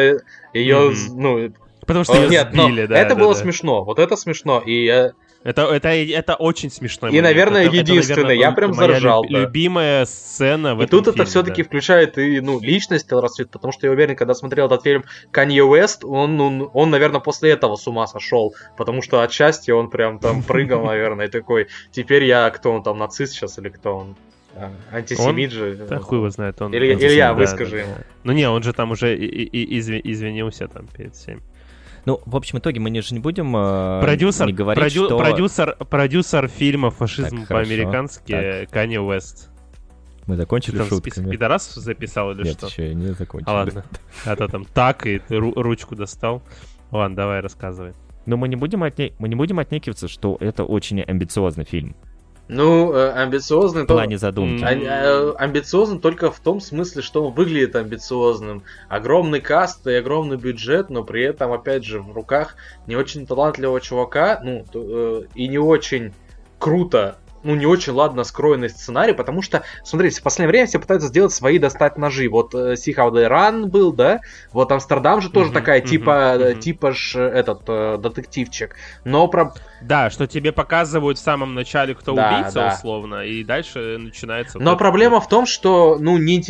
[0.53, 1.21] ее, Мгм.
[1.21, 2.97] ну, Потому что О, ее Нет, сбили, да.
[2.99, 3.41] это да, было да.
[3.41, 3.85] смешно.
[3.85, 4.63] Вот это смешно.
[4.65, 5.13] И я-
[5.45, 7.09] Это, это, это очень смешно.
[7.09, 9.41] И, наверное, единственное, я прям заржал, да.
[9.41, 11.67] любимая сцена в и этом тут это фильме, все-таки да.
[11.69, 15.63] включает и ну, личность Тейлор Свифт, потому что я уверен, когда смотрел этот фильм Канье
[15.65, 19.91] Уэст, он, ну, он, наверное, после этого с ума сошел, потому что от счастья он
[19.91, 23.97] прям там прыгал, наверное, и такой, теперь я, кто он там, нацист сейчас или кто
[23.99, 24.17] он?
[24.93, 25.75] Антисемит же.
[25.75, 26.63] Да хуй его знает.
[26.63, 27.95] Он, Или- он- Илья, да, выскажи да, ему.
[28.23, 31.43] Ну не, он же там уже и- и- и изви- извинился там перед всеми.
[32.07, 35.19] Ну, в общем итоге мы не же не будем э, Продюсер, не говорить, продю- что...
[35.19, 39.51] продюсер, продюсер фильма «Фашизм по-американски» Канье Уэст.
[40.27, 41.31] Мы Ты закончили там список шутками.
[41.31, 42.67] пидорасов записал или Нет, что?
[42.67, 43.51] еще не закончили.
[43.51, 43.85] А ладно.
[44.25, 46.43] А то там так, и ты ру- ручку достал.
[46.91, 47.93] Ладно, давай рассказывай.
[48.27, 49.13] Но мы не будем отне...
[49.19, 51.95] мы не будем отнекиваться, что это очень амбициозный фильм
[52.47, 53.85] Ну, э, амбициозный...
[53.85, 54.63] в плане задумки.
[54.63, 58.63] А- а- Амбициозен только в том смысле, что он выглядит амбициозным.
[58.89, 63.81] Огромный каст и огромный бюджет, но при этом, опять же, в руках не очень талантливого
[63.81, 66.13] чувака, ну, э, и не очень
[66.59, 71.09] круто, ну, не очень ладно скроенный сценарий, потому что, смотрите, в последнее время все пытаются
[71.09, 72.29] сделать свои достать ножи.
[72.29, 74.21] Вот э, See How They Run был, да?
[74.53, 76.61] Вот Амстердам же тоже такая, типа, мгм.
[76.61, 78.77] типа ж э, этот э, детективчик.
[79.05, 79.53] Но про...
[79.83, 82.75] Да, что тебе показывают в самом начале, кто Да, убийца, да.
[82.75, 84.59] условно, и дальше начинается...
[84.59, 85.25] Но вот проблема вот.
[85.25, 86.43] в том, что, ну, не,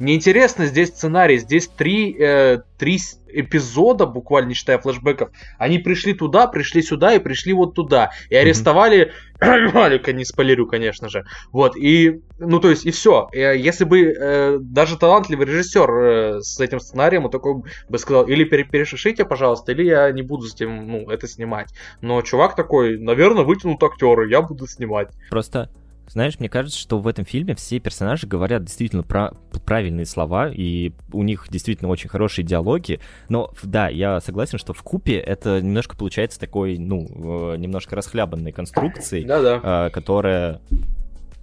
[0.00, 1.38] неинтересно здесь сценарий.
[1.38, 2.98] Здесь три, э, три
[3.28, 5.30] эпизода, буквально не считая флешбеков.
[5.58, 8.10] Они пришли туда, пришли сюда и пришли вот туда.
[8.28, 9.12] И арестовали...
[9.40, 11.24] Малика, не спойлерю, конечно же.
[11.52, 12.20] Вот, и...
[12.38, 13.28] Ну, то есть, и все.
[13.32, 18.44] Если бы э, даже талантливый режиссер э, с этим сценарием, он такой бы сказал, или
[18.44, 21.68] пере- перешишите, пожалуйста, или я не буду с этим, ну, это снимать.
[22.00, 25.08] Но чувак такой, наверное, вытянут актеры, я буду снимать.
[25.30, 25.70] Просто,
[26.10, 29.32] знаешь, мне кажется, что в этом фильме все персонажи говорят действительно про
[29.64, 32.98] правильные слова, и у них действительно очень хорошие диалоги.
[33.28, 38.50] Но да, я согласен, что в купе это немножко получается такой, ну, э, немножко расхлябанной
[38.52, 39.86] конструкцией, Да-да.
[39.86, 40.60] э, которая...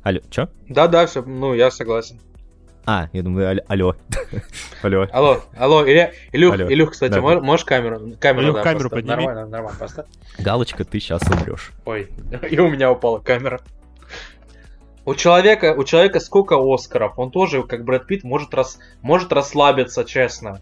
[0.03, 0.49] Алло, чё?
[0.68, 2.20] Да-да, все, ну, я согласен.
[2.86, 3.95] А, я думаю, аль- алло.
[4.82, 5.07] Алло.
[5.11, 6.72] Алло, алло, Илья, Илюх, Алло.
[6.72, 7.22] Илюх, кстати, Да.
[7.22, 8.13] мо- можешь камеру?
[8.20, 9.03] Камеру, Илюх, да, камеру поставь.
[9.05, 9.26] подними.
[9.26, 10.05] Нормально, нормально, поставь.
[10.39, 11.72] Галочка, ты сейчас умрешь.
[11.84, 12.07] Ой,
[12.49, 13.59] и у меня упала камера.
[15.07, 17.17] У человека, у человека сколько Оскаров?
[17.17, 20.59] Он тоже, как Брэд Питт, может, рас, может расслабиться, честно.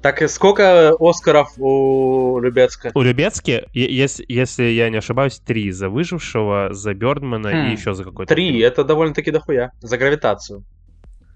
[0.00, 2.90] Так и сколько Оскаров у Любецка?
[2.94, 7.92] У Любецки, если, если я не ошибаюсь, три за выжившего, за Бердмана Хм, и еще
[7.92, 8.34] за какой-то.
[8.34, 8.64] Три, фильм.
[8.66, 9.72] это довольно-таки дохуя.
[9.80, 10.64] За гравитацию.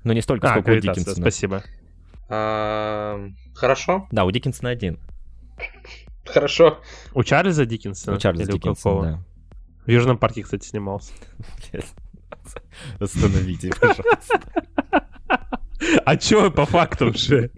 [0.03, 1.23] Но не столько, А, сколько у гравитация, Диккенсона.
[1.31, 1.63] спасибо.
[2.31, 3.21] А,
[3.55, 4.99] Хорошо, Да, у Диккенсона один.
[6.25, 6.79] хорошо.
[7.13, 8.17] У Чарльза Диккенсона?
[8.17, 8.51] У Чарльза?
[8.51, 9.23] Диккенсона,
[9.85, 11.13] В Южном парке, кстати, снимался.
[12.31, 12.61] да.
[13.05, 14.41] Остановите, пожалуйста.
[16.05, 17.51] А чё по фактам же?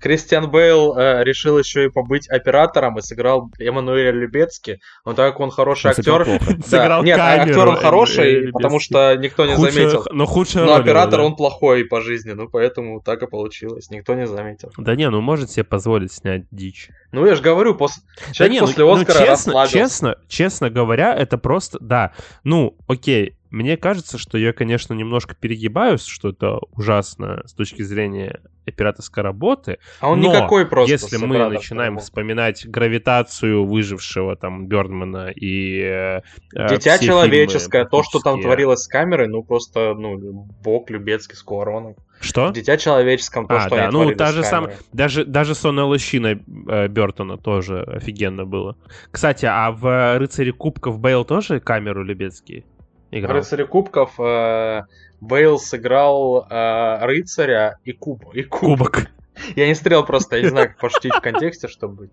[0.00, 4.80] Кристиан Бейл э, решил еще и побыть оператором и сыграл Эммануэля Любецки.
[5.04, 6.56] Но так как он хороший Он сыграл актер, плохо.
[6.56, 8.52] Да, Сыграл нет, а камеру, актер он хороший, Любецкий.
[8.52, 10.04] потому что никто не Худшая- заметил.
[10.10, 11.30] Но худшая Но роль оператор его, да.
[11.30, 13.90] он плохой по жизни, ну поэтому так и получилось.
[13.90, 14.72] Никто не заметил.
[14.76, 16.88] Да не, ну может себе позволить снять дичь.
[17.12, 18.02] Ну я же говорю, после...
[18.26, 19.72] Да человек не, ну- после ну, Оскара честно, расслабился.
[19.78, 26.04] честно, честно говоря, это просто, да, ну, окей, мне кажется, что я, конечно, немножко перегибаюсь,
[26.06, 30.90] что это ужасно с точки зрения операторской работы, А он но никакой просто.
[30.90, 32.02] если мы начинаем был.
[32.02, 36.20] вспоминать гравитацию выжившего там Бердмана и э,
[36.54, 41.36] э, Дитя человеческое, фильмы то, что там творилось с камерой, ну просто, ну, бог Любецкий
[41.36, 41.96] с короной.
[42.20, 42.50] Что?
[42.50, 46.38] Дитя человеческом, то, А, что да, они ну та же сам, даже даже сонная лощина
[46.68, 48.76] э, Бертона тоже офигенно было.
[49.10, 52.64] Кстати, а в рыцаре кубков Бейл тоже камеру Любецкий
[53.12, 53.36] В играл?
[53.36, 54.82] «Рыцаре кубков» э,
[55.20, 58.92] Бейл сыграл э, рыцаря и, куб, и кубок.
[58.92, 59.10] Кубок.
[59.56, 62.10] Я не стрел просто, я не знаю, как пошутить в контексте, чтобы быть.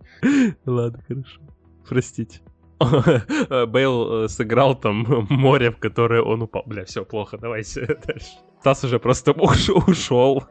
[0.66, 1.42] Ладно, хорошо.
[1.88, 2.42] Простите.
[2.80, 6.64] Бейл э, сыграл там море, в которое он упал.
[6.66, 8.28] Бля, все плохо, давайте дальше.
[8.62, 10.44] Стас уже просто уш- ушел.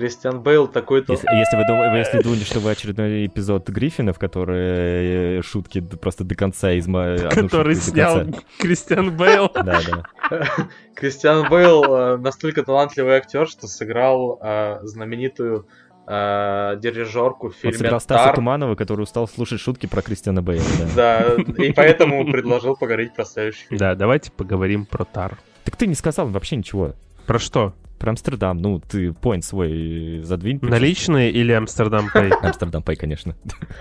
[0.00, 1.12] Кристиан Бейл такой-то...
[1.12, 6.24] Если, если вы, дум- если думали, что вы очередной эпизод Гриффинов, которые э, шутки просто
[6.24, 8.24] до конца из Который снял.
[8.58, 9.50] Кристиан Бейл.
[9.60, 10.46] Да, да.
[10.94, 15.66] Кристиан Бейл э, настолько талантливый актер, что сыграл э, знаменитую
[16.06, 18.34] дирижерку в Он фильме сыграл Стаса «Тар».
[18.34, 20.64] Туманова, который устал слушать шутки про Кристиана Бейла.
[20.96, 21.36] Да.
[21.36, 23.78] Да, и поэтому предложил поговорить про следующий фильм.
[23.78, 25.38] Да, давайте поговорим про Тар.
[25.64, 26.94] Так ты не сказал вообще ничего.
[27.26, 27.74] Про что?
[28.00, 28.56] Про Амстердам.
[28.56, 30.58] Ну, ты поинт свой задвинь.
[30.62, 32.30] Наличные или Амстердам Пэй?
[32.42, 33.36] Амстердам Пэй, конечно.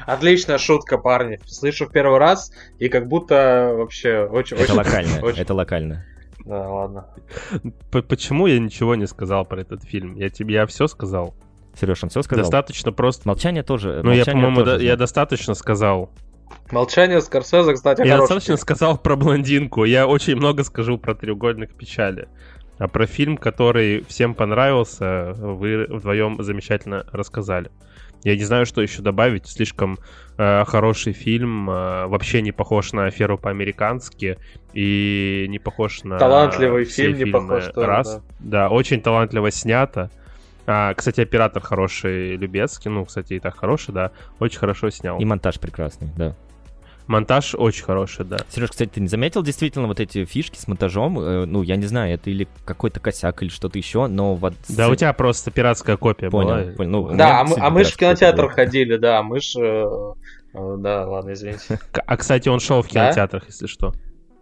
[0.05, 1.39] Отличная шутка, парни.
[1.45, 4.57] Слышу в первый раз, и как будто вообще очень...
[4.57, 5.19] Это очень- локально.
[5.23, 6.05] очень- Это локально.
[6.45, 7.05] Да, ладно.
[7.91, 10.15] П- Почему я ничего не сказал про этот фильм?
[10.15, 11.33] Я тебе я все сказал.
[11.79, 12.43] Сереж, он все сказал?
[12.43, 13.25] Достаточно просто.
[13.25, 14.01] Молчание тоже.
[14.03, 16.11] Ну, я, по-моему, да- я достаточно сказал.
[16.71, 18.61] Молчание Скорсезе, кстати, Я достаточно фильм.
[18.61, 19.85] сказал про блондинку.
[19.85, 22.27] Я очень много скажу про треугольник печали.
[22.79, 27.69] А про фильм, который всем понравился, вы вдвоем замечательно рассказали.
[28.23, 29.47] Я не знаю, что еще добавить.
[29.47, 29.99] Слишком
[30.37, 34.37] э, хороший фильм, э, вообще не похож на аферу по-американски
[34.73, 38.21] и не похож на Талантливый все фильм, не похож тоже, раз.
[38.39, 38.69] Да.
[38.69, 40.09] очень талантливо снято.
[40.65, 45.17] А, кстати, оператор хороший, Любецкий, ну, кстати, и так хороший, да, очень хорошо снял.
[45.19, 46.35] И монтаж прекрасный, да.
[47.09, 48.37] Монтаж очень хороший, да.
[48.49, 51.19] Сереж, кстати, ты не заметил действительно вот эти фишки с монтажом?
[51.19, 54.53] Э, ну, я не знаю, это или какой-то косяк, или что-то еще, но вот...
[54.69, 56.75] Да, у тебя просто пиратская копия Понял, была.
[56.75, 56.89] понял.
[56.91, 58.51] Ну, у меня Да, а мы, а мы же в кинотеатр была.
[58.53, 59.59] ходили, да, мы же...
[59.59, 60.13] э,
[60.53, 61.79] э, Да, ладно, извините.
[62.05, 63.05] А, кстати, он шел в Да?
[63.07, 63.91] кинотеатрах, если что.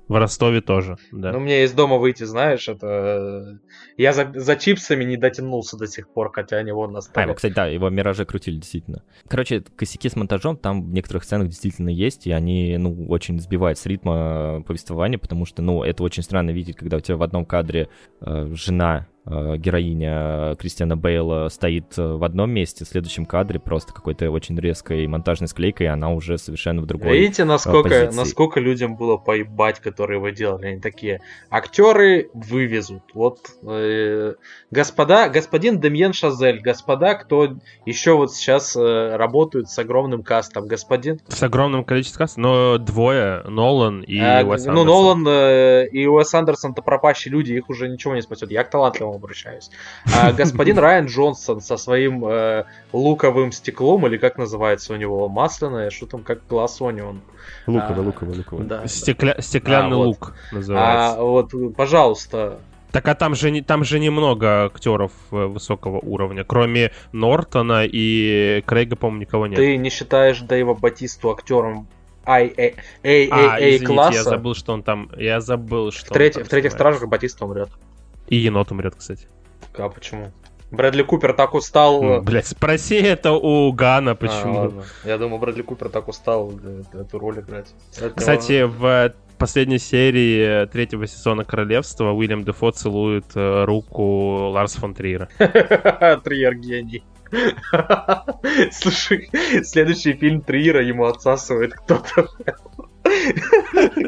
[0.07, 1.31] В Ростове тоже, да.
[1.34, 2.88] Ну, мне из дома выйти, знаешь, это...
[2.88, 7.01] э, Я за, за чипсами не дотянулся до сих пор, хотя они вон на А,
[7.01, 7.25] столе.
[7.25, 9.03] его, кстати, да, его мираже крутили, действительно.
[9.27, 13.77] Короче, косяки с монтажом там в некоторых сценах действительно есть, и они, ну, очень сбивают
[13.77, 17.45] с ритма повествования, потому что, ну, это очень странно видеть, когда у тебя в одном
[17.45, 17.89] кадре
[18.21, 19.16] э, жена э,
[19.57, 25.05] героиня Кристиана Бейла стоит э, в одном месте, в следующем кадре просто какой-то очень резкой
[25.07, 27.17] монтажной склейкой, и она уже совершенно в другой.
[27.17, 28.17] Видите, насколько, позиции.
[28.17, 30.67] насколько людям было поебать, которые вы делали.
[30.67, 33.03] Они такие, актеры вывезут.
[33.13, 34.35] Вот, э,
[34.71, 41.19] господа, господин Демьен Шазель, господа, кто еще вот сейчас э, работают с огромным кастом, господин...
[41.27, 44.85] С огромным количеством касс, но двое, Нолан и А, Уэс ну, Андерсон.
[44.85, 48.51] Нолан э, и Уэс Андерсон-то пропащие люди, их уже ничего не спасет.
[48.51, 49.69] Я к талантливым обращаюсь.
[50.15, 55.89] А господин Райан Джонсон со своим э, луковым стеклом, или как называется у него, масляное,
[55.89, 57.22] что там, как глаз Онион.
[57.68, 58.65] Луковый, а, луковый, луковый.
[58.65, 58.84] Да.
[58.85, 60.06] Стекля- Стеклянный А, вот.
[60.06, 61.19] лук называется.
[61.19, 62.60] А вот, пожалуйста,
[62.91, 66.44] Так а там же, не, там же немного актеров э, высокого уровня.
[66.45, 69.57] Кроме Нортона и Крейга, по-моему, никого нет.
[69.57, 71.88] ты не считаешь Дэйва Батисту актером
[72.26, 74.18] ай эй эй а, извините, класса?
[74.18, 75.10] я забыл, что он там...
[75.18, 77.69] Я забыл, что в, он треть- там в третьих стражах Батиста умрет.
[78.27, 79.27] И енот умрет, кстати.
[79.77, 80.31] А почему?
[80.69, 82.21] Брэдли Купер так устал.
[82.21, 84.59] Блять, спроси это у Гана, А, почему.
[84.59, 84.83] ладно.
[85.05, 87.67] Я думаю, Брэдли Купер так устал э, эту роль играть.
[88.15, 95.29] Кстати, в последней серии третьего сезона Королевства Уильям Дефо целует э, руку Ларс фон Триера.
[95.37, 97.03] Триер гений.
[98.71, 99.29] Слушай,
[99.63, 102.27] следующий фильм Триера ему отсасывает кто-то.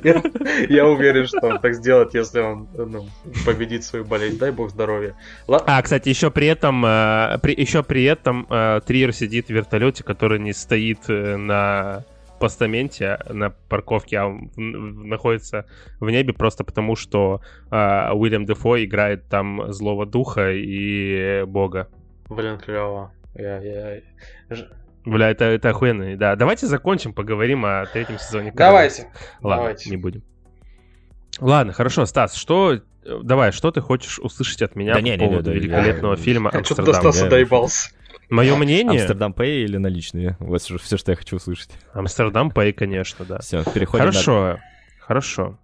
[0.03, 0.23] Я,
[0.69, 3.05] я уверен, что он так сделает, если он ну,
[3.45, 4.37] победит свою болезнь.
[4.37, 5.15] Дай бог здоровья.
[5.47, 9.49] Ла- А, кстати, еще при этом, э, при, еще при этом э, Триер сидит в
[9.51, 12.03] вертолете, который не стоит э, на
[12.39, 15.65] постаменте, а на парковке, а находится
[15.99, 21.87] в небе просто потому, что э, Уильям Дефо играет там злого духа и бога.
[22.29, 23.11] Блин, клево.
[23.35, 24.01] Я, я...
[24.49, 24.69] Ж-
[25.05, 26.15] Бля, это, это охуенно.
[26.17, 28.51] Да, давайте закончим, поговорим о третьем сезоне.
[28.53, 29.03] Давайте.
[29.41, 29.89] Ладно, Давайте.
[29.89, 30.23] не будем.
[31.39, 32.73] Ладно, хорошо, Стас, что...
[32.73, 32.79] э,
[33.23, 35.57] Давай, что ты хочешь услышать от меня Да по не, не, не, поводу да, я-
[35.57, 36.85] великолепного фильма Я что-то «Амстердам»?
[36.85, 37.89] до Стаса я- доебался.
[38.29, 38.99] Мое мнение...
[38.99, 40.35] Амстердам Пэй или наличные?
[40.39, 41.71] Вот все, что я хочу услышать.
[41.93, 43.39] Амстердам Пэй, конечно, да.
[43.39, 44.59] Все, переходим на- Хорошо,
[44.99, 45.59] хорошо.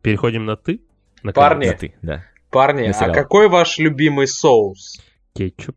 [0.00, 0.80] Переходим на ты?
[1.22, 1.66] На Парни.
[1.66, 2.24] на ты, да.
[2.50, 5.02] Парни, На а какой ваш любимый соус?
[5.34, 5.76] Кетчуп.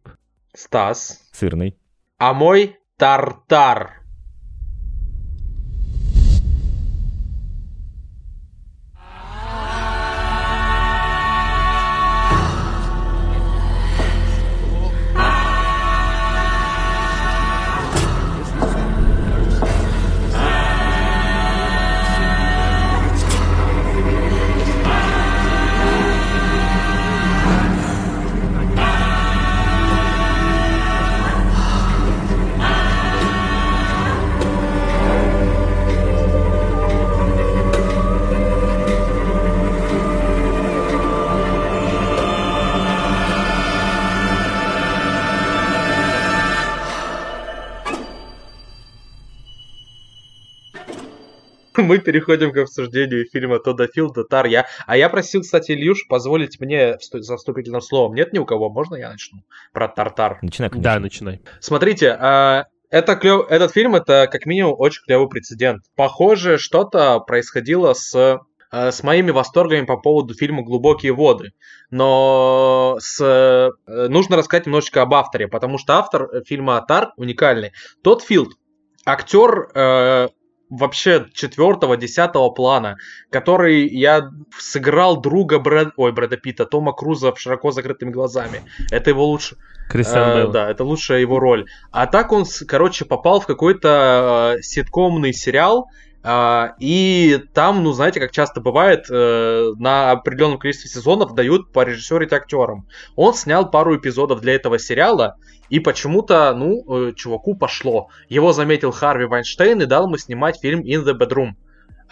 [0.53, 1.27] Стас.
[1.33, 1.75] Сырный.
[2.21, 4.00] А мой тартар.
[51.91, 54.45] Мы переходим к обсуждению фильма Тодда Филда «Тар».
[54.45, 54.65] Я...
[54.87, 58.15] А я просил, кстати, Ильюш позволить мне за вступительным словом.
[58.15, 58.69] Нет ни у кого?
[58.69, 59.39] Можно я начну?
[59.73, 60.39] Про Тартар.
[60.41, 60.93] Начинай, конечно.
[60.93, 61.41] Да, начинай.
[61.59, 63.45] Смотрите, а, это клёв...
[63.51, 65.81] этот фильм это как минимум очень клевый прецедент.
[65.97, 68.37] Похоже, что-то происходило с э,
[68.71, 71.51] с моими восторгами по поводу фильма «Глубокие воды».
[71.89, 73.19] Но с...
[73.21, 73.69] э,
[74.07, 77.73] нужно рассказать немножечко об авторе, потому что автор э, фильма «Тар» уникальный.
[78.01, 78.53] Тот Филд,
[79.05, 80.29] актер э,
[80.71, 82.97] вообще четвертого, десятого плана,
[83.29, 85.89] который я сыграл друга Брэд...
[85.97, 88.61] Ой, Брэда Питта, Тома Круза в широко закрытыми глазами.
[88.89, 89.57] Это его лучше...
[89.89, 91.65] Кристиан Э, да, это лучшая его роль.
[91.91, 95.89] А так он, короче, попал в какой-то э, ситкомный сериал,
[96.23, 102.31] а, и там, ну, знаете, как часто бывает, э, на определенном количестве сезонов дают порежиссерить
[102.33, 102.87] актерам.
[103.15, 105.37] Он снял пару эпизодов для этого сериала,
[105.69, 108.09] и почему-то, ну, э, чуваку пошло.
[108.29, 111.53] Его заметил Харви Вайнштейн и дал ему снимать фильм In the Bedroom.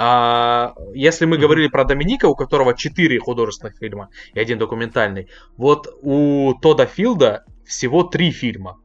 [0.02, 1.42] А, если мы Мгм.
[1.42, 5.28] говорили про Доминика, у которого четыре художественных фильма и один документальный,
[5.58, 8.78] вот у Тода Филда всего три фильма.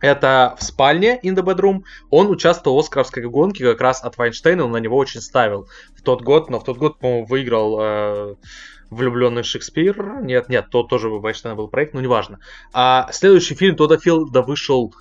[0.00, 1.82] Это в спальне In the Bedroom.
[2.10, 6.02] Он участвовал в Оскаровской гонке как раз от Вайнштейна, он на него очень ставил в
[6.02, 8.34] тот год, но в тот год, по-моему, выиграл э,
[8.90, 10.22] Влюбленный Шекспир.
[10.22, 12.38] Нет, нет, тот тоже Вайнштейна был проект, но неважно.
[12.72, 14.94] А следующий фильм Тода Филда вышел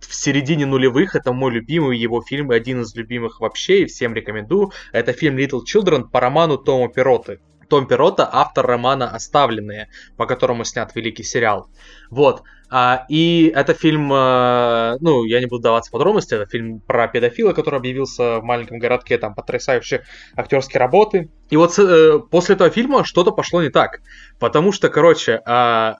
[0.00, 1.14] в середине нулевых.
[1.16, 4.72] Это мой любимый его фильм один из любимых вообще, и всем рекомендую.
[4.92, 7.40] Это фильм Little Children по роману Тома Перроты.
[7.72, 9.88] Том Перрота, автор романа «Оставленные»,
[10.18, 11.70] по которому снят великий сериал.
[12.10, 12.42] Вот.
[12.68, 17.54] А, и это фильм, э, ну, я не буду даваться подробности, это фильм про педофила,
[17.54, 20.04] который объявился в маленьком городке, там потрясающие
[20.36, 21.30] актерские работы.
[21.48, 24.00] И вот э, после этого фильма что-то пошло не так.
[24.38, 25.96] Потому что, короче, а,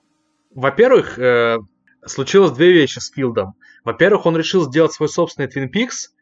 [0.55, 1.57] во-первых, э,
[2.05, 3.55] случилось две вещи с Филдом.
[3.83, 6.13] Во-первых, он решил сделать свой собственный Twin Peaks,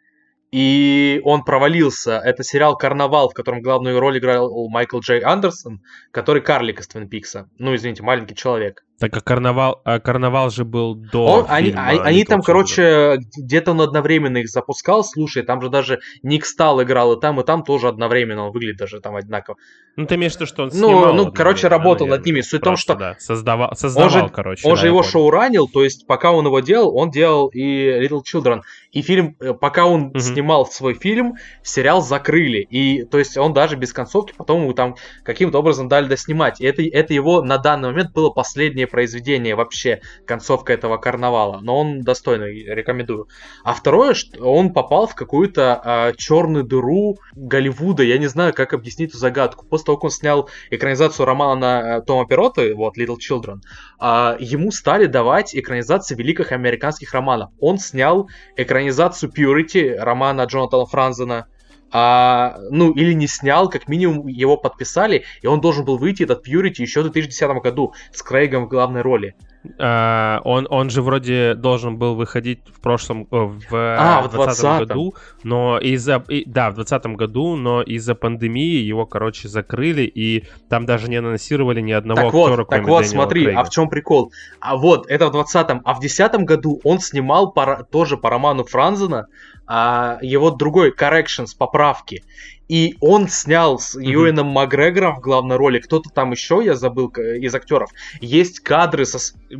[0.50, 2.18] и он провалился.
[2.18, 7.08] Это сериал «Карнавал», в котором главную роль играл Майкл Джей Андерсон, который карлик из Твин
[7.08, 7.48] Пикса.
[7.58, 8.84] Ну, извините, маленький человек.
[9.00, 12.40] Так как карнавал, а карнавал же был до Он- они, фильма они- они Little там,
[12.40, 12.44] Children.
[12.44, 15.02] короче, где-то он одновременно их запускал.
[15.02, 18.46] Слушай, там же даже Ник Стал играл, и там, и там тоже одновременно.
[18.46, 19.56] Он выглядит даже там одинаково.
[19.96, 22.26] Ну, ты имеешь в виду, что он Ну, снимал ну, короче, одновременно, работал над наверное.
[22.26, 22.40] ними.
[22.42, 24.68] Суть в том, что да, создавал, создавал он же, короче.
[24.68, 28.06] он да, же его шоу ранил, то есть пока он его делал, он делал и
[28.06, 28.60] Little Children.
[28.92, 30.18] И фильм, э, пока он Мгм.
[30.20, 32.58] снимал свой фильм, сериал закрыли.
[32.70, 36.60] И то есть он даже без концовки потом ему там каким-то образом дали доснимать.
[36.60, 41.60] И это, это его на данный момент было последнее произведение вообще, концовка этого карнавала.
[41.60, 43.28] Но он достойный, рекомендую.
[43.64, 48.02] А второе, что он попал в какую-то черную дыру Голливуда.
[48.02, 49.66] Я не знаю, как объяснить эту загадку.
[49.66, 53.60] После того, как он снял экранизацию романа э, Тома Перроты, вот, Little Children,
[53.98, 57.50] а, ему стали давать экранизации великих американских романов.
[57.60, 61.46] Он снял экранизацию Purity романа Джонатана Франзена,
[61.92, 66.46] а, ну, или не снял, как минимум его подписали, и он должен был выйти, этот
[66.46, 69.34] Purity, еще в 2010 году с Крейгом в главной роли.
[69.78, 74.64] А, он, он же вроде должен был выходить в прошлом, э, в, А, в 20
[74.64, 74.78] 20-м.
[74.78, 80.44] году, но из-за, и- да, в 20 году, но из-за пандемии его, короче, закрыли, и
[80.70, 83.60] там даже не анонсировали ни одного Так актера, вот, так кроме вот, Дэниела смотри, Крейга.
[83.60, 84.32] а в чем прикол?
[84.60, 88.64] А вот, это в 20-м, а в 10 году он снимал по- тоже по роману
[88.64, 89.26] Франзена
[89.66, 92.24] а, его другой Corrections, поправки.
[92.70, 93.98] И он снял с.
[94.00, 97.90] Юэном Макгрегором в главной роли, кто-то там еще, я забыл, к- из актеров.
[98.20, 99.18] Есть кадры со...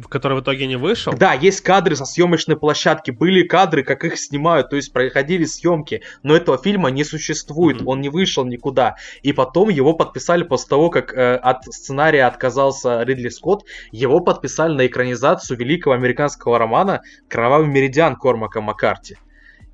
[0.08, 1.12] который в итоге не вышел?
[1.12, 6.02] Да, есть кадры со съемочной площадки, были кадры, как их снимают, то есть проходили съемки,
[6.22, 7.88] но этого фильма не существует, Мгм.
[7.88, 8.94] он не вышел никуда.
[9.22, 14.74] И потом его подписали после того, как э, от сценария отказался Ридли Скотт, его подписали
[14.74, 19.16] на экранизацию великого американского романа «Кровавый меридиан» Кормака Маккарти.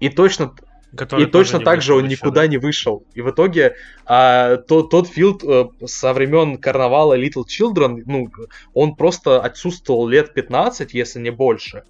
[0.00, 0.52] И точно
[0.96, 2.46] Который и точно так же он никуда да.
[2.46, 3.04] не вышел.
[3.14, 8.30] И в итоге а, тот, тот Филд э, со времен карнавала Little Children, ну,
[8.74, 11.84] он просто отсутствовал лет 15, если не больше.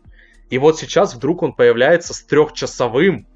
[0.50, 3.26] И вот сейчас вдруг он появляется с трехчасовым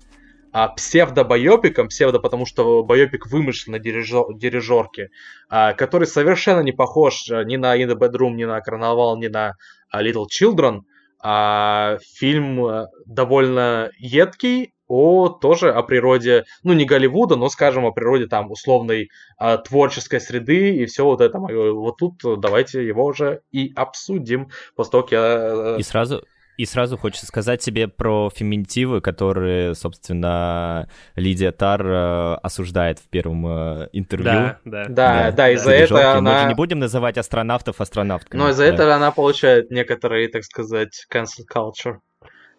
[0.52, 5.10] а, псевдо-байопиком, псевдо, потому что байопик вымышлен на дирижер- дирижерке,
[5.48, 9.28] а, который совершенно не похож э, ни на In the Bedroom, ни на Карнавал, ни
[9.28, 9.54] на
[9.90, 10.80] а, Little Children.
[11.22, 17.92] А, фильм э, довольно едкий, о тоже о природе, ну не Голливуда, но скажем о
[17.92, 19.08] природе там условной
[19.38, 21.38] а, творческой среды и все вот это.
[21.38, 25.20] Вот тут э, давайте его уже и обсудим после того, как я...
[25.20, 26.24] э, И сразу,
[26.56, 33.46] и сразу хочется сказать тебе про феминитивы, которые, собственно, Лидия Тар э, осуждает в первом
[33.46, 34.26] э, интервью.
[34.26, 34.84] Да, да.
[34.88, 35.92] Да, да, из-за Дирижерки.
[35.94, 36.48] этого Мы же она...
[36.48, 38.40] не будем называть астронавтов астронавтками.
[38.40, 38.74] Но из-за Да.
[38.74, 41.98] этого она получает некоторые, так сказать, cancel culture.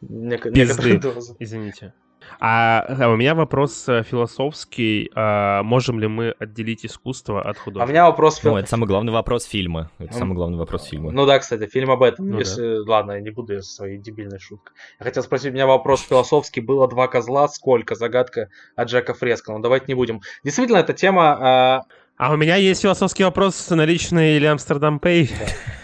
[0.01, 0.99] Нек- Пизды.
[1.37, 1.93] Извините.
[2.39, 5.11] А, а у меня вопрос э, философский.
[5.15, 8.39] А, можем ли мы отделить искусство от А у меня вопрос...
[8.39, 9.91] фил- Ну, это самый главный вопрос фильма.
[9.99, 11.11] Это Ну, самый главный вопрос фильма.
[11.11, 12.29] Ну да, кстати, фильм об этом.
[12.29, 12.77] Ну Если...
[12.87, 14.75] Ладно, я не буду я со своей дебильной шуткой.
[14.99, 16.61] Я хотел спросить, у меня вопрос философский.
[16.61, 17.95] Было два козла, сколько?
[17.95, 19.51] Загадка от Джека Фреско.
[19.51, 20.21] Но давайте не будем.
[20.43, 21.37] Действительно, эта тема...
[21.39, 21.81] а,
[22.21, 25.31] А у меня есть философский вопрос, наличный или Амстердам Пей?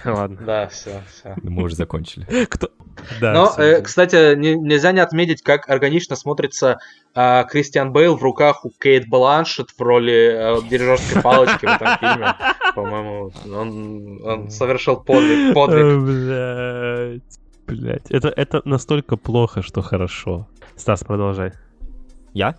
[0.06, 0.38] Ладно.
[0.46, 1.34] Да, все, все.
[1.42, 2.28] Мы уже закончили.
[2.46, 2.70] Кто?
[3.20, 6.78] Да, Но, э, кстати, не- нельзя не отметить, как органично смотрится
[7.16, 11.98] а, Кристиан Бейл в руках у Кейт Бланшет в роли э, дирижерской палочки в этом
[11.98, 12.36] фильме.
[12.76, 15.56] По-моему, он, он совершил подвиг.
[15.56, 15.86] подвиг.
[16.30, 17.40] Э, Блядь.
[17.66, 18.12] Блядь.
[18.12, 20.48] Это, это настолько плохо, что хорошо.
[20.76, 21.54] Стас, продолжай.
[22.36, 22.58] Я?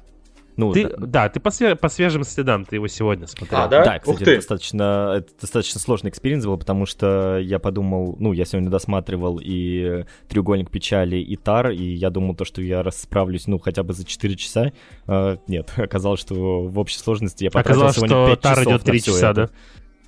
[0.58, 3.60] Ну, Ты, да, да, ты по, све- по свежим следам, ты его сегодня смотрел.
[3.60, 3.84] А, да?
[3.84, 4.30] Да, Ух кстати, ты.
[4.32, 9.38] это достаточно, это достаточно сложный experience был, потому что я подумал, ну, я сегодня досматривал
[9.40, 13.92] и «Треугольник печали», и «Тар», и я думал то, что я расправлюсь, ну, хотя бы
[13.94, 14.72] за 4 часа.
[15.06, 18.72] А, нет, оказалось, что в общей сложности я потратил Оказалось, сегодня что 5 Тар часов
[18.72, 19.34] идет на 3 всё часа, это.
[19.46, 19.50] да?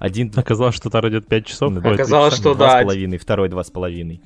[0.00, 1.70] Один, Оказалось, что Тар идет 5 часов.
[1.72, 2.42] Ну, Оказалось, часа.
[2.42, 2.80] что два да.
[2.80, 4.20] с половиной, второй два с половиной.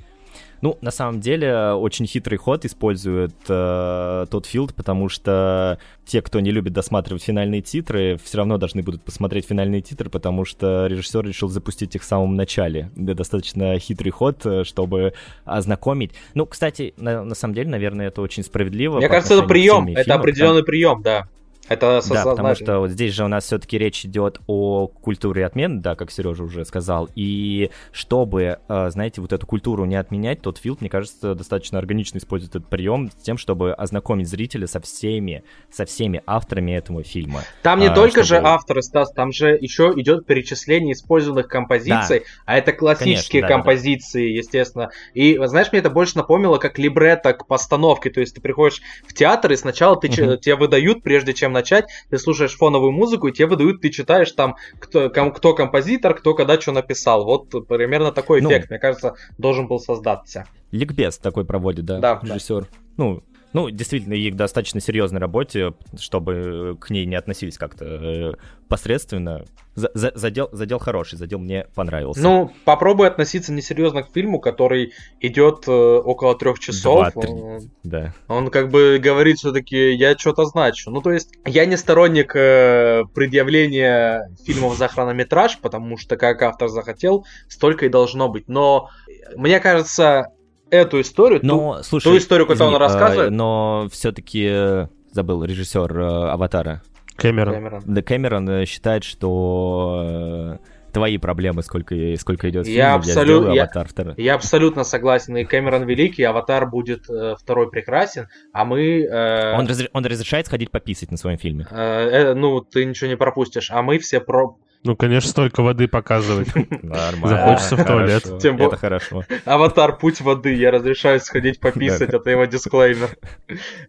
[0.64, 6.40] Ну, на самом деле, очень хитрый ход использует э, тот филд, потому что те, кто
[6.40, 11.22] не любит досматривать финальные титры, все равно должны будут посмотреть финальные титры, потому что режиссер
[11.26, 12.90] решил запустить их в самом начале.
[12.96, 15.12] Это достаточно хитрый ход, э, чтобы
[15.44, 16.12] ознакомить.
[16.32, 18.96] Ну, кстати, на, на самом деле, наверное, это очень справедливо.
[18.96, 19.88] Мне кажется, это прием.
[19.88, 21.28] Это фильма, определенный прием, да.
[21.68, 25.80] Это да, потому что вот здесь же у нас все-таки речь идет о культуре отмен,
[25.80, 27.08] да, как Сережа уже сказал.
[27.14, 32.18] И чтобы, э, знаете, вот эту культуру не отменять, тот филд, мне кажется, достаточно органично
[32.18, 35.42] использует этот прием с тем, чтобы ознакомить зрителя со всеми,
[35.72, 37.40] со всеми авторами этого фильма.
[37.62, 42.24] Там не а, только же чтобы- авторы, Стас, там же еще идет перечисление использованных композиций,
[42.44, 43.54] а это классические Конечно, да, да, да.
[43.54, 44.90] композиции, естественно.
[45.14, 49.14] И, знаешь, мне это больше напомнило как либретто к постановке, то есть ты приходишь в
[49.14, 50.38] театр, и сначала ты, Мгм.
[50.38, 54.56] тебе выдают, прежде чем начать, ты слушаешь фоновую музыку, и тебе выдают, ты читаешь там,
[54.78, 57.24] кто, ком- кто композитор, кто когда что написал.
[57.24, 58.50] Вот примерно такой Ну.
[58.50, 60.44] эффект, мне кажется, должен был создаться.
[60.72, 62.34] Ликбез такой проводит, да, Да, да.
[62.34, 62.66] режиссер.
[62.96, 63.22] Ну,
[63.54, 68.32] ну, действительно, и к достаточно серьезной работе, чтобы к ней не относились как-то э,
[68.68, 69.44] посредственно.
[69.76, 72.20] За- за- задел, задел хороший, задел мне понравился.
[72.20, 77.12] Ну, попробуй относиться несерьезно к фильму, который идет э, около трех часов.
[77.12, 77.32] Два-три.
[77.32, 78.14] Э, да.
[78.26, 80.90] Он как бы говорит все-таки, я что-то значу.
[80.90, 86.68] Ну, то есть, я не сторонник э, предъявления фильмов за хронометраж, потому что как автор
[86.68, 88.48] захотел, столько и должно быть.
[88.48, 88.90] Но
[89.36, 90.26] мне кажется,
[90.70, 95.44] эту историю, ту- Но, слушай, ту историю, которую он извини, рассказывает- э, но все-таки забыл
[95.44, 96.82] режиссер э, Аватара.
[97.16, 97.54] Кэмерон.
[97.54, 97.82] Кэмерон.
[97.86, 103.38] Да, Кэмерон э, считает, что э, твои проблемы, сколько, сколько идет фильм, Я я, абсолют-
[103.42, 104.14] сделаю я- Аватар второй.
[104.16, 105.36] Я абсолютно согласен.
[105.36, 109.02] И Кэмерон великий, Аватар будет э, второй прекрасен, а мы...
[109.02, 111.66] э, Он, разре- он разрешает сходить пописать на своем фильме.
[111.70, 114.56] э, э, ну, ты ничего не пропустишь, а мы все про...
[114.84, 116.54] Ну, конечно, столько воды показывать.
[116.82, 117.28] Нормально.
[117.28, 118.38] Захочется в туалет.
[118.40, 119.24] Тем Это хорошо.
[119.46, 123.16] Аватар, путь воды, я разрешаю сходить пописать, это его дисклеймер.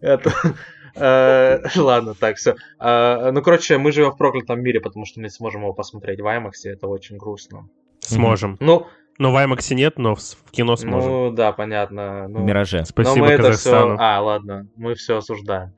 [0.00, 0.32] Это...
[0.94, 2.54] э, Ладно, так, все.
[2.80, 6.26] Ну, короче, мы живем в проклятом мире, потому что мы не сможем его посмотреть в
[6.26, 7.68] IMAX, это очень грустно.
[8.00, 8.56] Сможем.
[8.60, 8.86] Ну,
[9.18, 11.10] Но в IMAX нет, но в кино сможем.
[11.10, 12.28] ну да, понятно.
[12.28, 12.80] ну, В Мираже.
[12.80, 13.70] Но Спасибо мы это все...
[13.70, 13.96] Казахстану.
[13.98, 15.72] А, ладно, мы все осуждаем.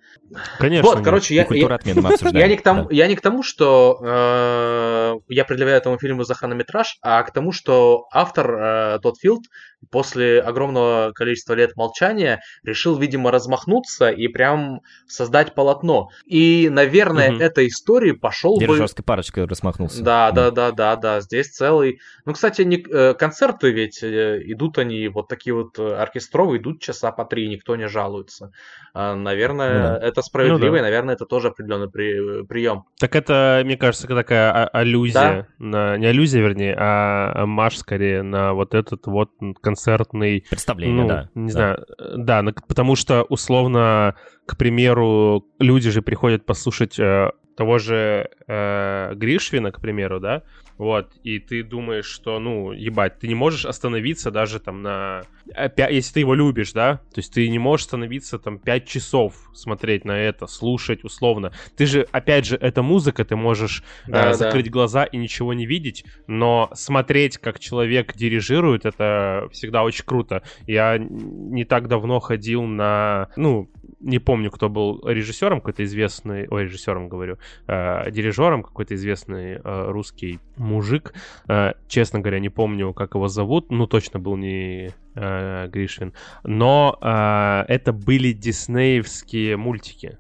[0.59, 0.89] Конечно.
[0.89, 1.05] Вот, нет.
[1.05, 2.95] короче, я, я, мы я не к тому, да.
[2.95, 7.53] я не к тому, что э, я предъявляю этому фильму за хронометраж, а к тому,
[7.53, 9.45] что автор э, тот Филд
[9.91, 16.09] после огромного количества лет молчания решил, видимо, размахнуться и прям создать полотно.
[16.27, 17.41] И, наверное, Мгм.
[17.41, 18.61] этой истории пошел бы.
[18.67, 20.03] Дирижерской парочкой рассмахнулся.
[20.03, 21.21] Да, Ну, да, да, да, да.
[21.21, 22.01] Здесь целый.
[22.25, 22.77] Ну, кстати, не...
[22.91, 27.49] э, концерты ведь э, идут они вот такие вот э, оркестровые, идут часа по три,
[27.49, 28.53] никто не жалуется.
[28.95, 30.07] А, Наверное, Ну да.
[30.07, 30.79] это справедливо, Ну да.
[30.79, 32.45] и, наверное, это тоже определенный при...
[32.47, 32.85] прием.
[32.99, 38.55] Так это, мне кажется, такая а- аллюзия, на, не аллюзия, вернее, а маш скорее на
[38.55, 39.31] вот этот вот
[39.69, 41.29] концертный, Представление, ну, да.
[41.35, 41.53] не да.
[41.53, 41.87] знаю,
[42.17, 44.15] да, потому что условно,
[44.47, 50.43] к примеру, люди же приходят послушать э, того же э, Гришвина, к примеру, да,
[50.79, 55.23] вот, и ты думаешь, что, ну, ебать, ты не можешь остановиться даже там на...
[55.53, 59.35] опя- Если ты его любишь, да, то есть ты не можешь остановиться там 5 часов
[59.55, 61.51] смотреть на это, слушать условно.
[61.77, 64.35] Ты же, опять же, это музыка, ты можешь э, Да, да.
[64.35, 70.45] закрыть глаза и ничего не видеть, но смотреть, как человек дирижирует, это всегда очень круто.
[70.69, 73.69] Я не так давно ходил на, ну,
[74.01, 79.91] не помню, кто был режиссером, какой-то известный, ой, режиссером говорю, э, дирижером, какой-то известный э,
[79.91, 81.15] русский мужик.
[81.49, 86.13] Э, честно говоря, не помню, как его зовут, ну, точно был не э, Гришвин.
[86.45, 90.19] Но э, это были диснеевские мультики.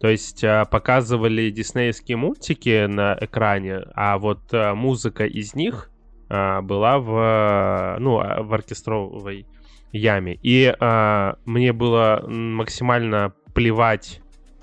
[0.00, 5.90] То есть э, показывали диснеевские мультики на экране, а вот э, музыка из них
[6.28, 9.46] э, была в, ну, в оркестровой
[9.92, 10.38] яме.
[10.42, 14.20] И э, мне было максимально плевать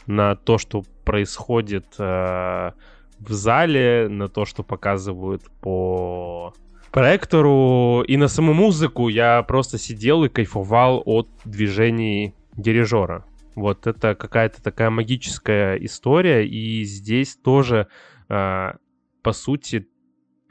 [0.07, 2.71] на то, что происходит э,
[3.19, 6.53] в зале, на то, что показывают по
[6.91, 13.25] проектору, и на саму музыку я просто сидел и кайфовал от движений дирижера.
[13.55, 17.87] Вот это какая-то такая магическая история, и здесь тоже,
[18.29, 18.73] э,
[19.21, 19.87] по сути,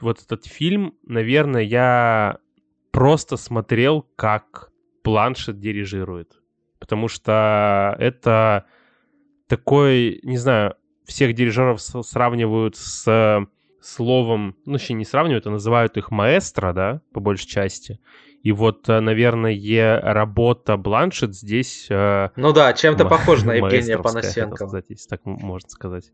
[0.01, 2.39] вот этот фильм, наверное, я
[2.95, 4.71] просто смотрел, как
[5.03, 6.41] планшет дирижирует.
[6.79, 8.67] Потому что это
[9.49, 13.49] такой, не знаю, всех дирижеров сравнивают с
[13.81, 17.99] словом, ну, еще не сравнивают, а называют их маэстро, да, по большей части.
[18.45, 21.89] И вот, э, наверное, работа Бланшет здесь...
[21.91, 24.55] Э, ну да, чем-то похоже на Евгения Панасенко.
[24.57, 26.13] Сказать, если так можно сказать.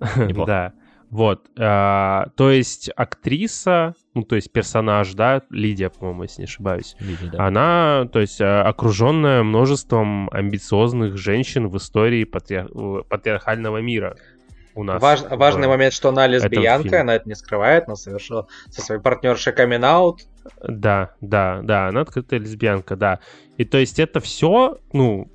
[0.46, 0.74] Да.
[1.10, 6.96] Вот, э, то есть актриса, ну, то есть персонаж, да, Лидия, по-моему, если не ошибаюсь,
[6.98, 7.46] Лидия, да.
[7.46, 12.68] она, то есть, э, окруженная множеством амбициозных женщин в истории патриар...
[13.08, 14.16] патриархального мира
[14.74, 15.00] у нас.
[15.00, 19.52] Важ, важный момент, что она лесбиянка, она это не скрывает, она совершила со своей партнершей
[19.52, 20.18] камин -аут.
[20.66, 23.20] Да, да, да, она открытая лесбиянка, да.
[23.58, 25.30] И то есть это все, ну,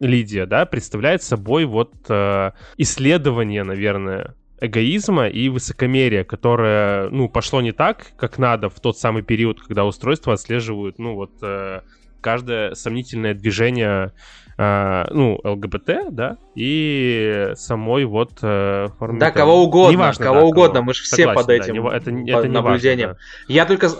[0.00, 7.72] Лидия, да, представляет собой вот э, исследование, наверное, эгоизма и высокомерия, которое, ну, пошло не
[7.72, 11.80] так, как надо в тот самый период, когда устройства отслеживают, ну, вот, э,
[12.20, 14.12] каждое сомнительное движение,
[14.56, 19.20] э, ну, ЛГБТ, да, и самой вот э, форме...
[19.20, 20.86] Да, кого угодно, Неважно, кого да, угодно, кого...
[20.86, 23.08] мы же все Согласен, под этим да, это, это наблюдением.
[23.08, 23.54] Важно, да.
[23.54, 23.90] Я только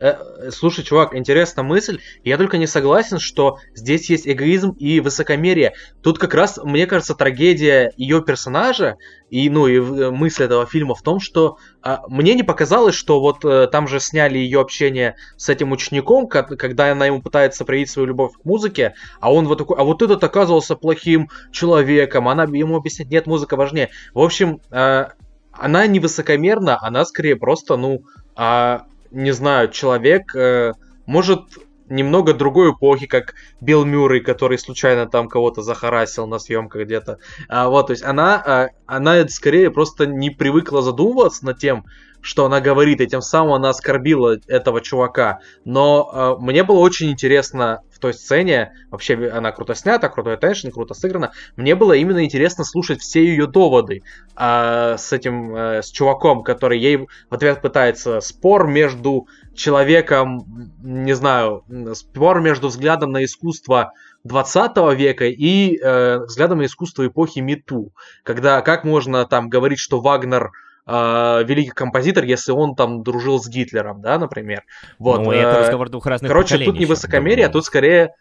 [0.00, 2.00] Э, слушай, чувак, интересная мысль.
[2.24, 5.74] Я только не согласен, что здесь есть эгоизм и высокомерие.
[6.02, 8.96] Тут как раз, мне кажется, трагедия ее персонажа
[9.28, 13.20] и, ну, и э, мысль этого фильма в том, что а, мне не показалось, что
[13.20, 17.90] вот а, там же сняли ее общение с этим учеником, когда она ему пытается проявить
[17.90, 22.44] свою любовь к музыке, а он вот такой, а вот этот оказывался плохим человеком, она
[22.44, 23.90] ему объясняет, нет, музыка важнее.
[24.14, 25.12] В общем, а,
[25.52, 28.02] она не высокомерна, она скорее просто, ну,
[28.34, 30.72] а, не знаю, человек, э,
[31.06, 31.58] может,
[31.90, 37.18] немного другой эпохи, как Билл Мюррей, который случайно там кого-то захарасил на съемках где-то.
[37.48, 41.84] А, вот, то есть она, а, она скорее просто не привыкла задумываться над тем,
[42.20, 45.40] что она говорит, и тем самым она оскорбила этого чувака.
[45.64, 50.70] Но э, мне было очень интересно в той сцене, вообще она круто снята, крутой теншн,
[50.70, 54.02] круто сыграна, мне было именно интересно слушать все ее доводы
[54.36, 61.14] э, с этим, э, с чуваком, который ей в ответ пытается спор между человеком, не
[61.14, 61.64] знаю,
[61.94, 63.92] спор между взглядом на искусство
[64.24, 67.92] 20 века и э, взглядом на искусство эпохи Мету.
[68.22, 70.52] Когда как можно там говорить, что Вагнер
[70.90, 74.64] э, великий композитор, если он там дружил с Гитлером, да, например.
[74.98, 75.22] Вот.
[75.22, 78.14] Ну, это разговор двух разных Короче, тут не высокомерие, а тут скорее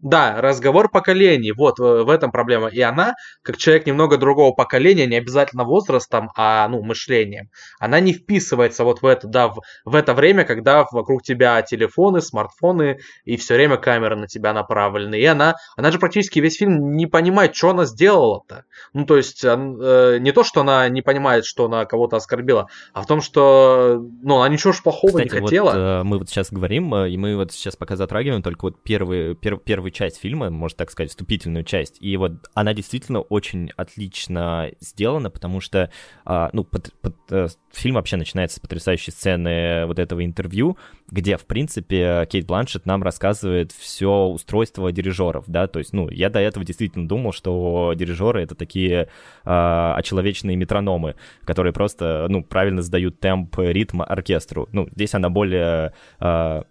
[0.00, 2.68] да, разговор поколений, вот в этом проблема.
[2.68, 7.48] И она, как человек немного другого поколения, не обязательно возрастом, а ну, мышлением,
[7.78, 12.20] она не вписывается вот в это, да, в, в это время, когда вокруг тебя телефоны,
[12.20, 15.18] смартфоны, и все время камеры на тебя направлены.
[15.18, 18.64] И она, она же практически весь фильм не понимает, что она сделала-то.
[18.92, 23.02] Ну, то есть, э, не то, что она не понимает, что она кого-то оскорбила, а
[23.02, 25.70] в том, что, ну, она ничего ж плохого Кстати, не хотела.
[25.70, 28.82] Вот, э, мы вот сейчас говорим, э, и мы вот сейчас пока затрагиваем только вот
[28.82, 31.96] первый, пер, первый первую часть фильма, можно так сказать, вступительную часть.
[32.00, 35.90] И вот она действительно очень отлично сделана, потому что,
[36.24, 40.76] а, ну, под, под, э, фильм вообще начинается с потрясающей сцены вот этого интервью,
[41.10, 46.28] где, в принципе, Кейт Бланшет нам рассказывает все устройство дирижеров, да, то есть, ну, я
[46.28, 49.08] до этого действительно думал, что дирижеры— это такие
[49.44, 54.68] э, очеловеченные метрономы, которые просто, ну, правильно задают темп, ритм оркестру.
[54.72, 55.92] Ну, здесь она более...
[56.20, 56.62] Э,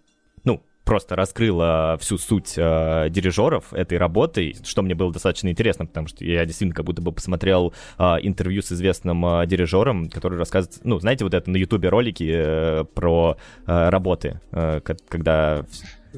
[0.88, 6.24] просто раскрыла всю суть э, дирижеров этой работы, что мне было достаточно интересно, потому что
[6.24, 10.98] я действительно как будто бы посмотрел э, интервью с известным э, дирижером, который рассказывает, ну,
[10.98, 13.36] знаете, вот это на ютубе ролики э, про
[13.66, 15.66] э, работы, э, когда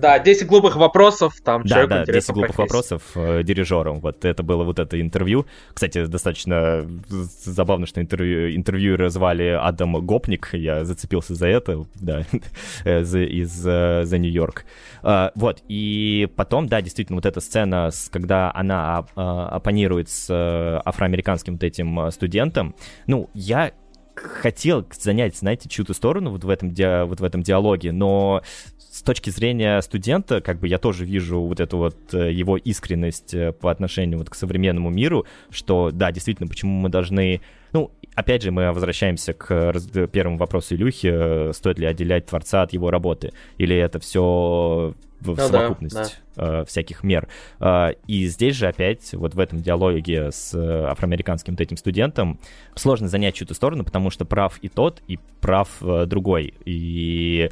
[0.00, 2.94] Да, 10 глупых вопросов, там Да, человеку да, интересна 10 глупых профессия.
[2.94, 4.00] вопросов э, дирижером.
[4.00, 5.46] Вот это было вот это интервью.
[5.74, 10.50] Кстати, достаточно забавно, что интервью, интервьюера звали Адам Гопник.
[10.52, 12.24] Я зацепился за это, да,
[12.84, 14.64] э, за- из э, New York.
[15.02, 20.08] А, Вот, и потом, да, действительно, вот эта сцена, с- когда она а, а, оппонирует
[20.08, 22.74] с э, афроамериканским вот этим студентом,
[23.06, 23.72] ну, я
[24.14, 28.42] хотел занять, знаете, чью-то сторону вот в этом, ди- вот в этом диалоге, но
[28.78, 33.32] с точки зрения студента, как бы я тоже вижу вот эту вот э, его искренность
[33.34, 37.40] э, по отношению вот к современному миру, что, да, действительно, почему мы должны...
[37.72, 42.62] Ну, опять же, мы возвращаемся к раз- первому вопросу Илюхи, э, стоит ли отделять Творца
[42.62, 47.28] от его работы, или это все в да, совокупность э, всяких мер.
[47.60, 52.38] Э, И здесь же опять, вот в этом диалоге с э, афроамериканским вот этим студентом,
[52.74, 56.54] сложно занять чью-то сторону, потому что прав и тот, и прав другой.
[56.64, 57.50] И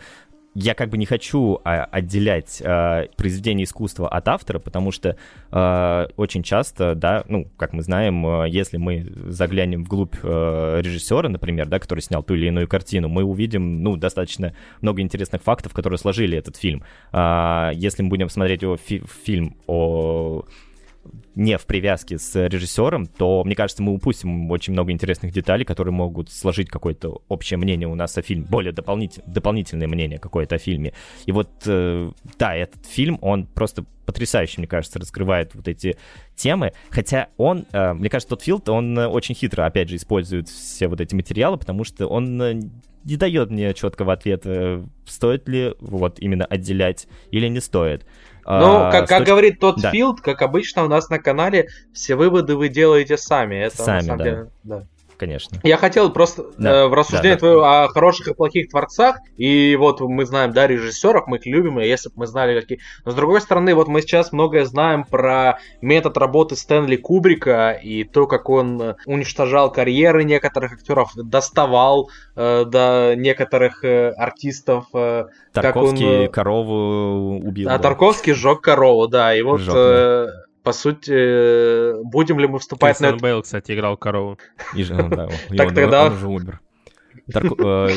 [0.61, 5.17] я как бы не хочу а, отделять а, произведение искусства от автора, потому что
[5.53, 11.29] а, очень часто, да, ну, как мы знаем, а, если мы заглянем вглубь а, режиссера,
[11.29, 15.73] например, да, который снял ту или иную картину, мы увидим, ну, достаточно много интересных фактов,
[15.75, 16.83] которые сложили этот фильм.
[17.13, 20.45] А, если мы будем смотреть его фи- фильм о
[21.35, 25.93] не в привязке с режиссером, то, мне кажется, мы упустим очень много интересных деталей, которые
[25.93, 30.59] могут сложить какое-то общее мнение у нас о фильме, более дополнитель, дополнительное мнение какое-то о
[30.59, 30.93] фильме.
[31.27, 35.99] И вот, э, да, этот фильм, он просто потрясающе, мне кажется, раскрывает вот эти
[36.35, 40.49] темы, хотя он, э, мне кажется, тот Филд, он э, очень хитро, опять же, использует
[40.49, 42.61] все вот эти материалы, потому что он э,
[43.05, 48.07] не дает мне четкого ответа, стоит ли вот именно отделять или не стоит.
[48.49, 49.91] Ну, А, как, с как точки- говорит тот Да.
[49.91, 53.57] Филд, как обычно у нас на канале, все выводы вы делаете сами.
[53.57, 54.25] Это на Сами, самом да.
[54.25, 54.83] деле, да.
[55.19, 55.59] Конечно.
[55.65, 57.39] Я хотел просто Да, э, в рассуждении да, да.
[57.41, 61.81] твоего о хороших и плохих творцах, и вот мы знаем, да, режиссеров, мы их любим,
[61.81, 62.79] и если бы мы знали, какие...
[63.05, 68.05] Но с другой стороны, вот мы сейчас многое знаем про метод работы Стэнли Кубрика и
[68.05, 75.77] то, как он уничтожал карьеры некоторых актеров, доставал э, до некоторых э, артистов, э, как
[75.77, 75.97] он...
[75.97, 77.69] Тарковский э, кого убил.
[77.69, 77.79] а да.
[77.79, 79.61] Тарковский сжег корову, да, и вот...
[79.61, 80.29] Сжёг, э,
[80.69, 83.23] по сути, э, будем ли мы вступать на Кристиан?
[83.23, 84.39] Бейл, кстати, играл корову.
[84.75, 86.61] И же, да, Так тогда- он уже умер.
[87.35, 87.89] Э,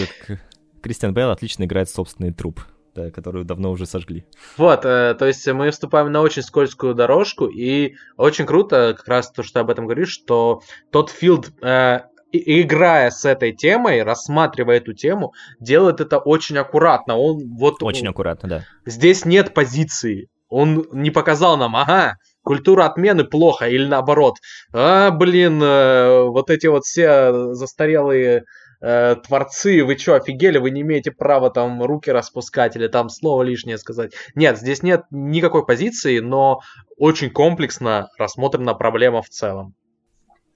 [0.82, 2.62] Кристиан Бейл отлично играет собственный труп,
[2.96, 4.26] да, который давно уже сожгли.
[4.56, 9.30] Вот, э, то есть мы вступаем на очень скользкую дорожку, и очень круто, как раз
[9.34, 10.62] то, что ты об этом говоришь, что
[10.92, 12.00] тот Филд, э,
[12.32, 17.18] играя с этой темой, рассматривая эту тему, делает это очень аккуратно.
[17.18, 18.64] Он вот Очень аккуратно, да.
[18.86, 20.30] здесь нет позиции.
[20.54, 22.18] Он не показал нам, ага,
[22.52, 24.36] культура отмены плохо, или наоборот,
[24.74, 28.44] а, блин, э, вот эти вот все застарелые
[28.82, 33.44] э, творцы, вы что, офигели, вы не имеете права там руки распускать или там слово
[33.44, 34.12] лишнее сказать.
[34.36, 36.60] Нет, здесь нет никакой позиции, но
[36.98, 39.74] очень комплексно рассмотрена проблема в целом.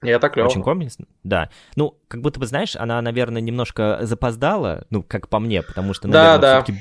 [0.02, 0.48] И это клево.
[0.48, 1.48] Очень комплексно, да.
[1.76, 6.08] Ну, как будто бы, знаешь, она, наверное, немножко запоздала, ну, как по мне, потому что,
[6.08, 6.62] Да, наверное, да.
[6.62, 6.78] все-таки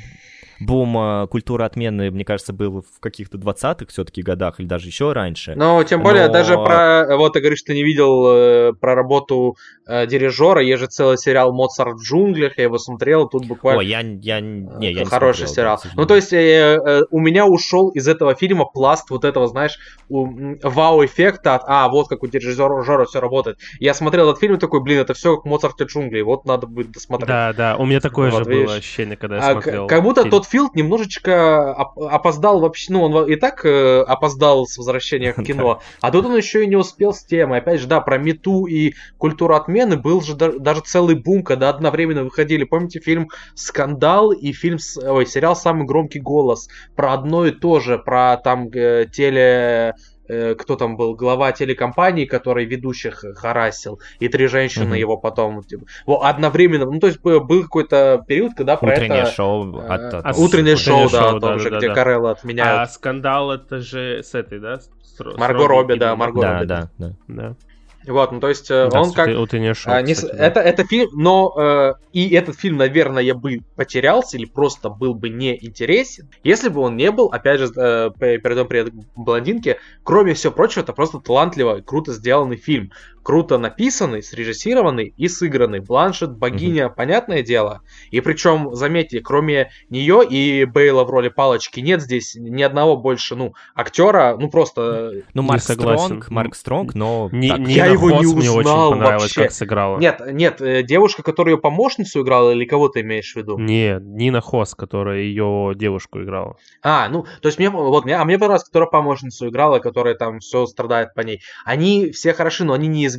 [0.60, 5.11] бум э, культуры отмены, мне кажется, был в каких-то 20-х все-таки годах или даже еще
[5.14, 5.53] раньше.
[5.56, 7.18] Ну, тем более, Но- даже про...
[7.18, 9.57] Вот ты говоришь, ты не видел э, про работу
[9.88, 10.61] э, дирижера.
[10.61, 12.57] Есть же целый сериал «Моцарт в джунглях».
[12.57, 13.80] Я его смотрел, тут буквально...
[13.80, 15.77] Ой, я, я, не, я не Хороший смотрел, да, сериал.
[15.77, 16.02] сожалению.
[16.02, 16.38] ну, то есть, э,
[16.86, 19.77] э, у меня ушел из этого фильма пласт вот этого, знаешь,
[20.10, 23.57] у- м, вау-эффекта от, а, вот как у дирижера все работает.
[23.80, 26.68] Я смотрел этот фильм и такой, блин, это все как Моцарт и джунгли, вот надо
[26.68, 27.27] будет досмотреть.
[27.27, 28.65] Да, да, у меня такое Вот, же видишь.
[28.68, 29.88] было ощущение, когда я А, смотрел.
[29.88, 30.32] как будто фильм.
[30.32, 35.44] тот Филд немножечко оп- опоздал вообще, ну, он и так э, опоздал с возвращения к
[35.44, 37.60] кино, а тут он еще и не успел с темой.
[37.60, 41.70] Опять же, да, про мету и культуру отмены был же да- даже целый бум, когда
[41.70, 47.46] одновременно выходили, помните, фильм «Скандал» и фильм, с- ой, сериал «Самый громкий голос» про одно
[47.46, 49.96] и то же, про там э, теле
[50.28, 54.94] э, кто там был, глава телекомпании, который ведущих харасил, и три женщины Мгм.
[54.96, 55.86] его потом, типа,
[56.22, 59.32] одновременно, ну, то есть был был какой-то период, когда про Утреннее это...
[59.32, 59.80] шоу.
[59.82, 61.88] Э, от- от- а Утреннее Утреннее шоу, да, шоу, о том да, же, да, где
[61.90, 61.94] да.
[61.94, 62.92] Карелла А отменяют.
[62.92, 64.80] скандал это же с этой, да?
[64.80, 66.16] с- с Ро- с Марго Робби, Робби да.
[66.16, 66.66] Марго Да, Робби.
[66.68, 67.12] да, да.
[67.28, 67.56] Да.
[68.07, 69.27] Вот, ну то есть э, Да, он как...
[69.27, 70.45] утре- утреннее шоу, а, не кстати, да.
[70.45, 75.14] это, это фильм, но э, и этот фильм, наверное, я бы потерялся или просто был
[75.14, 80.34] бы не интересен, если бы он не был, опять же, э, перейдем при блондинке, кроме
[80.34, 82.91] всего прочего, это просто талантливо и круто сделанный фильм.
[83.26, 85.80] Круто написанный, срежиссированный и сыгранный.
[85.80, 87.82] Бланшет богиня, понятное дело.
[88.12, 93.36] И причем, заметьте, кроме нее и Бейла в роли палочки, нет здесь ни одного больше,
[93.36, 95.24] ну, актера, ну просто...
[95.34, 96.06] Ну, Не Марк согласен.
[96.06, 97.30] Стронг, Марк Стронг, но...
[97.32, 99.42] Не- так, Я его не Хоц мне очень узнал понравилось, вообще.
[99.42, 99.98] как сыграла.
[99.98, 103.58] Нет, нет, э, девушка, которая ее помощницу играла, или кого ты имеешь в виду?
[103.58, 106.58] Не, Нина Хос, которая ее девушку играла.
[106.84, 110.42] А, ну, то есть мне, вот, мне, а мне понравилось, которая помощницу играла, которая там
[110.42, 111.42] все страдает по ней.
[111.66, 113.15] Они все хороши, но они неизвестные.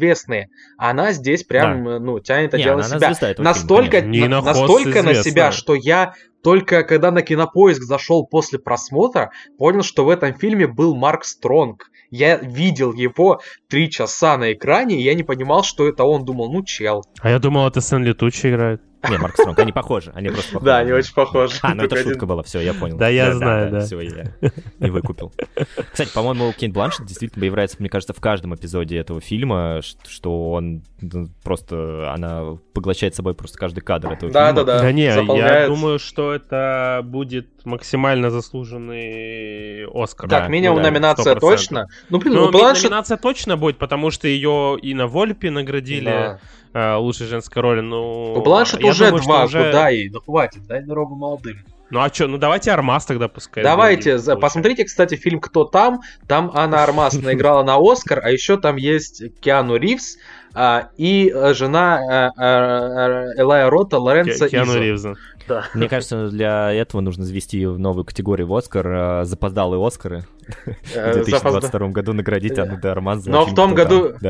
[0.78, 2.98] А она здесь прям, э, ну, тянет это Не, дело на себя.
[3.08, 5.22] звезда этого настолько на- настолько на известная.
[5.32, 6.14] себя, что я
[6.46, 11.90] только когда на кинопоиск зашел после просмотра, понял, что в этом фильме был Марк Стронг.
[12.08, 16.24] Я видел его три часа на экране, и я не понимал, что это он.
[16.24, 17.02] Думал, ну, чел.
[17.20, 18.80] А я думал, это Сэн Летучий играет.
[19.10, 20.64] Не, Марк Стронг, они похожи, они просто похожи.
[20.66, 21.56] Да, они очень похожи.
[21.62, 22.96] А, ну это шутка была, все, я понял.
[22.96, 23.80] Да, я знаю, да.
[23.80, 24.32] Все, я
[24.80, 25.32] не выкупил.
[25.92, 30.82] Кстати, по-моему, Кейт Бланшет действительно появляется, мне кажется, в каждом эпизоде этого фильма, что он
[31.00, 34.64] ну, просто, она поглощает собой просто каждый кадр этого Да, фильма.
[34.64, 34.82] да, да.
[34.82, 40.28] Да не, я думаю, что это будет максимально заслуженный Оскар.
[40.28, 41.40] Так, Да, минимум да, номинация 100%.
[41.40, 41.86] точно.
[42.10, 42.84] Ну, блин, Ну, ну, Бланшет...
[42.84, 46.38] номинация точно будет, потому что ее и на Вольпе наградили Да.
[46.72, 47.80] э, лучшей женской роли.
[47.80, 50.08] Ну, У Бланшет я уже думаю, два, уже- куда ей?
[50.10, 51.56] Ну хватит, дай дорогу молодым.
[51.90, 53.62] Ну а что, ну давайте Армаз тогда пускай.
[53.62, 56.00] Давайте, будет, посмотрите, кстати, фильм «Кто там?».
[56.26, 60.16] Там Анна Армас наиграла на Оскар, а еще там есть Киану Ривз
[60.54, 64.80] а, и э, жена э, э, Элая Рота Лоренцо Ки- Киану Изо.
[64.80, 65.14] Ривза.
[65.46, 65.64] Да.
[65.74, 70.24] Мне кажется, для этого нужно завести в новую категорию в Оскар запоздалые Оскары.
[70.66, 74.14] В Э, 2022 году наградить Анну де Армаз Но в том году-.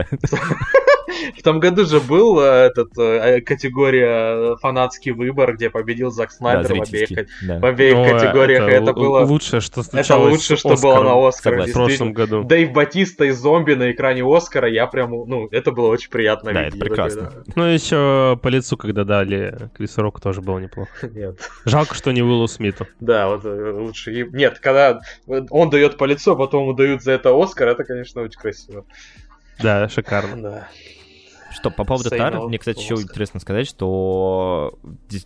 [1.39, 6.31] В том году же был э, этот э, категория э, фанатский выбор, где победил Зак
[6.31, 7.09] Да, Снайдер в обеих,
[7.47, 7.59] да.
[7.61, 8.63] в обеих э, категориях.
[8.69, 11.63] Это, л- было лучшее, что это с что было Оскаром на Оскаре.
[11.67, 12.45] В прошлом году.
[12.45, 16.65] Дэйв Батиста и зомби на экране Оскара, я прям, ну, это было очень приятно Да,
[16.65, 16.77] видеть.
[16.77, 17.23] это прекрасно.
[17.27, 20.91] такое, Ну, еще по лицу, когда дали Крису Року, тоже было неплохо.
[21.03, 21.09] да.
[21.21, 21.39] Нет.
[21.65, 22.87] Жалко, что не Уиллу Смиту.
[23.01, 24.29] Да, вот лучше...
[24.33, 28.23] Нет, когда он дает по лицу, а потом ему дают за это Оскар, это, конечно,
[28.23, 28.85] очень красиво.
[29.63, 30.43] Да, шикарно.
[30.43, 30.69] Да.
[31.57, 34.79] Что, по поводу Тары, no мне, кстати, еще интересно сказать, что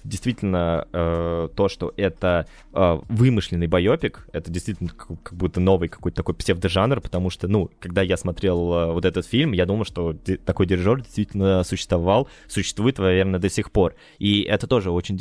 [0.05, 6.16] действительно э, то, что это э, вымышленный байопик, это действительно как, как будто новый какой-то
[6.16, 10.15] такой псевдожанр, потому что, ну, когда я смотрел э, вот этот фильм, я думал, что
[10.44, 13.97] такой дирижер действительно существовал, существует, наверное, до сих пор.
[14.19, 15.19] И это тоже очень,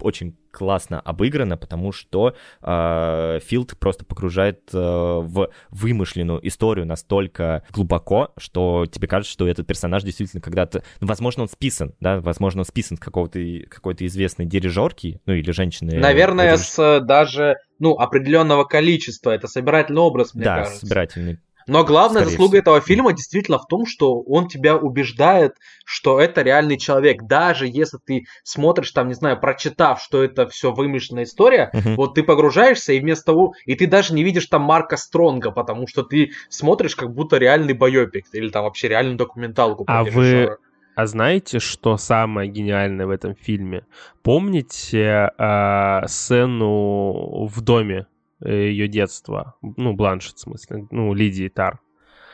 [0.00, 8.32] очень классно обыграно, потому что э, Филд просто погружает э, в вымышленную историю настолько глубоко,
[8.36, 10.82] что тебе кажется, что этот персонаж действительно когда-то...
[11.00, 15.50] Ну, возможно, он списан, да, возможно, он списан с какого-то какой-то известной дирижерки, ну, или
[15.50, 15.98] женщины.
[15.98, 19.30] Наверное, дириж- с э, даже, ну, определенного количества.
[19.30, 20.86] Это собирательный образ, мне Да, кажется.
[20.86, 21.38] собирательный.
[21.66, 22.60] Но главная Скорее заслуга всего.
[22.60, 27.22] этого фильма действительно в том, что он тебя убеждает, что это реальный человек.
[27.22, 31.96] Даже если ты смотришь там, не знаю, прочитав, что это все вымышленная история, Мгм.
[31.96, 35.86] вот ты погружаешься и вместо того, и ты даже не видишь там Марка Стронга, потому
[35.86, 39.84] что ты смотришь как будто реальный байопик или там вообще реальную документалку.
[39.86, 40.56] А вы-.
[40.94, 43.86] А знаете, что самое гениальное в этом фильме?
[44.22, 48.06] Помните э, сцену в доме
[48.44, 49.56] ее детства?
[49.62, 50.86] Ну, Бланшет, в смысле.
[50.90, 51.80] Ну, Лидии Тар.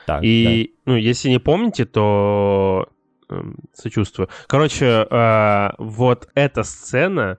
[0.06, 2.88] Так, И, ну, если не помните, то
[3.28, 4.28] эм, сочувствую.
[4.46, 7.38] Короче, э, вот эта сцена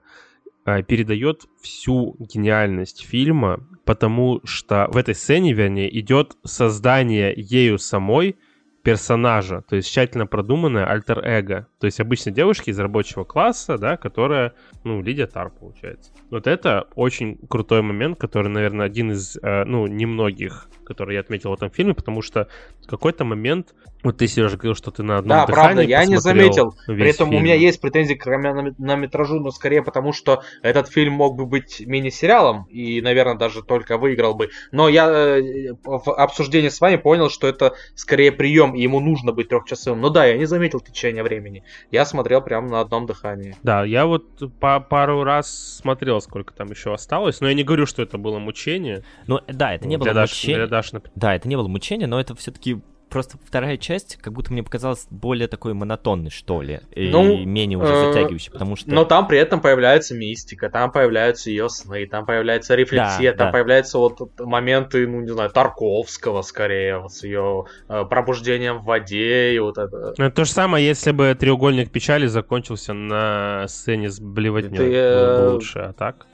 [0.64, 8.36] э, передает всю гениальность фильма, потому что в этой сцене, вернее, идет создание ею самой
[8.82, 11.66] персонажа, то есть тщательно продуманное альтер-эго.
[11.80, 14.52] То есть обычно девушки из рабочего класса, да, которая,
[14.84, 16.12] ну, Лидия Тар, получается.
[16.30, 21.50] Вот это очень крутой момент, который, наверное, один из, э, ну, немногих, который я отметил
[21.50, 22.48] в этом фильме, потому что
[22.82, 26.18] в какой-то момент, вот ты, Сережа, говорил, что ты на одном Да, правда, я не
[26.18, 26.74] заметил.
[26.86, 27.44] При этом у фильм.
[27.44, 32.66] меня есть претензии к хронометражу, но скорее потому, что этот фильм мог бы быть мини-сериалом
[32.70, 34.50] и, наверное, даже только выиграл бы.
[34.70, 39.32] Но я э, в обсуждении с вами понял, что это скорее прием, и ему нужно
[39.32, 40.00] быть трехчасовым.
[40.00, 41.64] Но да, я не заметил течение времени.
[41.90, 43.56] Я смотрел прямо на одном дыхании.
[43.62, 44.24] Да, я вот
[44.60, 48.38] по пару раз смотрел, сколько там еще осталось, но я не говорю, что это было
[48.38, 49.02] мучение.
[49.26, 50.56] Ну, да, это не для было Даши- мучение.
[50.58, 51.12] для Даши, например.
[51.16, 52.80] Да, это не было мучение, но это все-таки
[53.10, 57.78] просто вторая часть, как будто мне показалась более такой монотонной, что ли, и Ну, менее
[57.78, 58.90] уже э, затягивающей, потому что...
[58.90, 63.48] Но там при этом появляется мистика, там появляются ее сны, там появляется рефлексия, Да, там
[63.48, 63.52] да.
[63.52, 69.52] появляются вот моменты, ну, не знаю, Тарковского скорее, вот с ее э, пробуждением в воде
[69.52, 70.14] и вот это.
[70.16, 74.78] Ну, это то же самое, если бы треугольник печали закончился на сцене с блевотней.
[74.80, 76.26] Э, лучше, а так?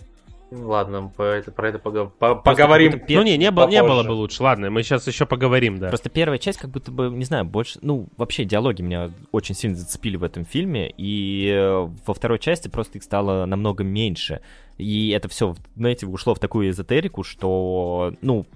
[0.52, 3.02] Ладно, по это, про это пога- по- поговорим.
[3.08, 4.42] Ну не, не, было, не было бы лучше.
[4.44, 5.88] Ладно, мы сейчас еще поговорим, да.
[5.88, 7.80] Просто первая часть как будто бы, не знаю, больше...
[7.82, 12.68] Ну, вообще диалоги меня очень сильно зацепили в этом фильме, и э, во второй части
[12.68, 14.40] просто их стало намного меньше.
[14.78, 18.46] И это все, знаете, ушло в такую эзотерику, что, ну,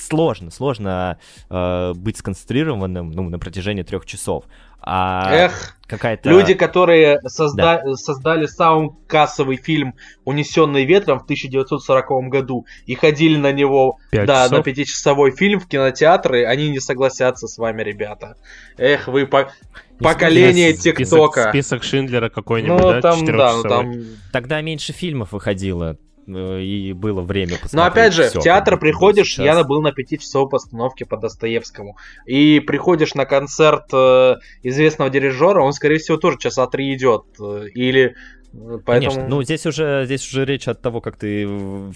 [0.00, 1.18] сложно, сложно
[1.50, 4.44] э, быть сконцентрированным, ну, на протяжении трех часов.
[4.82, 6.30] А Эх, какая-то...
[6.30, 9.94] Люди, которые созда- создали самый кассовый фильм
[10.24, 14.50] «Унесенный ветром» в 1940 году и ходили на него, да, часов?
[14.52, 18.36] на пятичасовой фильм в кинотеатры, они не согласятся с вами, ребята.
[18.78, 19.50] Эх, вы по-
[19.98, 21.50] поколение Список- ТикТока.
[21.50, 23.92] Список Шиндлера какой-нибудь, Ну, да, там, да, ну, там...
[24.32, 25.98] Тогда меньше фильмов выходило,
[26.36, 29.44] и было время посмотреть Но опять же, всё, в театр приходишь, сейчас.
[29.44, 31.96] я был на пятичасовой постановке по Достоевскому,
[32.26, 37.66] и приходишь на концерт э, известного дирижера, он, скорее всего, тоже часа три идет, э,
[37.74, 38.14] или...
[38.52, 39.10] э, Поэтому...
[39.12, 41.48] Конечно, ну здесь уже, здесь уже речь от того, как ты,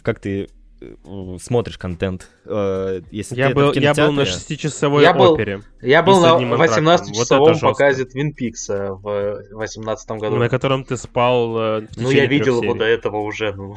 [0.02, 0.48] как ты
[0.80, 2.28] э, смотришь контент.
[2.44, 5.62] Э, Если Я был, в я был на кинотеатре- шестичасовой Я был- опере.
[5.82, 6.88] Я был на одним антрактом.
[6.88, 10.36] 18-часовом Вот показе Твин Пикса в 18 году.
[10.36, 13.76] На котором ты спал э, в Ну, я видел трех его до этого уже, ну.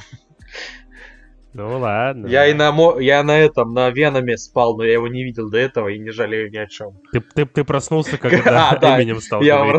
[1.58, 2.28] Ну ладно.
[2.28, 5.50] Я и на, мо- я на этом, на Веноме спал, но я его не видел
[5.50, 7.00] до этого и не жалею ни о чем.
[7.12, 9.72] Ты, ты, ты проснулся, когда А, да, Эминем стал Я вам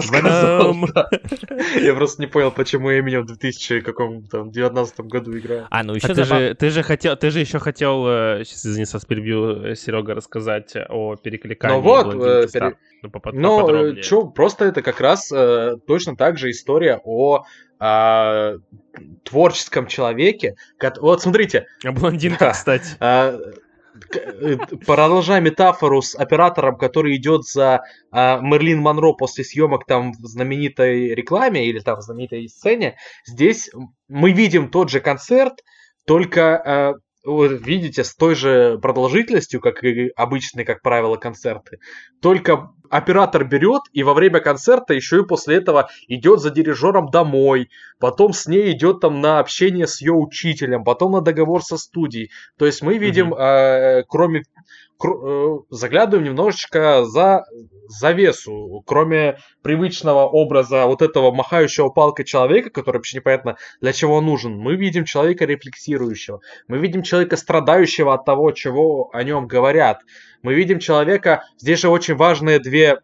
[0.93, 1.09] да.
[1.81, 5.67] Я просто не понял, почему Эминем в 2019 году играет.
[5.71, 8.67] А, ну А еще ты же, ты же хотел, ты же еще хотел, э, сейчас
[8.67, 14.65] извини, сейчас перебью, Серега, рассказать о перекликании Ну вот, э, пере- Ну, попод- Ну, просто
[14.65, 17.45] это как раз э, точно так же история о
[17.81, 18.55] а,
[19.25, 20.55] творческом человеке.
[21.01, 22.51] Вот смотрите, блондинка, Да.
[22.53, 22.97] кстати.
[23.01, 23.39] А,
[24.11, 24.57] к- э,
[24.87, 27.83] продолжая метафору с оператором, который идет за
[28.13, 32.97] а, Мерлин Монро после съемок там в знаменитой рекламе или там в знаменитой сцене,
[33.27, 33.71] здесь
[34.09, 35.63] мы видим тот же концерт,
[36.07, 36.95] только а,
[37.25, 41.79] вот видите, с той же продолжительностью, как и обычные, как правило, концерты.
[42.23, 47.71] Только оператор берет и во время концерта еще и после этого идет за дирижером домой,
[47.99, 52.31] потом с ней идет там на общение с ее учителем, потом на договор со студией.
[52.57, 54.49] То есть мы видим, э, кроме кр-
[55.71, 57.45] заглядываем немножечко за
[57.89, 64.27] завесу, кроме привычного образа вот этого махающего палкой человека, который вообще непонятно для чего он
[64.27, 70.01] нужен, мы видим человека рефлексирующего, мы видим человека страдающего от того, чего о нем говорят,
[70.43, 72.99] мы видим человека, здесь же очень важные две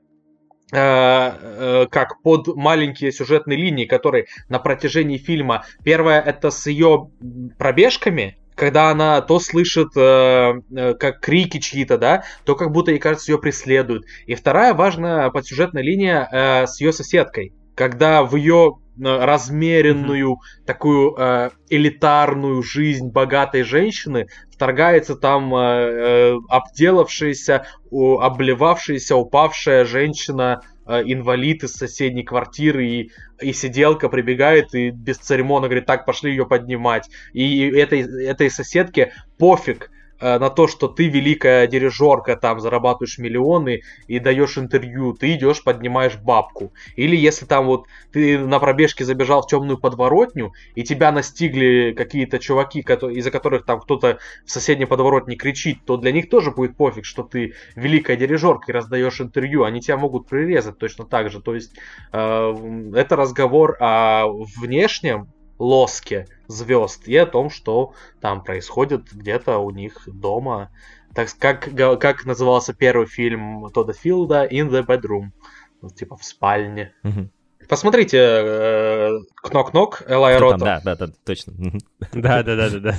[0.73, 5.65] э, э, как под маленькие сюжетные линии, которые на протяжении фильма.
[5.85, 7.11] Первая это с ее
[7.59, 12.99] пробежками, когда она то слышит э, э, как крики чьи-то, да, то как будто ей
[12.99, 14.05] кажется ее преследуют.
[14.27, 20.37] И вторая важная подсюжетная линия э, с ее соседкой, когда в ее э, размеренную
[20.67, 31.65] такую э, элитарную жизнь богатой женщины вторгается там э, э, обделавшаяся, обливавшаяся, упавшая женщина, инвалид
[31.65, 37.09] из соседней квартиры, и, и сиделка прибегает и без церемона говорит, так, пошли ее поднимать.
[37.33, 43.83] И этой, этой соседке пофиг э, на то, что ты великая дирижерка, там зарабатываешь миллионы
[44.07, 46.73] и даешь интервью, ты идешь, поднимаешь бабку.
[46.97, 52.39] Или если там вот ты на пробежке забежал в темную подворотню, и тебя настигли какие-то
[52.39, 57.05] чуваки, из-за которых там кто-то в соседней подворотне кричит, то для них тоже будет пофиг,
[57.05, 59.65] что ты великая дирижерка и раздаешь интервью.
[59.65, 61.41] Они тебя могут прирезать точно так же.
[61.41, 61.75] То есть
[62.13, 64.27] э, это разговор о
[64.57, 65.29] внешнем
[65.59, 70.71] лоске звезд и о том, что там происходит где-то у них дома.
[71.15, 71.71] Так как,
[72.01, 75.31] как назывался первый фильм Тодда Филда «In the Bedroom»,
[75.81, 76.93] ну, типа в спальне.
[77.69, 80.59] Посмотрите э, «Кнок-нок» Элай Рота.
[80.59, 81.55] Да, да, да, точно.
[82.13, 82.95] Да, да, да, да, да.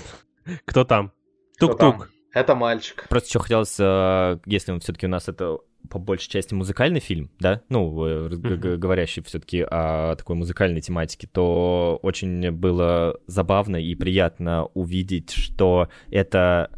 [0.65, 1.11] Кто там?
[1.59, 2.09] Тук-тук.
[2.33, 3.05] Это мальчик.
[3.07, 7.29] Просто что хотелось, э, если он все-таки у нас это по большей части музыкальный фильм,
[7.39, 7.91] да, ну,
[8.29, 15.89] г- говорящий все-таки о такой музыкальной тематике, то очень было забавно и приятно увидеть, что
[16.09, 16.71] это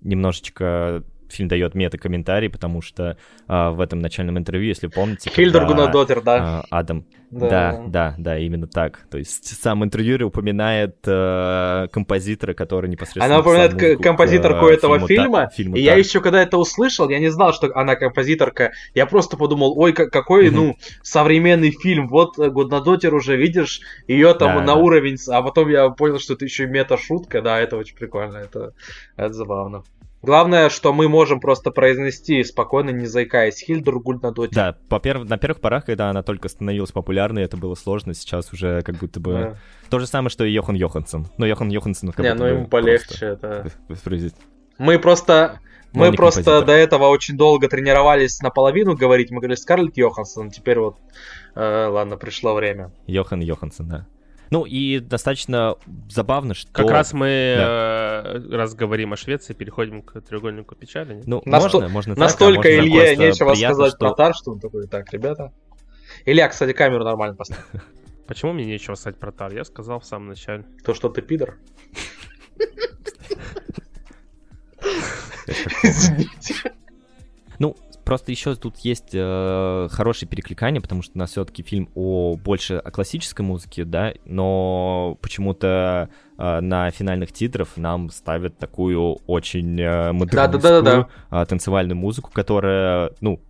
[0.00, 5.30] немножечко фильм дает мета-комментарий, потому что а, в этом начальном интервью, если помните...
[5.30, 6.62] Хильдер Гунадотер, да.
[6.70, 7.04] а, Адам.
[7.30, 7.48] Да.
[7.48, 7.82] Да.
[7.88, 9.06] да, да, именно так.
[9.10, 13.24] То есть сам интервьюер упоминает э, композитора, который непосредственно...
[13.26, 15.98] Она упоминает к- музыку к, композиторку э, этого фильму фильма, «Та- фильму и я «Та».
[15.98, 18.70] еще когда это услышал, я не знал, что она композиторка.
[18.94, 22.06] Я просто подумал, ой, как- какой, ну, современный фильм.
[22.06, 24.74] Вот э, Гуднадотер уже, видишь, ее там Да, на да.
[24.76, 27.42] уровень, а потом я понял, что это еще и мета-шутка.
[27.42, 28.74] Да, это очень прикольно, это,
[29.16, 29.82] это забавно.
[30.24, 33.60] Главное, что мы можем просто произнести спокойно, не заикаясь.
[33.60, 34.54] Хильдергульд на доте.
[34.54, 35.28] Да, по перв...
[35.28, 39.20] на первых порах, когда она только становилась популярной, это было сложно, сейчас уже как будто
[39.20, 39.32] бы...
[39.32, 39.56] Да.
[39.90, 41.28] То же самое, что и Йохан Йоханссон.
[41.36, 43.38] Но Йохан Йоханссон как Не, ну ему полегче,
[43.88, 44.38] воспроизвести.
[44.78, 45.60] Мы просто...
[45.92, 46.66] Но Мы просто композитор.
[46.66, 49.30] до этого очень долго тренировались наполовину говорить.
[49.30, 50.50] Мы говорили Скарлетт Йоханссон.
[50.50, 50.96] Теперь вот,
[51.54, 52.90] э, ладно, пришло время.
[53.06, 54.06] Йохан Йоханссон, да.
[54.54, 55.74] Ну и достаточно
[56.08, 56.72] забавно, что...
[56.72, 61.14] Как раз мы, э, раз говорим о Швеции, переходим к треугольнику печали.
[61.14, 61.26] нет?
[61.26, 64.34] Ну, Насто- можно, можно так, а Настолько можно Илье нечего приятно, сказать что- про Тар,
[64.36, 65.52] что он такой, так, ребята.
[66.24, 67.58] Илья, кстати, камеру нормально поставь.
[68.28, 69.52] Почему мне нечего сказать про Тар?
[69.52, 70.64] Я сказал в самом начале.
[70.84, 71.58] То, что ты пидор.
[75.82, 76.54] Извините.
[77.58, 82.36] Ну, просто еще тут есть э, хорошее перекликание, потому что у нас все-таки фильм о
[82.36, 86.08] больше о классической музыке, да, но почему-то
[86.38, 91.42] э, на финальных титрах нам ставят такую очень э, модернистскую Да-да-да-да-да.
[91.42, 93.40] э, танцевальную музыку, которая, ну,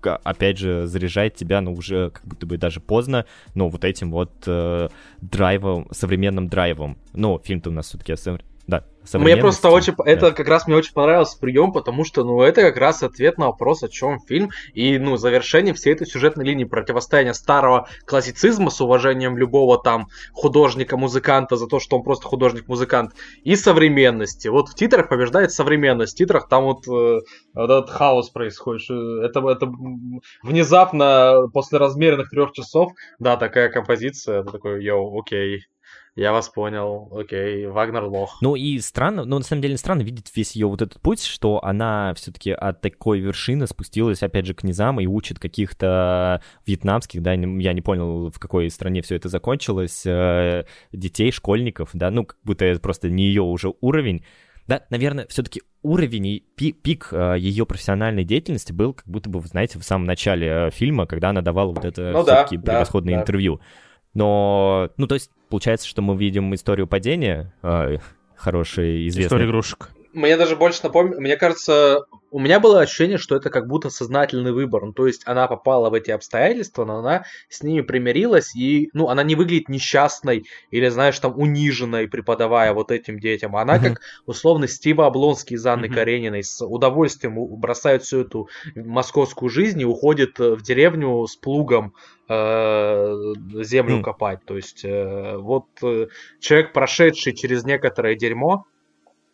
[0.00, 3.24] к- опять же, заряжает тебя, ну, уже как будто бы даже поздно,
[3.54, 4.88] но вот этим вот э,
[5.20, 6.98] драйвом, современным драйвом.
[7.14, 8.38] Ну, фильм-то у нас все-таки да,
[9.14, 9.94] Мне просто очень...
[9.96, 10.04] да.
[10.04, 13.46] Это как раз мне очень понравился прием, потому что, ну, это как раз ответ на
[13.46, 18.80] вопрос, о чем фильм, и, ну, завершение всей этой сюжетной линии противостояния старого классицизма с
[18.80, 23.12] уважением любого там художника-музыканта за то, что он просто художник-музыкант,
[23.44, 24.48] и современности.
[24.48, 27.20] Вот в титрах побеждает современность, в титрах там вот, э,
[27.54, 28.90] вот этот хаос происходит.
[28.90, 29.72] Это, это
[30.42, 35.64] внезапно после размеренных трех часов, да, такая композиция, такой, йоу, окей.
[36.18, 38.38] Я вас понял, окей, Вагнер лох.
[38.40, 41.64] Ну и странно, ну на самом деле странно видеть весь ее вот этот путь, что
[41.64, 47.34] она все-таки от такой вершины спустилась опять же к низам и учит каких-то вьетнамских, да,
[47.34, 52.38] я не понял, в какой стране все это закончилось, э, детей, школьников, да, ну как
[52.42, 54.24] будто это просто не ее уже уровень.
[54.66, 59.46] Да, наверное, все-таки уровень и пи- пик ее профессиональной деятельности был, как будто бы, вы
[59.46, 62.72] знаете, в самом начале э, фильма, когда она давала вот это Ну да, все-таки да,
[62.72, 63.20] превосходное да.
[63.20, 63.60] интервью.
[64.14, 67.98] Но, ну, то есть, получается, что мы видим историю падения, э,
[68.36, 69.26] хорошей, известной.
[69.26, 69.90] История игрушек.
[70.12, 74.52] Мне даже больше напомнил, мне кажется, у меня было ощущение, что это как будто сознательный
[74.52, 74.84] выбор.
[74.86, 79.08] Ну, то есть она попала в эти обстоятельства, но она с ними примирилась, и, ну,
[79.08, 83.54] она не выглядит несчастной или, знаешь, там, униженной, преподавая вот этим детям.
[83.54, 83.82] Она Мгм.
[83.84, 85.94] как, условно, Стива Облонский из Анны Мгм.
[85.96, 91.92] Карениной с удовольствием бросает всю эту московскую жизнь и уходит э, в деревню с плугом
[92.30, 93.14] э,
[93.62, 94.02] землю М.
[94.02, 94.38] копать.
[94.46, 96.06] То есть э, вот э,
[96.40, 98.64] человек, прошедший через некоторое дерьмо,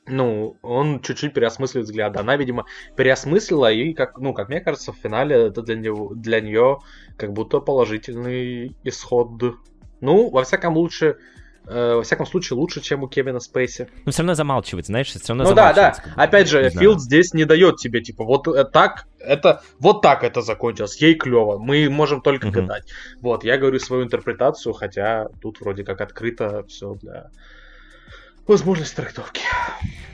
[0.06, 2.18] ну, он чуть-чуть переосмысливает взгляды.
[2.18, 2.66] Она, видимо,
[2.97, 6.81] переосмыслила, и, как, ну, как мне кажется, в финале это для, него, для нее
[7.16, 9.43] как будто положительный исход.
[10.01, 11.16] Ну, во всяком лучше,
[11.66, 13.89] э, во всяком случае, лучше, чем у Кевина Спейси.
[14.05, 15.97] Но все равно замалчивает, знаешь, все равно Ну да, да.
[16.16, 16.68] Опять же.
[16.68, 21.14] Филд здесь не дает тебе, типа, вот э, так, это, вот так это закончилось, ей
[21.14, 22.85] клево, мы можем только гадать.
[23.22, 27.31] Вот, я говорю свою интерпретацию, хотя тут вроде как открыто все для
[28.46, 29.42] возможности трактовки.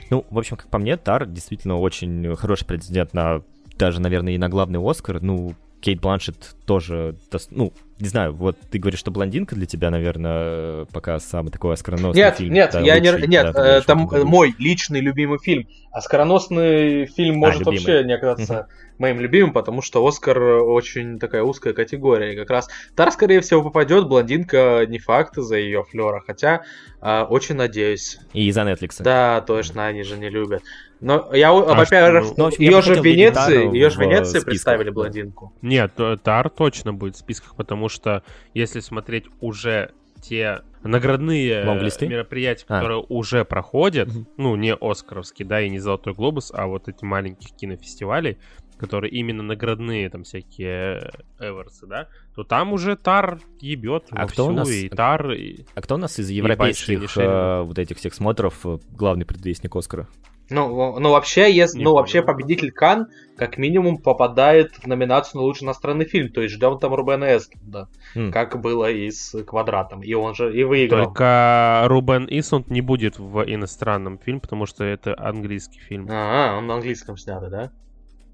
[0.09, 3.43] Ну, в общем, как по мне, Тар действительно очень хороший претендент на
[3.77, 5.21] даже, наверное, и на главный Оскар.
[5.21, 7.15] Ну, Кейт Бланшет тоже,
[7.49, 12.21] ну, не знаю, вот ты говоришь, что блондинка для тебя, наверное, пока самый такой оскароносный
[12.21, 12.53] Нет, фильм.
[12.53, 14.27] нет, да, я лучший, не, нет, да, этом году.
[14.27, 15.67] мой личный любимый фильм.
[15.91, 17.77] Оскароносный фильм может любимый.
[17.77, 18.67] вообще не оказаться
[18.97, 22.33] моим любимым, потому что Оскар очень такая узкая категория.
[22.33, 26.61] И как раз Тар, скорее всего, попадет, блондинка не факт из-за ее флера, хотя
[27.01, 28.19] а, очень надеюсь.
[28.33, 29.01] И из-за Netflix.
[29.01, 30.63] Да, точно, они же не любят.
[31.01, 34.29] Но я, А во-первых, что, ну, я ее же в Венеции, ее же в Венеции
[34.39, 35.51] списках, представили блондинку.
[35.61, 38.23] Нет, э, Тар точно будет в списках, потому что
[38.53, 39.91] если смотреть уже
[40.21, 42.07] те наградные Лонглисты?
[42.07, 42.75] мероприятия, А.
[42.75, 44.27] которые уже проходят, Мгм.
[44.37, 48.37] ну, не Оскаровский, да, и не Золотой Глобус, а вот эти маленьких кинофестивалей,
[48.77, 54.47] которые именно наградные, там, всякие эверсы, да, то там уже Тар ебет А вовсю, кто
[54.47, 55.65] у нас- и Тар, и...
[55.73, 57.27] А кто у нас из европейских решения.
[57.27, 60.07] э, вот этих всех смотров э, главный предвестник Оскара?
[60.51, 62.01] Ну, ну вообще, если, Не ну, понял.
[62.01, 63.07] вообще победитель Кан
[63.37, 66.29] как минимум попадает в номинацию на лучший иностранный фильм.
[66.29, 68.31] То есть ждем там Рубена Эстлунда, М.
[68.31, 70.03] как было и с Квадратом.
[70.03, 71.05] И он же и выиграл.
[71.05, 76.07] Только Рубен Исланд не будет в иностранном фильме, потому что это английский фильм.
[76.11, 77.71] А, он на английском снятый, да?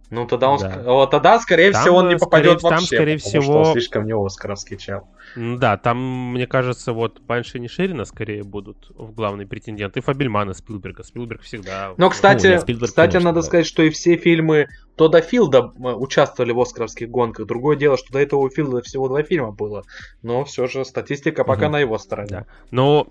[0.10, 0.84] Ну тогда он, Да.
[0.86, 3.42] вот тогда, скорее Там, всего, он не э, попадет скорее- там, вообще, скорее потому что
[3.42, 5.08] всего- он слишком не оскаровский чел.
[5.36, 10.00] Да, там, мне кажется, вот Банши и Ширина скорее будут в главные претенденты.
[10.00, 11.04] И Фабельмана Спилберга.
[11.04, 11.94] Спилберг всегда.
[11.98, 13.48] Но, кстати, нет, Спилберг, кстати, конечно, надо да.
[13.48, 17.46] сказать, что и все фильмы Тода Филда э, участвовали в оскаровских гонках.
[17.46, 19.84] Другое дело, что до этого у Филда всего два фильма было.
[20.24, 21.72] Но все же статистика пока Мгм.
[21.74, 22.30] на его стороне.
[22.30, 22.46] Да.
[22.72, 23.08] Но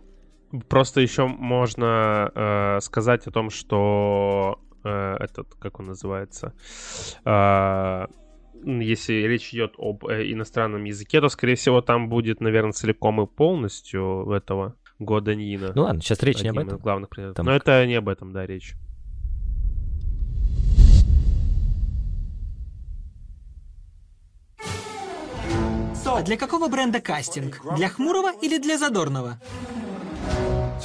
[0.68, 6.52] просто еще можно э, сказать о том, что э, этот, как он называется,
[7.24, 8.06] э,
[8.64, 13.26] если речь идет об э, иностранном языке, то, скорее всего, там будет, наверное, целиком и
[13.26, 15.72] полностью этого года Нина.
[15.74, 16.78] Ну ладно, сейчас речь не об этом.
[16.78, 17.36] главных предметов.
[17.36, 18.74] Там- Но это не об этом, да, речь.
[26.16, 27.60] А для какого бренда кастинг?
[27.76, 29.38] Для хмурого или для задорного?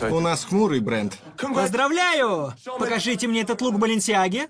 [0.09, 1.17] У нас хмурый бренд.
[1.37, 2.53] Поздравляю!
[2.79, 4.47] Покажите мне этот лук Баленсиаги.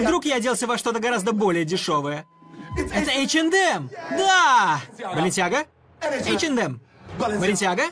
[0.00, 2.24] Вдруг я оделся во что-то гораздо более дешевое.
[2.94, 3.90] Это H&M!
[4.10, 4.80] Да!
[5.14, 5.64] Баленсиага?
[6.00, 6.80] H&M.
[7.18, 7.84] Баленсиага?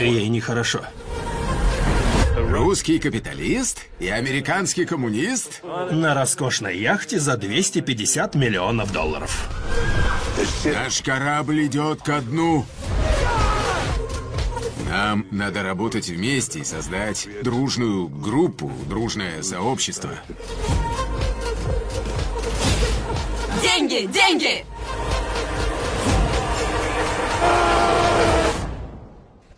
[0.00, 0.80] Ей нехорошо.
[2.54, 5.60] Русский капиталист и американский коммунист?
[5.90, 9.48] На роскошной яхте за 250 миллионов долларов.
[10.64, 12.64] Наш корабль идет ко дну.
[14.88, 20.12] Нам надо работать вместе и создать дружную группу, дружное сообщество.
[23.62, 24.06] Деньги!
[24.06, 24.64] Деньги!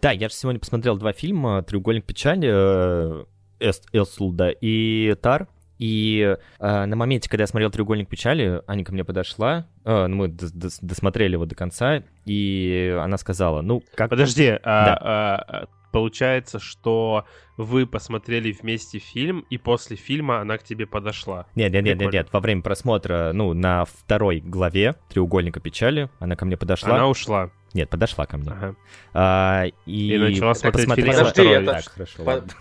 [0.07, 3.25] Да, я же сегодня посмотрел два фильма «Треугольник печали» э,
[3.59, 5.49] Эст Элсулда и Тар.
[5.81, 10.15] И э, на моменте, когда я смотрел «Треугольник печали», Аня ко мне подошла, э, ну,
[10.15, 14.11] мы дос- дос- досмотрели его до конца, и она сказала, ну, как...
[14.11, 14.99] Подожди, а, Да.
[15.01, 17.25] а, а, получается, что
[17.57, 21.47] вы посмотрели вместе фильм, и после фильма она к тебе подошла.
[21.57, 26.45] Нет, нет, нет, нет, во время просмотра, ну, на второй главе «Треугольника печали» она ко
[26.45, 26.95] мне подошла.
[26.95, 27.51] Она ушла.
[27.77, 28.51] Нет, подошла ко мне.
[28.51, 28.75] Ага.
[29.13, 30.15] А, и...
[30.15, 31.63] И начала смотреть посмотрела- фильм Подожди, второй.
[31.63, 31.73] это...
[31.73, 32.53] Так, хорошо, По- ладно.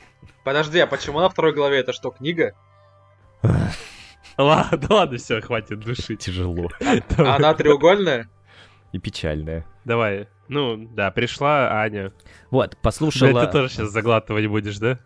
[0.43, 2.53] Подожди, а почему на второй главе это что, книга?
[4.37, 6.19] Ладно, ладно, все, хватит душить.
[6.19, 6.69] Тяжело.
[7.17, 8.27] А она треугольная?
[8.91, 9.65] И печальная.
[9.85, 10.27] Давай.
[10.49, 12.11] Ну, да, пришла Аня.
[12.51, 13.45] Вот, Бля, послушала...
[13.45, 14.99] ты тоже сейчас заглатывать будешь, да?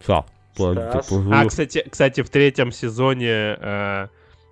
[0.00, 1.12] Стас.
[1.32, 4.08] А, кстати, кстати, в третьем сезоне э,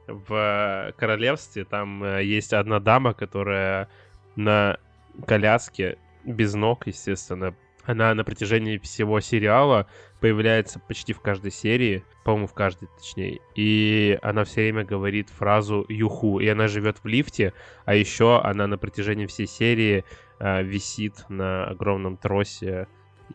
[0.06, 3.88] в Королевстве там э, есть одна дама, которая
[4.36, 4.78] на
[5.26, 7.54] коляске, без ног, естественно.
[7.84, 9.86] Она на протяжении всего сериала
[10.20, 13.40] появляется почти в каждой серии, по-моему, в каждой, точнее.
[13.54, 17.52] И она все время говорит фразу «юху», и она живет в лифте,
[17.84, 20.04] а еще она на протяжении всей серии
[20.40, 22.88] э, висит на огромном тросе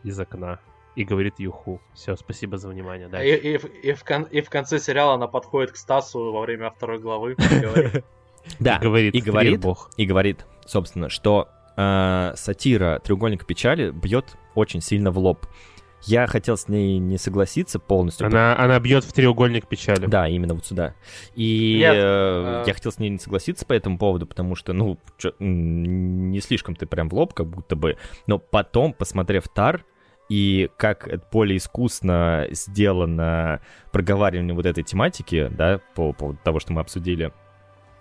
[0.04, 0.60] из окна
[0.96, 1.80] и говорит «юху».
[1.94, 3.08] Все, спасибо за внимание.
[3.08, 3.36] И, Дальше.
[3.36, 6.70] и в- и в кон- и в конце сериала она подходит к Стасу во время
[6.70, 8.04] второй главы и говорит,
[8.60, 9.90] Да, И говорит, и говорит, бог.
[9.96, 15.46] и говорит, собственно, что э, сатира «Треугольник печали» бьет очень сильно в лоб.
[16.04, 18.26] Я хотел с ней не согласиться полностью.
[18.26, 20.06] Она, она бьет в треугольник печали.
[20.06, 20.94] Да, именно вот сюда.
[21.36, 24.72] И Нет, э, э, я хотел с ней не согласиться по этому поводу, потому что,
[24.72, 27.98] ну, чё, не слишком ты прям в лоб, как будто бы.
[28.26, 29.84] Но потом, посмотрев Тар,
[30.32, 33.60] и как это более искусно сделано
[33.90, 37.34] проговаривание вот этой тематики, да, по поводу того, что мы обсудили,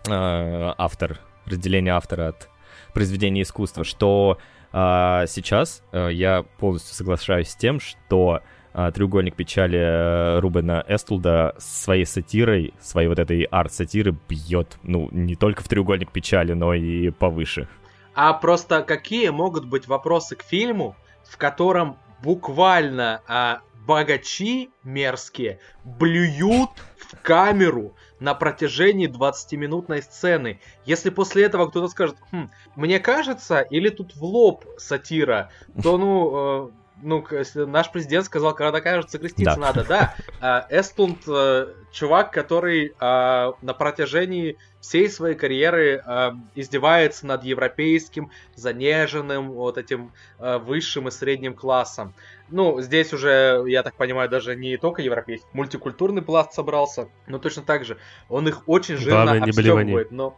[0.08, 2.50] э, автор, разделение автора от
[2.94, 4.38] произведения искусства, что
[4.72, 8.40] а, сейчас э, я полностью соглашаюсь с тем, что
[8.74, 15.36] а, треугольник печали э, Рубена Эстлда своей сатирой, своей вот этой арт-сатиры бьет, ну, не
[15.36, 17.68] только в треугольник печали, но и повыше.
[18.16, 20.96] А просто какие могут быть вопросы к фильму,
[21.30, 30.60] в котором буквально а, богачи мерзкие блюют в камеру на протяжении 20-минутной сцены.
[30.86, 35.50] Если после этого кто-то скажет, «Хм, мне кажется, или тут в лоб сатира,
[35.82, 36.68] то ну...
[36.68, 36.72] э,
[37.04, 37.26] ну,
[37.56, 39.60] наш президент сказал, когда кажется, креститься Да.
[39.60, 40.16] надо, да.
[40.40, 48.32] А, Эстлунд э, чувак, который а, на протяжении всей своей карьеры а, издевается над европейским,
[48.56, 52.14] занеженным, вот этим а, высшим и средним классом.
[52.50, 57.62] Ну, здесь уже, я так понимаю, даже не только европейский, мультикультурный пласт собрался, но точно
[57.64, 57.98] так же.
[58.28, 60.36] Он их очень жирно Главное, обстёбывает, но...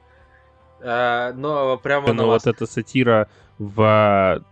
[0.82, 2.45] а, но прямо на Но вас.
[2.45, 4.44] вот эта сатира в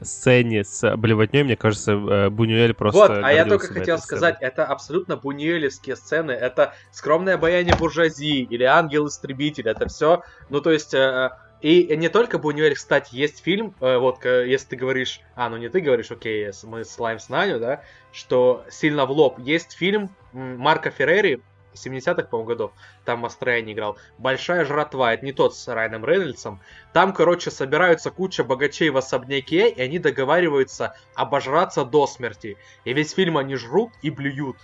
[0.00, 4.64] сцене с блевотней, мне кажется, э, Бунюэль просто Вот, а я только хотел сказать, это
[4.64, 11.30] абсолютно бунюэлевские сцены, это скромное обаяние буржуазии или ангел-истребитель, это все, ну то есть, э,
[11.62, 15.70] и не только Бунюэль, кстати, есть фильм, э, вот, если ты говоришь, а, ну не
[15.70, 17.82] ты говоришь, окей, с- мы славим с Наню, да,
[18.12, 21.40] что сильно в лоб, есть фильм Марка Феррери,
[21.76, 22.72] 70-х, по-моему, годов,
[23.04, 26.60] там Мастрояни играл, «Большая жратва», это не тот с Райаном Рейнольдсом,
[26.92, 32.56] там, короче, собираются куча богачей в особняке, и они договариваются обожраться до смерти.
[32.84, 34.56] И весь фильм они жрут и блюют.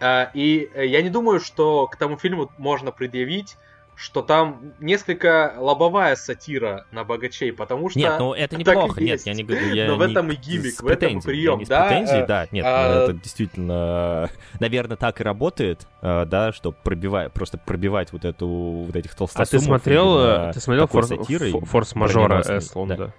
[0.00, 3.56] Э, И э, я не думаю, что к тому фильму можно предъявить
[3.96, 7.98] что там несколько лобовая сатира на богачей, потому что...
[7.98, 10.82] Нет, ну это неплохо, нет, я не говорю, я Но в не этом и гиммик,
[10.82, 11.88] в этом и прием, да?
[11.88, 16.72] претензией, э, да, нет, а, ну, это действительно, наверное, так и работает, э, да, что
[16.72, 19.50] пробивать, просто пробивать вот эту, вот этих А толстосумов.
[19.50, 22.96] ты смотрел, э, ты смотрел фор- сатирой фо- форс-мажора Эслунда?
[22.96, 23.12] Да.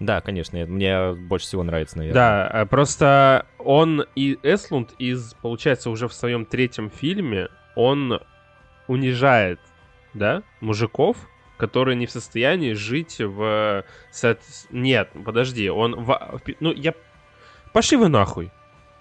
[0.00, 2.14] Да, конечно, мне больше всего нравится, наверное.
[2.20, 8.20] Да, а просто он и Эслунд из, получается, уже в своем третьем фильме, он
[8.88, 9.60] унижает,
[10.14, 11.16] да, мужиков,
[11.56, 13.84] которые не в состоянии жить в...
[14.70, 16.04] Нет, подожди, он...
[16.04, 16.94] в- Ну, я...
[17.72, 18.50] Пошли вы нахуй.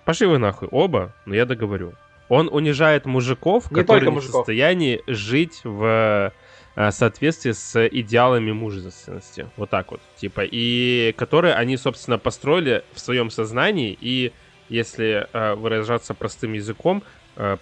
[0.05, 1.93] Пошли вы нахуй, оба, но я договорю.
[2.29, 6.33] Он унижает мужиков, Не которые не в состоянии жить в
[6.75, 9.47] э, соответствии с идеалами мужественности.
[9.57, 10.01] Вот так вот.
[10.15, 14.31] Типа, и которые они, собственно, построили в своем сознании и,
[14.69, 17.03] если э, выражаться простым языком,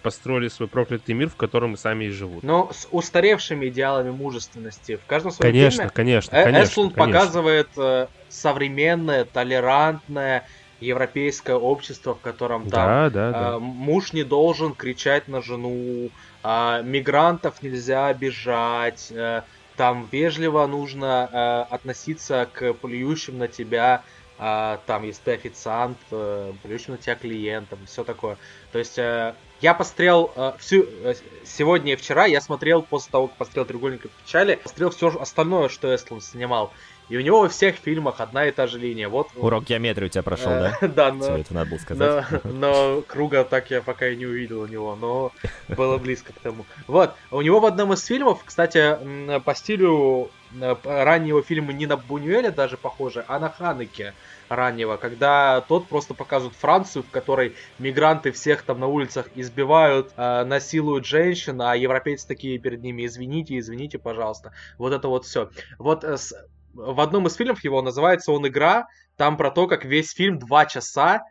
[0.03, 2.43] построили свой проклятый мир, в котором и сами и живут.
[2.43, 4.97] Но с устаревшими идеалами мужественности.
[4.97, 7.19] В каждом своем Конечно, фильме конечно, Э- конечно, Эслунд конечно.
[7.19, 10.45] показывает э, современное, толерантное
[10.79, 16.09] европейское общество, в котором там Да, да, э, муж не должен кричать на жену,
[16.43, 19.43] а мигрантов нельзя обижать, э,
[19.77, 24.03] там вежливо нужно э, относиться к плюющим на тебя,
[24.37, 28.37] а, там, если ты официант, э, плюющим на тебя клиентам, все такое.
[28.71, 31.13] То есть э, я посмотрел э, всю э,
[31.45, 35.93] сегодня и вчера, я смотрел после того, как посмотрел «Треугольник печали», посмотрел все остальное, что
[35.93, 36.73] Эстланд снимал.
[37.09, 39.09] И у него во всех фильмах одна и та же линия.
[39.09, 40.77] Вот, Урок геометрии у тебя прошел, да?
[40.81, 41.23] Э, Да, но...
[41.23, 42.25] Всё это надо было сказать.
[42.43, 45.31] Но, круга так я пока и не увидел у него, но
[45.67, 46.65] было близко к тому.
[46.87, 48.97] Вот, у него в одном из фильмов, кстати,
[49.41, 54.15] по стилю э, раннего фильма не на Бунюэля даже похоже, а на Ханеке
[54.49, 60.43] раннего, когда тот просто показывает Францию, в которой мигранты всех там на улицах избивают, э,
[60.43, 64.51] насилуют женщин, а европейцы такие перед ними, извините, извините, пожалуйста.
[64.77, 65.49] Вот это вот все.
[65.79, 66.33] Вот э, с-
[66.73, 68.87] в одном из фильмов его называется он «Игра»,
[69.17, 71.21] там про то, как весь фильм два часа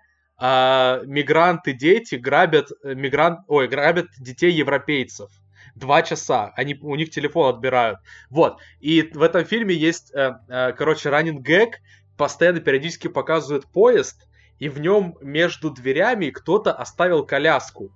[0.43, 5.31] а, мигранты дети грабят э, мигрант, ой, грабят детей европейцев.
[5.75, 6.53] Два часа.
[6.57, 7.99] Они, у них телефон отбирают.
[8.29, 8.59] Вот.
[8.81, 11.81] И в этом фильме есть, э, э, короче, ранен гэг.
[12.17, 14.29] Постоянно периодически показывают поезд,
[14.59, 17.91] и в нем между дверями кто-то оставил коляску.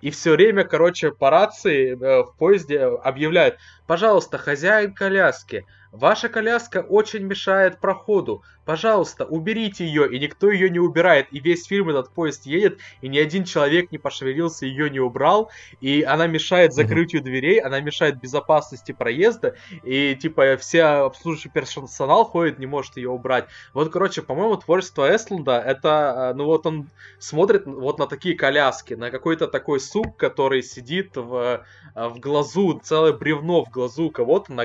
[0.00, 3.56] И все время, короче, по рации э, в поезде объявляют,
[3.86, 10.78] пожалуйста, хозяин коляски, ваша коляска очень мешает проходу, пожалуйста, уберите ее, и никто ее не
[10.78, 15.00] убирает, и весь фильм этот поезд едет, и ни один человек не пошевелился, ее не
[15.00, 15.50] убрал,
[15.80, 19.54] и она мешает закрытию дверей, она мешает безопасности проезда,
[19.84, 23.46] и типа все обслуживающий персонал ходит, не может ее убрать.
[23.72, 26.88] Вот, короче, по-моему, творчество Эстланда, это, э, ну вот он
[27.18, 31.62] смотрит вот на такие коляски, на какой-то такой сук, который сидит в,
[31.94, 34.64] э, в глазу, целое бревно в глазу кого-то, на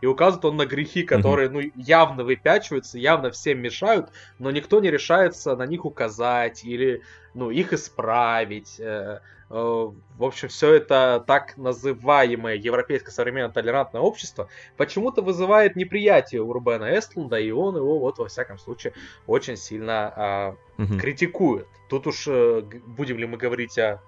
[0.00, 4.90] и указывает он на грехи, которые, ну, явно выпячиваются, явно всем мешают, но никто не
[4.90, 7.02] решается на них указать или,
[7.34, 8.78] ну, их исправить.
[8.80, 9.20] э,
[9.50, 16.52] э, В общем, все это так называемое европейское современное толерантное общество почему-то вызывает неприятие у
[16.52, 18.92] Рубена Эстлунда, и он его вот во всяком случае
[19.26, 20.98] очень сильно а, Мгм.
[21.00, 21.66] критикует.
[21.88, 24.00] Тут уж э, будем ли мы говорить о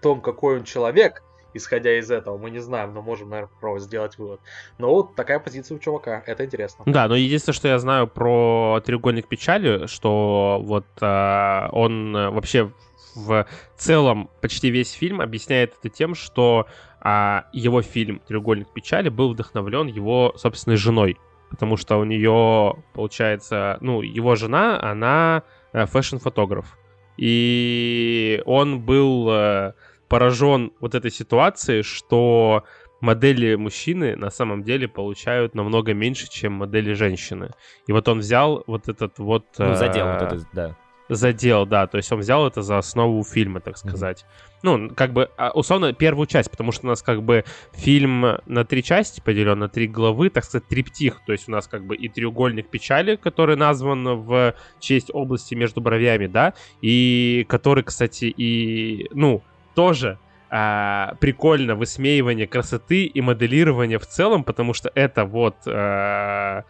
[0.00, 1.22] том, какой он человек,
[1.54, 4.40] исходя из этого, мы не знаем, но можем, наверное, попробовать сделать вывод.
[4.78, 6.84] Но вот такая позиция у чувака, это интересно.
[6.86, 12.72] Да, но единственное, что я знаю про треугольник печали, что вот а, он а, вообще
[13.14, 13.46] в
[13.76, 16.66] целом почти весь фильм объясняет это тем, что
[17.00, 21.18] а, его фильм Треугольник печали был вдохновлен его собственной женой.
[21.50, 25.42] Потому что у нее, получается, ну, его жена, она
[25.72, 26.78] э, фэшн-фотограф.
[27.18, 29.72] И он был э,
[30.12, 32.64] поражен вот этой ситуацией, что
[33.00, 37.48] модели мужчины на самом деле получают намного меньше, чем модели женщины.
[37.86, 39.46] И вот он взял вот этот вот...
[39.56, 40.76] Ну, задел э, вот это, да.
[41.08, 41.86] Задел, да.
[41.86, 44.26] То есть он взял это за основу фильма, так сказать.
[44.62, 48.66] Ну, как бы, а, условно, первую часть, потому что у нас как бы фильм на
[48.66, 51.22] три части поделен, на три главы, так сказать, триптих.
[51.24, 55.80] То есть у нас как бы и треугольник печали, который назван в честь области между
[55.80, 56.52] бровями, да,
[56.82, 59.42] и который, кстати, и, ну,
[59.74, 60.18] тоже
[60.50, 66.64] а, прикольно высмеивание красоты и моделирование в целом, потому что это вот а,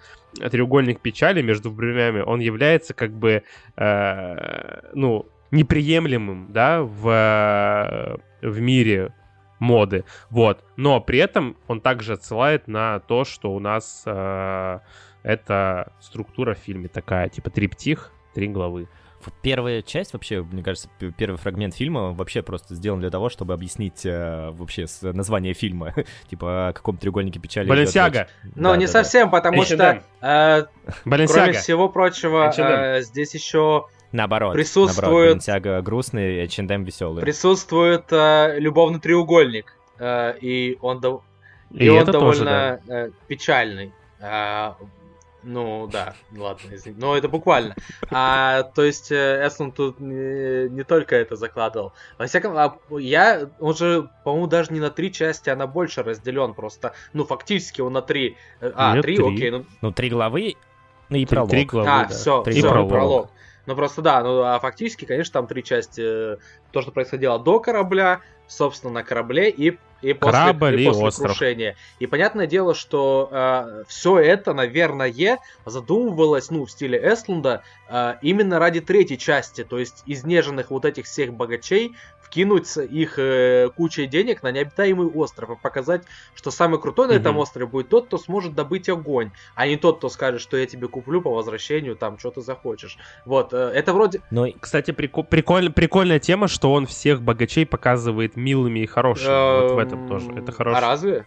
[0.51, 3.43] треугольник печали между бровями, он является как бы,
[3.77, 9.13] э, ну, неприемлемым, да, в, в мире
[9.59, 10.65] моды, вот.
[10.77, 14.79] Но при этом он также отсылает на то, что у нас э,
[15.23, 18.89] это структура в фильме такая, типа триптих, три главы.
[19.43, 24.05] Первая часть вообще, мне кажется, первый фрагмент фильма вообще просто сделан для того, чтобы объяснить
[24.05, 25.95] э, вообще с- название фильма.
[26.31, 27.69] типа о каком треугольнике печали.
[27.69, 28.29] Баленсиага.
[28.43, 28.53] речь.
[28.57, 29.03] Ну, Да, не да, да.
[29.03, 30.03] совсем, потому что, H&M.
[30.23, 30.65] э,
[31.05, 31.43] Баленсиага.
[31.45, 32.67] кроме всего прочего, H&M.
[32.67, 34.53] э, здесь еще Наоборот.
[34.55, 37.23] Присутствует- Наоборот, Баленсиага грустный, H&M веселый.
[37.23, 41.23] присутствует э, любовный треугольник, э, и он, дов-
[41.71, 43.93] И и он это тоже, довольно э, печальный.
[44.21, 44.77] А,
[45.43, 46.97] ну да, ладно, извини.
[46.99, 47.75] Но это буквально.
[48.11, 51.93] А, то есть э, Эслун тут не, не только это закладывал.
[52.19, 56.03] Во всяком а, я, он же, по-моему, даже не на три части, а на больше
[56.03, 56.93] разделен просто.
[57.13, 58.37] Ну, фактически он на три.
[58.61, 59.35] Э, А, Нет, три, три.
[59.35, 59.51] окей.
[59.51, 60.57] Ну, Ну, три главы,
[61.09, 61.51] ну и Три- пролог.
[61.51, 62.09] три главы, а, да.
[62.09, 62.91] все, Три все, пролог.
[62.91, 63.31] пролог.
[63.67, 66.35] Ну просто да, ну а фактически, конечно, там три части.
[66.35, 66.37] э,
[66.73, 68.21] То, что происходило до корабля,
[68.57, 71.27] собственно, на корабле и, и после, Корабль и и после остров.
[71.29, 71.77] крушения.
[72.01, 78.81] И понятное дело, что все это, наверное, задумывалось, ну, в стиле Эслунда, э, именно ради
[78.81, 79.65] третьей части.
[79.65, 85.51] То есть изнеженных вот этих всех богачей вкинуть их э, кучей денег на необитаемый остров
[85.51, 86.03] и показать,
[86.35, 87.41] что самый крутой на этом Мгм.
[87.43, 90.89] острове будет тот, кто сможет добыть огонь, а не тот, кто скажет, что я тебе
[90.89, 92.97] куплю по возвращению, там, что ты захочешь.
[93.27, 94.23] Вот, э, это вроде...
[94.31, 99.63] И- Кстати, прико- приколь- прикольная тема, что он всех богачей показывает милыми и хорошими.
[99.63, 100.31] Вот в этом тоже.
[100.33, 100.79] Это хорошо.
[100.79, 101.27] А разве?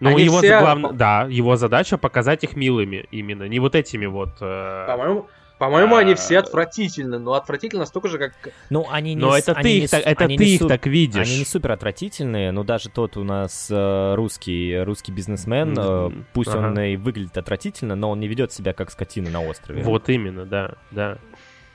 [0.00, 4.06] Ну, Они его все- главное, да, его задача показать их милыми именно, не вот этими
[4.06, 4.30] вот.
[4.40, 5.28] э, По-моему,
[5.60, 6.40] по-моему, они все А.
[6.40, 8.32] отвратительны, но отвратительно столько же, как...
[8.68, 9.20] Ну, они не...
[9.20, 10.86] Но с- это они ты не их так- это они ты не их су- так
[10.88, 11.28] видишь.
[11.28, 16.52] Они не супер отвратительные, но даже тот у нас э, русский, русский бизнесмен, э, пусть
[16.52, 16.86] он Ага.
[16.86, 19.84] и выглядит отвратительно, но он не ведет себя как скотина на острове.
[19.84, 21.18] Вот именно, да, да.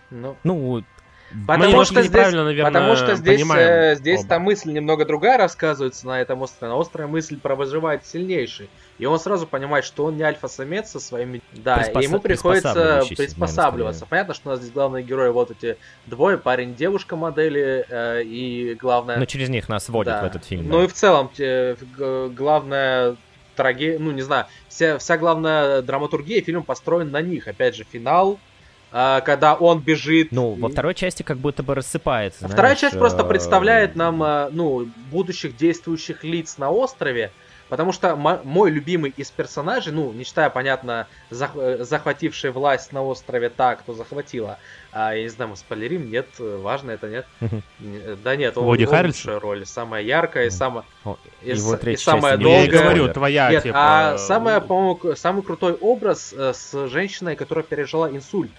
[0.09, 0.83] Ну, Ну,
[1.45, 4.29] Потому что здесь, наверное, потому что здесь, э, здесь оба.
[4.29, 6.71] там мысль немного другая рассказывается на этом острове.
[6.71, 8.69] На острове мысль про выживает сильнейший.
[8.97, 11.41] И он сразу понимает, что он не альфа-самец со своими...
[11.53, 14.01] Да, Приспоса- и ему приходится приспосабливаться.
[14.01, 18.73] наверное, Понятно, что у нас здесь главные герои вот эти двое, парень-девушка модели, э, и
[18.75, 19.17] главное...
[19.17, 20.21] но через них нас вводят Да.
[20.23, 20.67] в этот фильм.
[20.69, 20.83] Ну да.
[20.85, 23.15] и в целом, те- г- главная
[23.55, 27.47] трагедия, ну не знаю, вся, вся главная драматургия фильма построена на них.
[27.47, 28.39] Опять же, финал,
[28.91, 30.29] когда он бежит.
[30.31, 32.45] Ну, во второй части как будто бы рассыпается.
[32.45, 37.31] А Вторая знаешь, часть просто э, представляет нам, э, ну, будущих действующих лиц на острове,
[37.69, 42.93] потому что мо- мой любимый из персонажей, ну, не считая, понятно, зах- э, захватившей власть
[42.93, 44.57] на острове та, кто захватила,
[44.93, 47.25] а, я не знаю, мы спойлерим, нет, важно это, нет?
[48.23, 49.33] Да нет, он, Харрельсон?
[49.33, 50.85] лучшая роль, самая яркая и самая...
[51.43, 51.55] И,
[51.97, 52.83] самая Ну, я и долгая.
[52.83, 53.77] говорю, твоя, Нет, типа...
[54.13, 58.49] а самая, по-моему, к- самый крутой образ с женщиной, которая пережила инсульт.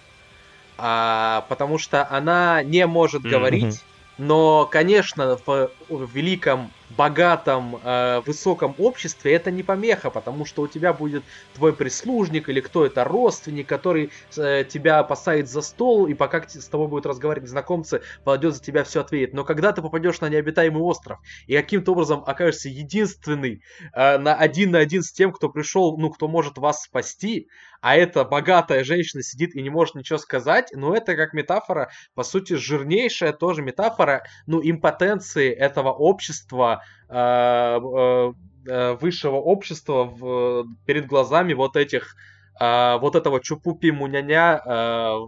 [0.79, 3.25] А, потому что она не может Мгм.
[3.25, 3.87] говорить,
[4.17, 10.69] но, конечно, в, в великом, богатом, э, высоком обществе это не помеха, потому что у
[10.69, 16.15] тебя будет твой прислужник или кто это родственник, который э, тебя посадит за стол, и
[16.15, 19.35] пока с тобой будут разговаривать незнакомцы, пойдет за тебя все ответит.
[19.35, 24.71] Но когда ты попадешь на необитаемый остров и каким-то образом окажешься единственный э, на один
[24.73, 27.49] на один с тем, кто пришел, ну, кто может вас спасти,
[27.81, 32.23] а эта богатая женщина сидит и не может ничего сказать, ну, это как метафора, по
[32.23, 38.33] сути, жирнейшая тоже метафора, ну, импотенции этого общества, э, э,
[38.69, 42.15] э, высшего общества в- перед глазами вот этих
[42.60, 45.18] э, вот этого чупупи муняня, э,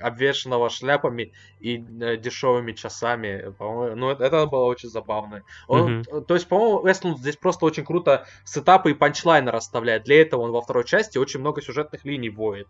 [0.00, 3.54] обвешенного шляпами и э, дешевыми часами.
[3.58, 5.42] Ну, это, это было очень забавно.
[5.68, 6.24] Он, Мгм.
[6.24, 10.04] То есть, по-моему, Эстлунд здесь просто очень круто сетапы и панчлайны расставляет.
[10.04, 12.68] Для этого он во второй части очень много сюжетных линий воет.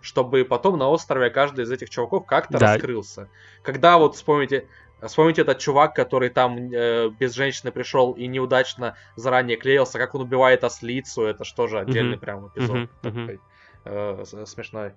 [0.00, 2.72] Чтобы потом на острове каждый из этих чуваков как-то Да.
[2.74, 3.28] раскрылся.
[3.62, 4.66] Когда вот вспомните,
[5.02, 10.22] Вспомните этот чувак, который там э, без женщины пришел и неудачно заранее клеился, как он
[10.22, 12.20] убивает ослицу, это что же отдельный Мгм.
[12.20, 13.26] прям эпизод мгм.
[13.26, 13.40] такой,
[13.84, 14.92] э, смешной.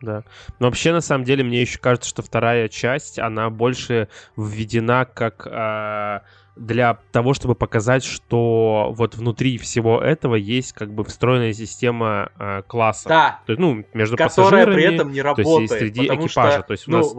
[0.00, 0.24] Да.
[0.58, 5.46] Но вообще, на самом деле, мне еще кажется, что вторая часть, она больше введена как
[5.50, 6.22] а,
[6.56, 12.62] для того, чтобы показать, что вот внутри всего этого есть как бы встроенная система а,
[12.62, 13.08] класса.
[13.08, 13.40] Да.
[13.46, 15.70] То есть, ну, между которая пассажирами, при этом не то есть работает.
[15.70, 16.52] среди потому экипажа.
[16.52, 17.14] Что, то есть у ну, нас...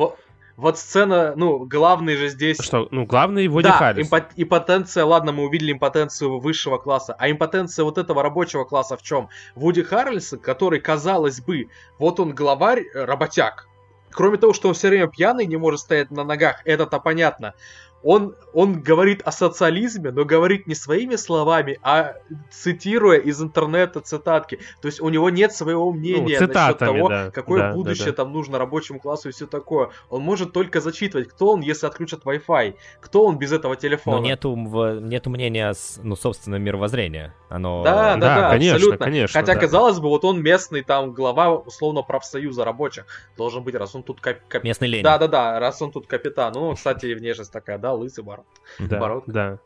[0.58, 2.58] вот, сцена, ну, главный же здесь...
[2.62, 4.20] Что, ну, главный Вуди да, Харрельсон.
[4.20, 9.02] импо- импотенция, ладно, мы увидели импотенцию высшего класса, а импотенция вот этого рабочего класса в
[9.02, 9.28] чем?
[9.56, 11.68] Вуди Харрельсон, который, казалось бы,
[12.00, 13.68] вот он главарь, э, работяг.
[14.12, 17.54] Кроме того, что он все время пьяный, не может стоять на ногах, это-то понятно.
[18.06, 22.14] Он, он говорит о социализме, но говорит не своими словами, а
[22.52, 24.60] цитируя из интернета цитатки.
[24.80, 28.12] То есть у него нет своего мнения ну, насчет того, да, какое да, будущее да,
[28.12, 28.18] да.
[28.18, 29.90] там нужно рабочему классу и все такое.
[30.12, 34.18] Он может только зачитывать, кто он, если отключат Wi-Fi, кто он без этого телефона.
[34.18, 35.74] Но нету, нету мнения,
[36.04, 37.34] ну, собственно, мировоззрения.
[37.50, 37.84] Оно...
[37.84, 39.06] Да, да, да, да конечно, абсолютно.
[39.06, 39.40] конечно.
[39.40, 39.60] Хотя, да.
[39.60, 43.06] казалось бы, вот он местный там глава, условно, профсоюза рабочих.
[43.36, 44.38] Должен быть, раз он тут кап...
[44.48, 44.64] кап...
[44.64, 45.04] Местный Ленин.
[45.04, 46.54] Да, да, да, раз он тут капитан.
[46.54, 48.46] Ну, кстати, внешность такая, да, лысый бород.
[48.80, 49.32] Да, бородка.
[49.32, 49.60] да.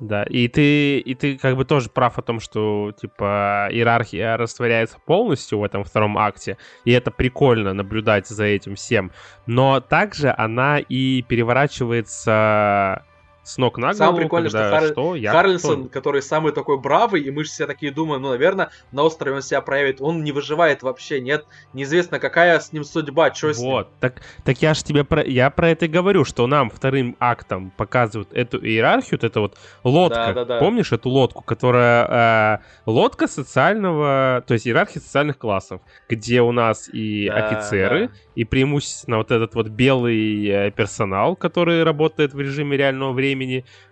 [0.00, 4.98] Да, и ты, и ты как бы тоже прав о том, что, типа, иерархия растворяется
[5.06, 9.12] полностью в этом втором акте, и это прикольно наблюдать за этим всем,
[9.46, 13.04] но также она и переворачивается
[13.44, 14.92] с ног на голову, Самое прикольное, когда что, Хар...
[14.92, 15.88] что я Харлинсон, кто?
[15.90, 19.42] который самый такой бравый, и мы же все такие думаем, ну, наверное, на острове он
[19.42, 20.00] себя проявит.
[20.00, 21.44] Он не выживает вообще, нет,
[21.74, 23.70] неизвестно, какая с ним судьба, что с ним.
[23.70, 27.16] Вот, так, так я же тебе про, я про это и говорю, что нам вторым
[27.20, 30.58] актом показывают эту иерархию, вот эта вот лодка, Да, да, да.
[30.58, 36.88] помнишь эту лодку, которая э, лодка социального, то есть иерархия социальных классов, где у нас
[36.92, 38.14] и Да, офицеры, да.
[38.36, 43.33] и преимущественно вот этот вот белый э, персонал, который работает в режиме реального времени,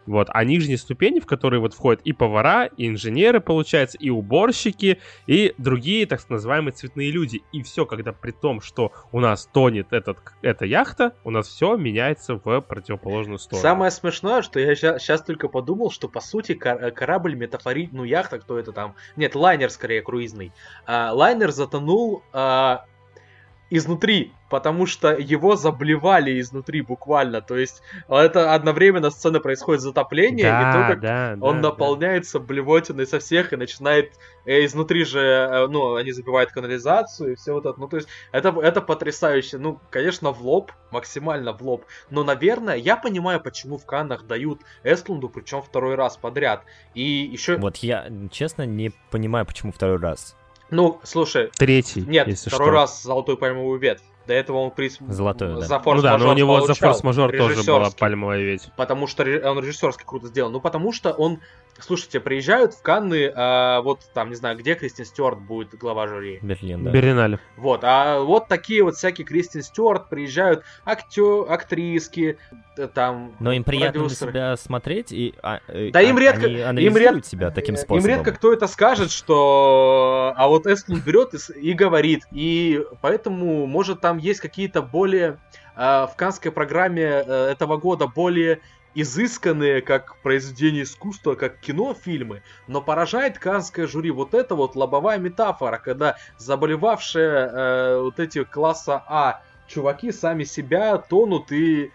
[0.07, 4.99] вот, а нижние ступени, в которые вот входят и повара, и инженеры, получается, и уборщики,
[5.27, 7.43] и другие, так называемые цветные люди.
[7.53, 11.77] И все, когда при том, что у нас тонет этот, эта яхта, у нас все
[11.77, 13.63] меняется в противоположную сторону.
[13.63, 17.89] Самое смешное, что я сейчас только подумал, что по сути кор- корабль метафори...
[17.93, 18.95] Ну, яхта, кто это там?
[19.17, 20.53] Нет, лайнер скорее круизный.
[20.87, 22.85] А, лайнер затонул а,
[23.73, 27.41] изнутри, потому что его заблевали изнутри буквально.
[27.41, 32.39] То есть это одновременно сцена происходит затопление, да, и то, как да, он да, наполняется
[32.39, 34.13] блевотиной со всех и начинает
[34.45, 37.81] э, изнутри же, э, ну, они забивают канализацию и все вот это.
[37.81, 39.57] Ну, то есть это, это потрясающе.
[39.57, 41.87] Ну, конечно, в лоб, максимально в лоб.
[42.11, 46.65] Но, наверное, я понимаю, почему в Каннах дают Эстлунду, причем второй раз подряд.
[46.95, 47.57] И еще...
[47.57, 50.37] Вот я, честно, не понимаю, почему второй раз.
[50.73, 51.51] Ну, слушай.
[51.57, 52.01] Третий.
[52.01, 52.75] Нет, если второй что.
[52.75, 54.03] раз золотую пальмовую ветвь.
[54.27, 55.81] До этого он приз Золотую, за да.
[55.81, 58.71] форс Ну да, но у него за форс-мажор тоже была пальмовая ветвь.
[58.77, 60.51] Потому что он режиссерски круто сделал.
[60.51, 61.41] Ну, потому что он...
[61.79, 66.39] Слушайте, приезжают в Канны, а, вот там, не знаю, где Кристин Стюарт будет глава жюри.
[66.41, 66.91] Берлин, да.
[66.91, 67.41] Берлинале.
[67.57, 72.39] Вот, а вот такие вот всякие Кристин Стюарт приезжают, актё, актриски,
[72.95, 73.33] там...
[73.41, 74.31] Но им приятно на продюсеры.
[74.33, 77.75] себя смотреть, и а, э, Да им а- редко- они им анализируют ред- себя таким
[77.75, 78.09] Им способом.
[78.09, 80.33] редко кто это скажет, что...
[80.37, 82.23] А вот Эстлунд берет и, и говорит.
[82.31, 85.39] И поэтому, может, там есть какие-то более...
[85.77, 88.61] а, в канской программе э, этого года более
[88.95, 95.19] изысканные, как произведения искусства, как кино, фильмы, но поражает канское жюри вот это вот лобовая
[95.19, 101.91] метафора, когда заболевавшие э, вот эти класса А чуваки сами себя тонут и э,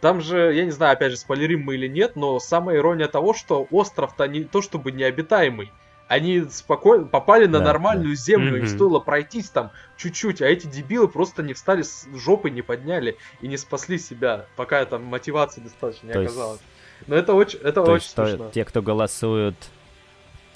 [0.00, 3.34] там же, я не знаю, опять же, спойлерим мы или нет, но самая ирония того,
[3.34, 5.70] что остров-то не то чтобы необитаемый.
[6.08, 8.68] Они спокойно попали на Да, нормальную землю, им Мгм.
[8.76, 13.48] стоило пройтись там чуть-чуть, а эти дебилы просто не встали с жопы, не подняли и
[13.48, 16.60] не спасли себя, пока там мотивации достаточно не То есть- оказалось.
[17.08, 18.50] Но это очень, это То очень есть то- смешно.
[18.54, 19.56] те, кто голосуют,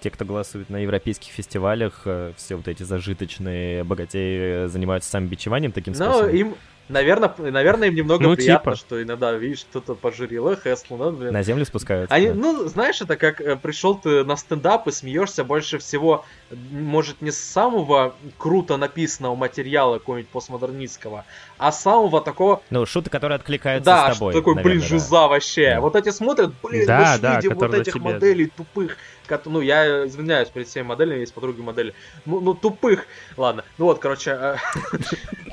[0.00, 5.72] те, кто голосует на европейских фестивалях, э, все вот эти зажиточные богатеи э, занимаются самобичеванием
[5.72, 6.30] таким Но способом.
[6.34, 6.54] им,
[6.90, 8.76] наверное, наверное, им немного Ну, приятно, типа.
[8.76, 11.32] что иногда, видишь, кто-то пожурил, эх, Эслу, блин.
[11.32, 12.14] На землю спускаются.
[12.14, 12.34] Они, да.
[12.34, 16.24] ну, знаешь, это как э, пришел ты на стендап и смеешься больше всего,
[16.70, 21.24] может, не с самого круто написанного материала какого-нибудь постмодернистского,
[21.60, 24.32] а самого такого, Ну, шуты, которые откликаются да, с тобой.
[24.32, 24.88] что такой, блин, наверное, да.
[24.88, 25.74] жиза вообще.
[25.74, 25.80] Да.
[25.82, 28.04] Вот эти смотрят, блин, Да, да, видим вот этих тебе.
[28.04, 28.96] моделей тупых.
[29.44, 31.94] Ну, я извиняюсь перед всеми моделями, есть подруги модели.
[32.26, 33.06] Ну, ну, тупых.
[33.36, 34.30] Ладно, ну вот, короче.
[34.32, 34.56] э,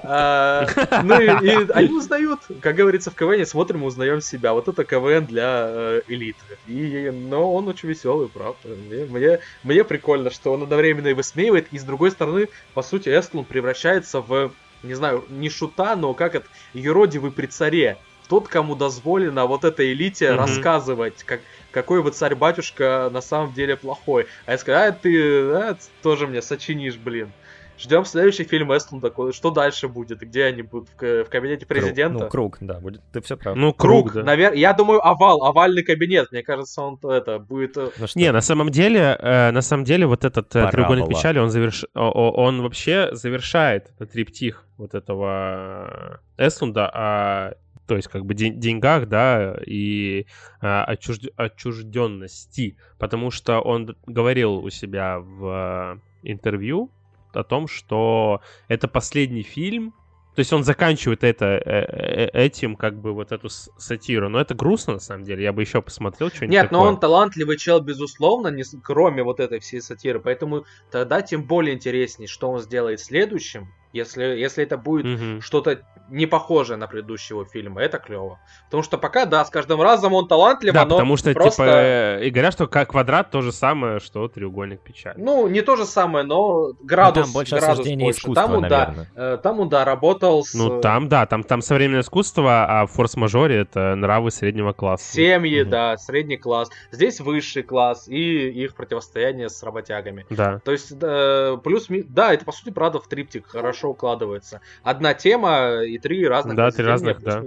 [0.03, 0.65] э,
[1.03, 1.27] Ну, и
[1.71, 4.53] они узнают, как говорится в КВН, смотрим и узнаем себя.
[4.53, 6.39] Вот это КВН для э, элиты.
[6.65, 8.69] И, но он очень веселый, правда.
[8.89, 13.09] Мне, мне, мне прикольно, что он одновременно и высмеивает, и с другой стороны, по сути,
[13.09, 14.51] Эстлун превращается в,
[14.81, 17.97] не знаю, не шута, но как это, юродивый при царе.
[18.29, 20.35] Тот, кому дозволено вот этой элите Мгм.
[20.35, 21.41] рассказывать, как,
[21.71, 24.27] какой вот царь-батюшка на самом деле плохой.
[24.45, 27.33] А я сказал, а ты а, тоже мне сочинишь, блин.
[27.77, 29.33] Ждем следующий фильм Эстлун такой.
[29.33, 30.19] Что дальше будет?
[30.19, 30.89] Где они будут?
[30.89, 31.79] В, к- в кабинете Круг.
[31.79, 32.23] президента?
[32.23, 33.55] Ну, круг, да, будет, ты все прав.
[33.55, 34.33] Ну, Круг, круг, да.
[34.35, 36.31] навер- Я думаю, овал, овальный кабинет.
[36.31, 37.77] Мне кажется, он это будет.
[37.77, 40.71] э, Ну что, Не, на самом деле, э, на самом деле, вот этот э, Пора
[40.71, 41.85] треугольник печали, он заверш...
[41.93, 47.53] о- о- он вообще завершает этот триптих вот этого э, Эслунда, а,
[47.87, 50.25] то есть как бы ден- деньгах, да, и
[50.61, 51.27] а, отчужд...
[51.35, 56.91] отчужденности, потому что он говорил у себя в э, интервью
[57.37, 59.93] о том, что это последний фильм
[60.35, 64.29] То есть он заканчивает это э, э, этим, как бы, вот эту сатиру.
[64.29, 65.43] Но это грустно, на самом деле.
[65.43, 66.79] Я бы еще посмотрел что-нибудь Нет, такое.
[66.79, 70.19] но он талантливый чел, безусловно, не, кроме вот этой всей сатиры.
[70.19, 73.69] Поэтому тогда тем более интереснее, что он сделает следующим.
[73.97, 75.41] Если, если это будет Мгм.
[75.41, 75.79] что-то
[76.09, 78.39] не похожее на предыдущего фильма, это клево.
[78.65, 81.63] Потому что пока, да, с каждым разом он талантлив, Да, но потому что, просто...
[81.65, 85.19] типа, и говорят, что как квадрат то же самое, что треугольник печали.
[85.19, 88.11] Ну, не то же самое, но градус, там больше градус больше.
[88.11, 89.07] искусства, там он, да, наверное.
[89.15, 92.91] э, там он, да, работал с Ну, там, да, там, там современное искусство, а в
[92.91, 95.11] форс-мажоре это нравы среднего класса.
[95.13, 95.69] семьи, Мгм.
[95.71, 96.69] да, средний класс.
[96.91, 100.25] Здесь высший класс и их противостояние с работягами.
[100.29, 100.59] Да.
[100.63, 104.61] То есть, э, плюс, да, это по сути, правда, в триптик хорошо укладывается.
[104.83, 107.43] Одна тема и три разных Да, три разных, да.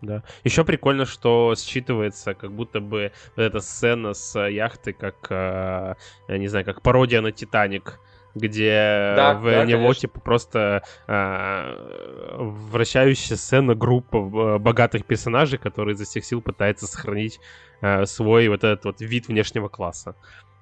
[0.00, 0.22] Да.
[0.44, 5.94] Еще прикольно, что считывается, как будто бы вот эта сцена с яхты, как, э,
[6.28, 7.98] я не знаю, как пародия на Титаник,
[8.34, 10.00] где Да, в да, него конечно.
[10.02, 17.40] типа просто э, вращающаяся сцена группа э, богатых персонажей, которые изо всех сил пытаются сохранить
[17.80, 20.14] э, свой вот этот вот вид внешнего класса.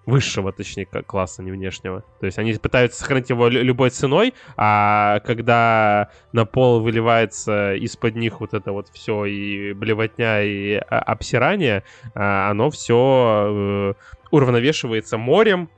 [0.06, 2.04] Высшего, точнее, класса, не внешнего.
[2.20, 8.14] То есть они пытаются сохранить его лю- любой ценой, а когда на пол выливается из-под
[8.14, 11.82] них вот это вот все и блевотня, и а, обсирание,
[12.14, 13.94] а, оно все
[14.30, 15.68] уравновешивается морем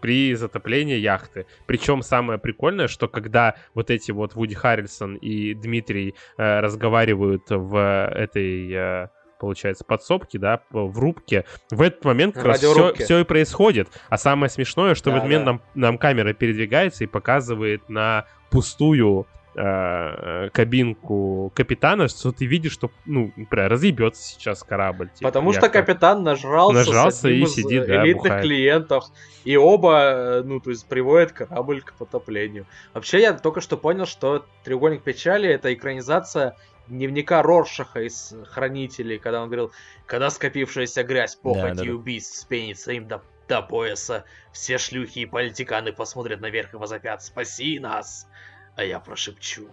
[0.00, 1.46] при затоплении яхты.
[1.66, 8.08] Причем самое прикольное, что когда вот эти вот Вуди Харрельсон и Дмитрий э, разговаривают в
[8.14, 9.08] этой э,
[9.38, 11.44] получается, подсобке, да, в рубке.
[11.70, 13.88] В этот момент как раз все, все и происходит.
[14.08, 15.52] А самое смешное, что в Да, этот момент да.
[15.52, 19.26] нам, нам камера передвигается и показывает на пустую
[19.56, 25.08] э, кабинку капитана, что ты видишь, что, ну, например, разъебется сейчас корабль.
[25.14, 28.42] типа, Потому что капитан нажрался, Нажрался и сидит, да, элитных бухает.
[28.42, 29.04] клиентов.
[29.44, 32.66] И оба, э, ну, то есть, приводят корабль к потоплению.
[32.94, 36.56] Вообще, я только что понял, что «Треугольник печали»— это экранизация
[36.88, 39.72] дневника Роршаха из «Хранителей», когда он говорил,
[40.06, 41.94] когда скопившаяся грязь, похоть да, и да.
[41.94, 47.78] убийств спенится им до, до пояса, все шлюхи и политиканы посмотрят наверх и возопят «Спаси
[47.78, 48.28] нас!»
[48.76, 49.70] А я прошепчу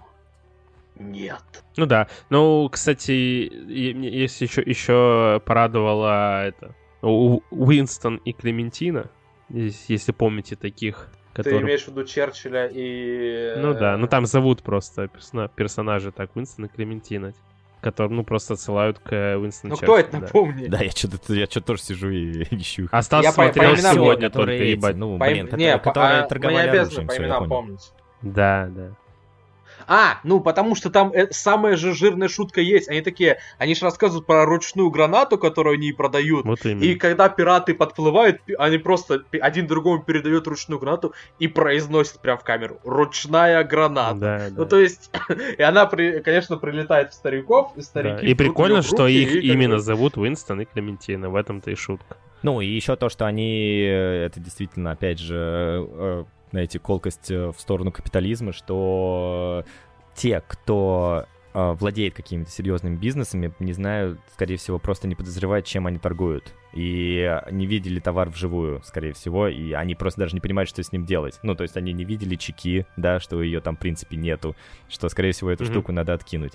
[0.96, 1.44] «Нет».
[1.76, 2.08] Ну да.
[2.30, 9.10] Ну, кстати, и- мне есть еще, еще порадовала это Уинстон и Клементина,
[9.50, 11.62] ес- если помните таких, Ты которые...
[11.64, 13.54] имеешь в виду Черчилля и...
[13.58, 17.34] Ну да, ну э, там зовут просто персона- персонажи так, Уинстон и Клементина,
[17.82, 20.20] которые, ну, просто отсылают к Уинстону Ну кто это, да.
[20.20, 20.68] напомни?
[20.68, 22.88] Да, я что-то я что-то тоже сижу и ищу.
[22.92, 24.96] А Стас Я по- смотрел по именам сегодня только, эти, ебать.
[24.96, 27.18] ну, По блин, им- не, которые, по- которые а, мы не торговали обязаны оружием, по
[27.18, 27.92] именам помнить.
[28.22, 28.92] Да, да.
[29.88, 32.90] А, ну потому что там э, самая же жирная шутка есть.
[32.90, 36.46] Они такие, они же рассказывают про ручную гранату, которую они продают.
[36.46, 36.84] Вот именно.
[36.84, 42.44] И когда пираты подплывают, они просто один другому передают ручную гранату и произносят прям в
[42.44, 42.80] камеру.
[42.84, 44.16] Ручная граната.
[44.20, 44.66] Да, Ну да.
[44.66, 45.10] то есть,
[45.58, 47.84] и она, при- конечно, прилетает в стариков, и Да.
[47.84, 48.26] старики...
[48.26, 51.30] И берут прикольно, что их и как именно бы- зовут Уинстон и Клементина.
[51.30, 52.18] В этом-то и шутка.
[52.42, 56.24] Ну, и еще то, что они, э, это действительно, опять же, э,
[56.54, 59.66] знаете, колкость э, в сторону капитализма, что
[60.14, 65.88] те, кто э, владеет какими-то серьезными бизнесами, не знаю, скорее всего, просто не подозревают, чем
[65.88, 66.54] они торгуют.
[66.72, 70.92] И не видели товар вживую, скорее всего, и они просто даже не понимают, что с
[70.92, 71.40] ним делать.
[71.42, 74.56] Ну, то есть они не видели чеки, да, что ее там, в принципе, нету,
[74.90, 75.74] что, скорее всего, эту Мгм.
[75.74, 76.54] штуку надо откинуть.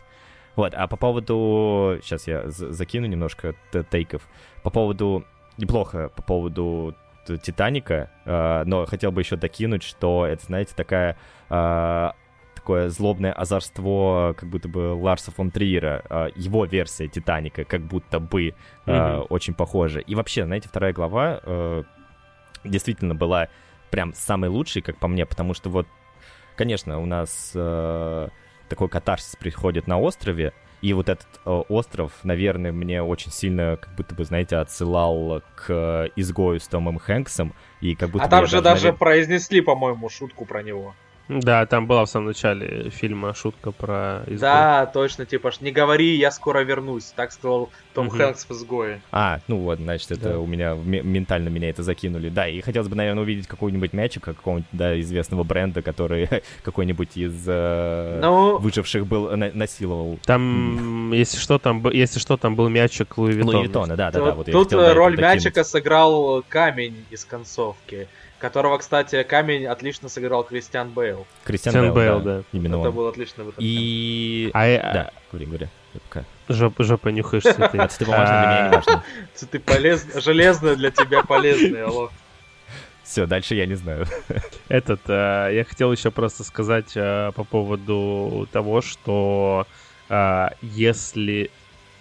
[0.55, 1.99] Вот, а по поводу...
[2.05, 3.57] Сейчас я закину немножко
[3.91, 4.29] тейков.
[4.63, 5.25] По поводу...
[5.57, 6.95] Неплохо по поводу
[7.37, 11.17] Титаника, э, но хотел бы еще докинуть, что это, знаете, такая...
[11.51, 12.11] э,
[12.55, 18.21] такое злобное озорство, как будто бы Ларса фон Триера, э, его версия Титаника, как будто
[18.21, 19.27] бы э, Мгм.
[19.31, 20.01] очень похожа.
[20.01, 21.83] И вообще, знаете, вторая глава э,
[22.65, 23.49] действительно была
[23.91, 25.87] прям самой лучшей, как по мне, потому что вот,
[26.57, 28.29] конечно, у нас э,
[28.69, 33.95] такой катарсис приходит на острове, и вот этот э, остров, наверное, мне очень сильно, как
[33.97, 38.63] будто бы, знаете, отсылал к изгою с Томом Хэнксом, и как будто А там же
[38.63, 40.95] даже навер- произнесли, по-моему, шутку про него.
[41.29, 44.39] Да, там была в самом начале фильма шутка про изгой.
[44.39, 47.13] Да, точно, типа, ж не говори, я скоро вернусь.
[47.15, 48.17] Так сказал Том Мгм.
[48.17, 49.01] Хэнкс в «Изгое».
[49.13, 50.39] А, ну вот, значит, это Да.
[50.39, 52.29] у меня ме- ментально меня это закинули.
[52.31, 56.29] Да, и хотелось бы, наверное, увидеть какой-нибудь мячик какого-нибудь, да, известного бренда, который
[56.63, 60.19] какой-нибудь из э, Ну, выживших был на- насиловал.
[60.25, 63.55] Там, если что, там, если что, там был мячик Луи Виттон.
[63.55, 64.27] Луи Виттона, да, да, да.
[64.27, 65.35] тут Вот я тут, хотел, э, да, роль докинуть.
[65.45, 68.09] мячика сыграл камень из концовки,
[68.39, 71.27] которого, кстати, камень отлично сыграл Кристиан Бейл.
[71.45, 72.37] Кристиан Кристиан Бейл, Бейл, да.
[72.39, 72.45] да.
[72.53, 72.95] Именно Это он.
[72.95, 73.59] был отлично в этом.
[73.65, 74.51] И...
[74.55, 75.69] А, Да, говори, говори.
[76.09, 76.25] Пока.
[76.49, 77.79] жоп- жопа нюхаешь цветы.
[77.79, 79.05] А цветы бумажные для меня не важно.
[79.51, 80.07] Ты полез...
[80.17, 82.11] Железное для тебя полезное, алло.
[83.03, 84.07] Все, дальше я не знаю.
[84.69, 89.67] Этот, э, я хотел еще просто сказать э, по поводу того, что
[90.11, 91.51] э, если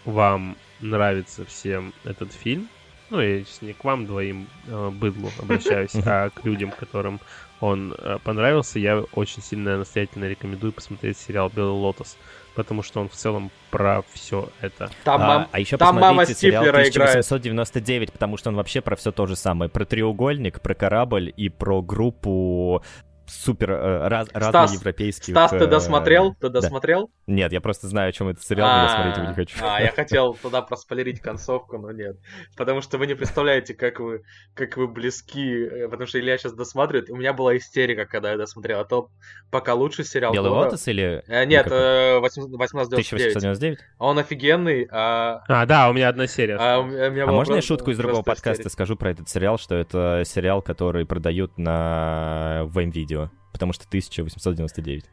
[0.03, 2.67] вам нравится всем этот фильм,
[3.09, 7.19] ну, я не к вам двоим э, быдлу обращаюсь, а к людям, которым
[7.59, 12.17] он э, понравился, я очень сильно настоятельно рекомендую посмотреть сериал «Белый лотос»,
[12.55, 14.89] потому что он в целом про все это.
[15.03, 15.47] Там, а, мам...
[15.51, 18.11] а еще там мама Стиплера 1899, играет.
[18.11, 19.69] потому что он вообще про все то же самое.
[19.69, 22.83] Про треугольник, про корабль и про группу
[23.29, 25.33] супер э, раз, Стас, разные европейские.
[25.33, 26.35] Стас, ты досмотрел?
[26.35, 27.09] Ты досмотрел?
[27.27, 27.33] Да.
[27.33, 29.57] Нет, я просто знаю, о чем это сериал, но я смотреть его не хочу.
[29.61, 32.17] А, я хотел туда проспойлерить концовку, но нет.
[32.55, 34.23] Потому что вы не представляете, как вы,
[34.53, 35.65] как вы близки.
[35.65, 37.09] Э, потому что Илья сейчас досматривает.
[37.09, 38.79] У меня была истерика, когда я досмотрел.
[38.79, 39.09] А то
[39.51, 40.33] пока лучший сериал.
[40.33, 41.23] Белый Лотос или...
[41.27, 42.93] Э, нет, 1899.
[42.93, 43.79] 1899.
[43.99, 44.87] Он офигенный.
[44.91, 45.41] А...
[45.47, 46.57] а, да, у меня одна серия.
[46.59, 49.75] А, у меня а можно я шутку из другого подкаста скажу про этот сериал, что
[49.75, 53.16] это сериал, который продают на VMVideo?
[53.16, 53.16] видео,
[53.51, 55.05] потому что 1899.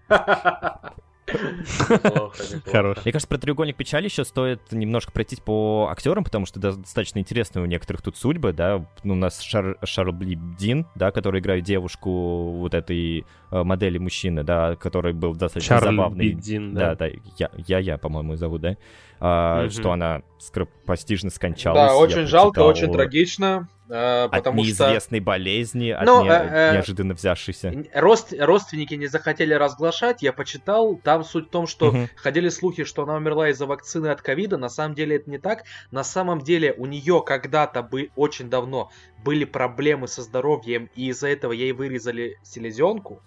[2.66, 2.98] Хорош.
[3.05, 7.62] Мне кажется, про треугольник печали еще стоит немножко пройтись по актерам, потому что достаточно интересные
[7.62, 8.86] у некоторых тут судьбы, да.
[9.02, 14.43] Ну, у нас Шар Шарбли Дин, да, который играет девушку вот этой э, модели мужчины,
[14.44, 16.32] да, который был достаточно Шарль забавный.
[16.32, 16.94] Дин, да.
[16.94, 18.76] Да, да, я, я, я по-моему, зовут, да.
[19.20, 19.70] А, угу.
[19.70, 21.93] Что она скоропостижно скончалась.
[21.93, 22.68] Да, очень жалко, читал...
[22.68, 23.68] очень трагично.
[23.89, 25.27] Э, потому от неизвестной что...
[25.27, 26.31] болезни, от Но, не...
[26.31, 27.85] э, неожиданно взявшейся.
[27.93, 28.32] Рост...
[28.39, 32.09] Родственники не захотели разглашать, я почитал, там суть в том, что угу.
[32.16, 35.65] ходили слухи, что она умерла из-за вакцины от ковида, на самом деле это не так,
[35.90, 38.90] на самом деле у нее когда-то, бы, очень давно,
[39.23, 43.20] были проблемы со здоровьем, и из-за этого ей вырезали селезенку,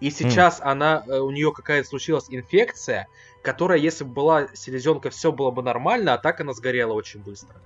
[0.00, 0.64] и сейчас mm.
[0.64, 3.06] она, э, у нее какая-то случилась инфекция,
[3.42, 7.56] которая, если бы была селезенка, все было бы нормально, а так она сгорела очень быстро.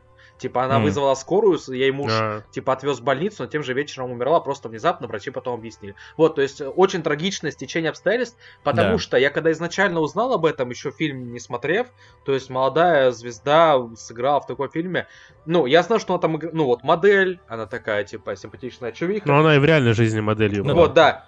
[0.41, 0.85] Типа она mm.
[0.85, 2.43] вызвала скорую, ей муж yeah.
[2.51, 5.95] типа отвез в больницу, но тем же вечером умерла просто внезапно, врачи потом объяснили.
[6.17, 8.99] Вот, то есть очень трагичное стечение обстоятельств, потому yeah.
[8.99, 11.89] что я когда изначально узнал об этом, еще фильм не смотрев,
[12.25, 15.07] то есть молодая звезда сыграла в таком фильме,
[15.45, 19.29] ну, я знаю, что она там, ну вот модель, она такая типа симпатичная чувиха.
[19.29, 20.75] Ну, она и в реальной жизни моделью была.
[20.75, 21.27] Вот, да.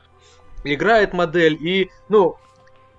[0.64, 2.39] Играет модель, и, ну,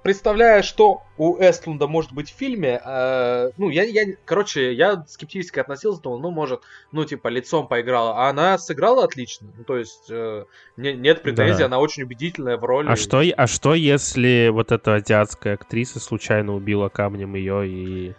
[0.04, 5.60] представляя, что у Эстлунда может быть в фильме, э, ну, я, я, короче, я скептически
[5.60, 6.62] относился, думал, ну, может,
[6.92, 10.46] ну, типа, лицом поиграла, а она сыграла отлично, ну, то есть, э,
[10.78, 11.66] не, нет претензий, да.
[11.66, 12.90] она очень убедительная в роли.
[12.90, 18.14] А что, а что, если вот эта азиатская актриса случайно убила камнем ее и...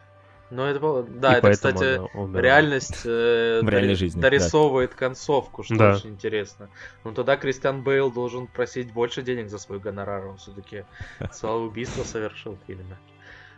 [0.51, 1.03] Ну, это было...
[1.03, 2.01] Да, и это, кстати,
[2.39, 4.97] реальность э, в реальной жизни, дорисовывает да.
[4.97, 5.95] концовку, что да.
[5.95, 6.69] очень интересно.
[7.03, 10.27] Но ну, тогда Кристиан Бейл должен просить больше денег за свой гонорар.
[10.27, 10.85] Он все-таки
[11.33, 12.97] целое убийство совершил в фильме.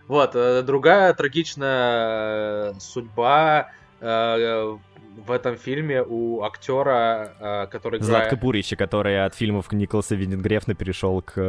[0.08, 4.76] Вот, э, другая трагичная э, судьба э,
[5.16, 8.04] в этом фильме у актера, который играет...
[8.04, 11.40] Златко Бурича, который от фильмов Николаса Виндингрефна перешел к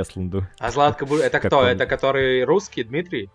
[0.00, 0.46] Эсланду.
[0.58, 1.62] А Златко Бурич, это кто?
[1.62, 3.30] Это который русский, Дмитрий?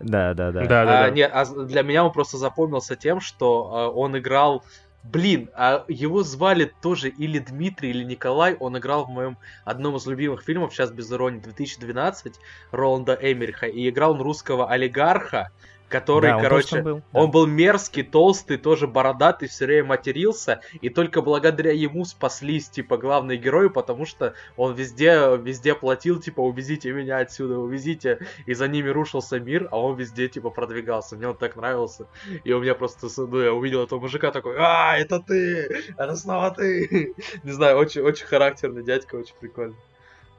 [0.00, 0.60] Да, да, да.
[0.60, 1.10] да, да, а, да.
[1.10, 4.64] Нет, а для меня он просто запомнился тем, что а, он играл.
[5.02, 8.54] Блин, а его звали тоже или Дмитрий, или Николай.
[8.54, 12.34] Он играл в моем одном из любимых фильмов, сейчас без иронии, 2012,
[12.70, 13.66] Роланда Эмериха.
[13.66, 15.50] И играл он русского олигарха,
[15.90, 17.20] который, да, короче, он, был, да.
[17.20, 22.96] он был мерзкий, толстый, тоже бородатый, все время матерился, и только благодаря ему спаслись, типа,
[22.96, 28.68] главные герои, потому что он везде, везде платил, типа, увезите меня отсюда, увезите, и за
[28.68, 32.06] ними рушился мир, а он везде, типа, продвигался, мне он так нравился,
[32.44, 36.52] и у меня просто, ну, я увидел этого мужика такой, а, это ты, это снова
[36.52, 39.76] ты, не знаю, очень, очень характерный дядька, очень прикольный.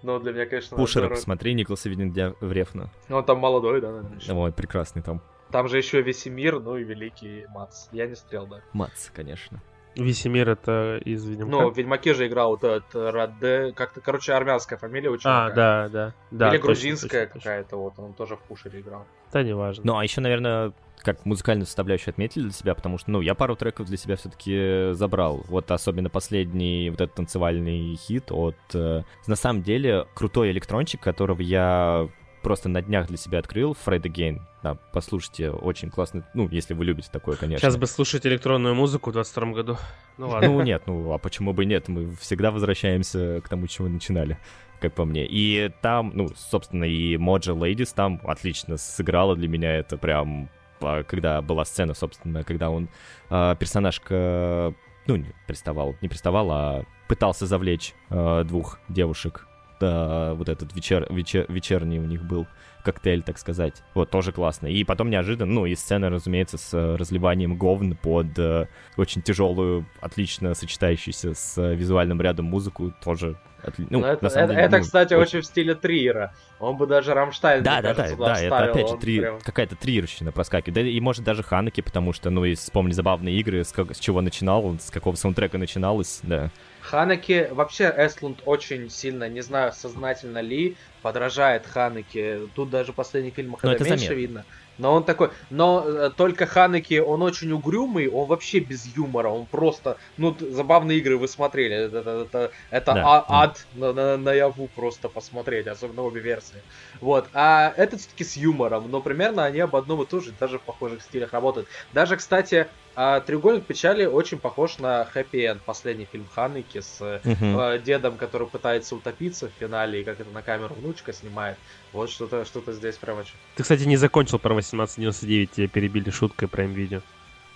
[0.03, 0.77] Но для меня, конечно...
[0.77, 4.35] Пушера, посмотри, Николаса Винден Ну, он там молодой, да, наверное?
[4.35, 5.21] Ой, прекрасный там.
[5.51, 7.87] Там же еще Весемир, ну и Великий Мац.
[7.91, 8.61] Я не стрел, да.
[8.73, 9.61] Мац, конечно.
[9.95, 11.51] Весемир это из Ведьмака?
[11.51, 15.47] Ну, в Ведьмаке же играл вот этот Раде, как-то, короче, армянская фамилия у чувака.
[15.47, 16.13] А, да, да.
[16.31, 19.05] да Или грузинская какая-то, вот, он тоже в Пушере играл.
[19.33, 19.83] Да, не важно.
[19.85, 20.71] Ну, а еще, наверное,
[21.03, 24.93] как музыкальную составляющую отметили для себя, потому что, ну, я пару треков для себя все-таки
[24.93, 25.43] забрал.
[25.47, 28.55] Вот особенно последний вот этот танцевальный хит от...
[28.73, 32.07] Э, на самом деле, крутой электрончик, которого я
[32.41, 34.41] просто на днях для себя открыл Fred Again.
[34.63, 36.27] Да, послушайте, очень классно.
[36.33, 37.59] Ну, если вы любите такое, конечно.
[37.59, 39.77] Сейчас бы слушать электронную музыку в 22 году.
[40.17, 40.49] Ну ладно.
[40.49, 41.87] Ну нет, ну а почему бы нет?
[41.87, 44.37] Мы всегда возвращаемся к тому, чего начинали,
[44.79, 45.25] как по мне.
[45.25, 49.75] И там, ну, собственно, и Mojo Ladies там отлично сыграла для меня.
[49.75, 50.49] Это прям
[50.81, 52.89] а, когда была сцена, собственно, когда он
[53.29, 54.73] э, персонажка,
[55.07, 59.47] ну, не приставал, не приставал, а пытался завлечь э, двух девушек
[59.81, 62.47] да, вот этот вечер, вечер, вечерний у них был
[62.83, 63.83] коктейль, так сказать.
[63.93, 64.67] Вот, тоже классно.
[64.67, 69.85] И потом неожиданно, ну, и сцена, разумеется, с э, разливанием говн под э, очень тяжелую,
[69.99, 73.85] отлично сочетающуюся с э, визуальным рядом музыку, тоже Отли...
[73.89, 75.39] Ну, это, это, деле, это ну, кстати, очень...
[75.39, 76.33] очень в стиле Триера.
[76.59, 79.19] Он бы даже Рамштайн, да, да, кажется, да, да, это опять же три...
[79.19, 79.39] прям...
[79.39, 80.73] какая-то триерщина проскакивает.
[80.73, 83.95] Да и может даже Ханаки, потому что, ну, и вспомни забавные игры, с, как...
[83.95, 86.49] с чего начинал, с какого саундтрека начиналось, да.
[86.91, 92.49] Ханаки, вообще Эстлунд очень сильно, не знаю, сознательно ли, подражает Ханаки.
[92.53, 94.19] Тут даже в последних фильмах это, это меньше заметно.
[94.19, 94.45] видно.
[94.77, 99.45] Но он такой, но э, только Ханеки, он очень угрюмый, он вообще без юмора, он
[99.45, 103.25] просто, ну, забавные игры вы смотрели, это, это, это, это да, а, да.
[103.29, 106.63] ад на, на, наяву просто посмотреть, особенно обе версии.
[106.99, 110.57] Вот, а этот все-таки с юмором, но примерно они об одном и том же, даже
[110.57, 111.67] в похожих стилях работают.
[111.93, 117.75] Даже, кстати, а «Треугольник печали» очень похож на «Хэппи Энд», последний фильм Ханеки с uh-huh.
[117.75, 121.57] э, дедом, который пытается утопиться в финале, и как это на камеру внучка снимает.
[121.93, 123.33] Вот что-то что здесь прям очень...
[123.55, 127.01] Ты, кстати, не закончил про 1899, тебя перебили шуткой про видео.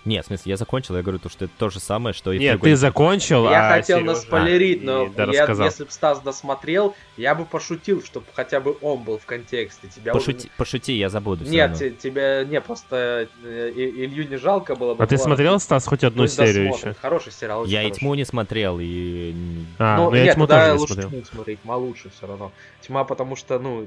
[0.06, 2.38] Нет, в смысле, я закончил, я говорю, то, что это то же самое, что и
[2.38, 4.12] Нет, ты закончил, Я а хотел Сережа...
[4.12, 9.02] наспойлерить, но а, я, если бы Стас досмотрел, я бы пошутил, чтобы хотя бы он
[9.02, 9.88] был в контексте.
[9.88, 10.56] Тебя пошути, уже...
[10.56, 11.44] пошути, я забуду.
[11.44, 15.02] Нет, тебя, не, просто э, Илью не жалко было бы.
[15.02, 16.94] А ты смотрел, Стас, хоть одну Пусть серию досмотрит.
[16.94, 17.00] еще?
[17.00, 17.64] Хороший сериал.
[17.64, 19.34] Я и Тьму не смотрел, и...
[19.78, 21.10] А, ну, ну я нет, Тьму тоже не лучше смотрел.
[21.10, 22.52] Тьму смотреть, Тьма лучше все равно.
[22.80, 23.86] Тьма, потому что, ну,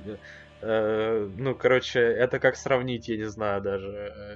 [0.62, 4.36] э, ну, короче, это как сравнить, я не знаю даже Э,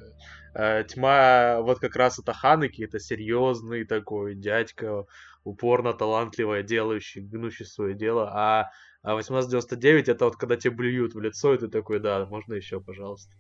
[0.53, 5.05] тьма, вот как раз это Ханеки, это серьезный такой дядька,
[5.43, 8.71] упорно талантливый, делающий, гнущий свое дело, а
[9.03, 12.79] а 1899 это вот когда тебе блюют в лицо, и ты такой, да, можно еще,
[12.79, 13.33] пожалуйста.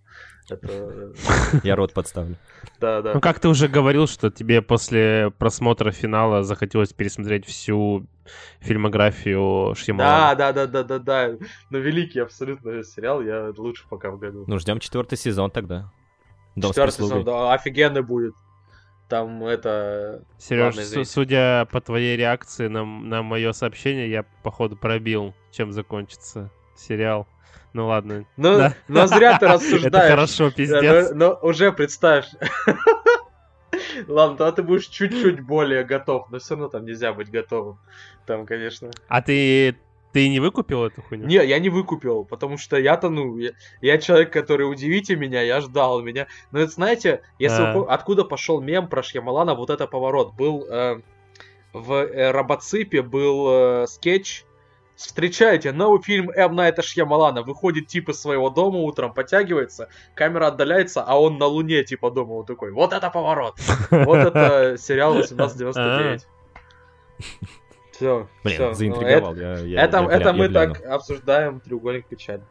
[0.49, 1.13] Это...
[1.63, 2.35] Я рот подставлю.
[2.81, 3.13] Да, да.
[3.13, 8.05] Ну, как ты уже говорил, что тебе после просмотра финала захотелось пересмотреть всю
[8.59, 10.35] фильмографию Шьямалана.
[10.35, 11.45] Да, да, да, да, да, да.
[11.69, 14.43] Но великий абсолютно сериал, я лучше пока в году.
[14.45, 15.89] Ну, ждем четвертый сезон тогда.
[16.55, 18.35] Четвертый сезон, да, офигенный будет.
[19.09, 20.23] Там это...
[20.37, 26.49] Сереж, с- судя по твоей реакции на, на мое сообщение, я, походу, пробил, чем закончится
[26.75, 27.27] сериал.
[27.73, 28.25] Ну ладно.
[28.37, 28.73] Ну, да.
[28.87, 29.85] но зря ты рассуждаешь.
[29.85, 31.11] Это хорошо, пиздец.
[31.11, 32.27] Но, но уже представь.
[34.07, 37.79] Ладно, тогда ты будешь чуть-чуть более готов, но все равно там нельзя быть готовым.
[38.25, 38.91] Там, конечно.
[39.07, 39.75] А ты
[40.13, 41.25] ты не выкупил эту хуйню?
[41.25, 43.51] Не, я не выкупил, потому что я-то, ну, я,
[43.81, 46.27] я человек, который удивите меня, я ждал меня.
[46.51, 47.73] Но это, знаете, если а.
[47.73, 50.35] вы, откуда пошел мем про Шьямалана, вот это поворот.
[50.35, 51.01] Был э,
[51.73, 54.45] в э, Робоципе был э, скетч,
[54.95, 56.55] Встречайте, новый фильм М.
[56.55, 57.41] Найта Шьямалана.
[57.41, 62.35] Выходит типа из своего дома утром, подтягивается, камера отдаляется, а он на луне типа дома
[62.35, 62.71] вот такой.
[62.71, 63.55] Вот это поворот!
[63.89, 66.27] Вот это сериал 1899.
[68.03, 68.27] Все.
[68.43, 68.73] Блин, все.
[68.73, 69.33] заинтриговал.
[69.33, 70.73] Ну, я, я, это я, это я мы гляну.
[70.73, 72.43] так обсуждаем треугольник печали.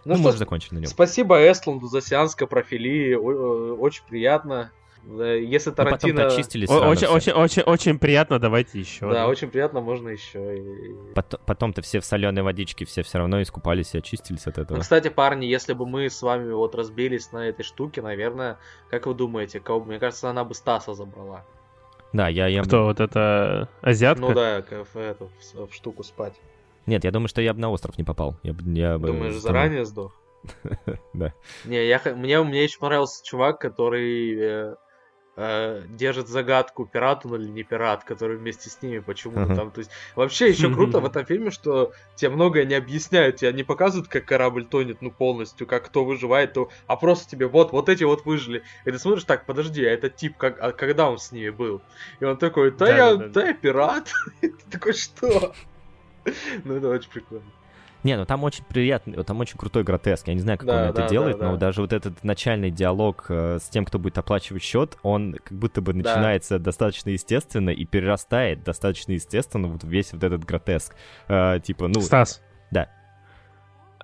[0.04, 0.86] Ну, ну что, можно закончить на нем.
[0.86, 3.14] Спасибо Эстланду за сеанс капрофилии.
[3.14, 4.72] Очень приятно.
[5.04, 6.26] Если Тарантино...
[6.26, 9.10] О- очень, очень, очень, очень приятно, давайте еще.
[9.10, 10.58] Да, очень приятно, можно еще.
[10.58, 10.94] И...
[11.14, 14.76] Потом, потом-то все в соленой водичке, все все равно искупались и очистились от этого.
[14.76, 18.58] Ну, кстати, парни, если бы мы с вами вот разбились на этой штуке, наверное,
[18.90, 19.84] как вы думаете, кого...
[19.84, 21.44] мне кажется, она бы Стаса забрала.
[22.12, 22.46] Да, я...
[22.46, 22.62] я...
[22.62, 24.22] Кто, вот это азиатка?
[24.22, 26.34] Ну да, в, эту, в, в штуку спать.
[26.86, 28.36] Нет, я думаю, что я бы на остров не попал.
[28.42, 30.12] Я, бы- я бы Думаешь, заранее сдох?
[31.14, 31.32] Да.
[31.64, 34.74] Не, я, мне, мне еще понравился чувак, который
[35.36, 39.54] э, держит загадку, пират он или не пират, который вместе с ними почему-то Ага.
[39.54, 39.70] там.
[39.70, 43.62] То есть, вообще еще круто в этом фильме, что тебе многое не объясняют, тебе не
[43.62, 47.88] показывают, как корабль тонет, ну, полностью, как кто выживает, то, а просто тебе вот, вот
[47.88, 48.62] эти вот выжили.
[48.84, 51.82] И ты смотришь, так, подожди, а этот тип, как, а когда он с ними был?
[52.20, 54.10] И он такой, да, я, да, я пират.
[54.42, 55.52] И ты такой, что?
[56.64, 57.50] Ну, это очень прикольно.
[58.02, 60.26] Не, ну там очень приятный, там очень крутой гротеск.
[60.26, 61.58] Я не знаю, как Да, он это да, делает, да, но да.
[61.66, 65.80] даже вот этот начальный диалог э, с тем, кто будет оплачивать счет, он как будто
[65.80, 65.98] бы Да.
[65.98, 70.94] начинается достаточно естественно и перерастает достаточно естественно вот весь вот этот гротеск.
[71.28, 72.00] Э, типа, ну...
[72.00, 72.42] Стас.
[72.70, 72.88] Да.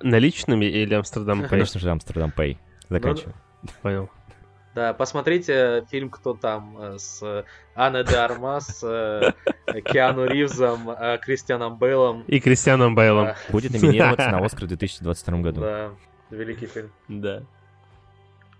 [0.01, 1.49] Наличными или Амстердам Пэй?
[1.49, 2.59] Конечно же, Амстердам Пэй.
[2.89, 3.35] Ну Заканчиваем.
[3.83, 4.11] Понял.
[4.79, 9.33] Да, посмотрите фильм «Кто там» э, с Анной де Армас, э,
[9.85, 12.23] Киану Ривзом, э, Кристианом Бейлом.
[12.29, 13.25] И Кристианом Бейлом.
[13.25, 13.37] Да.
[13.49, 15.63] Будет номинироваться на Оскар в 2022 году.
[15.63, 15.91] Да,
[16.31, 16.93] великий фильм.
[17.09, 17.43] Да.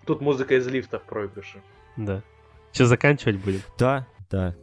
[0.07, 1.63] Тут музыка из лифта в проигрыше.
[1.97, 2.25] Да.
[2.73, 3.61] Что, заканчивать будем?
[3.79, 4.57] Да, да.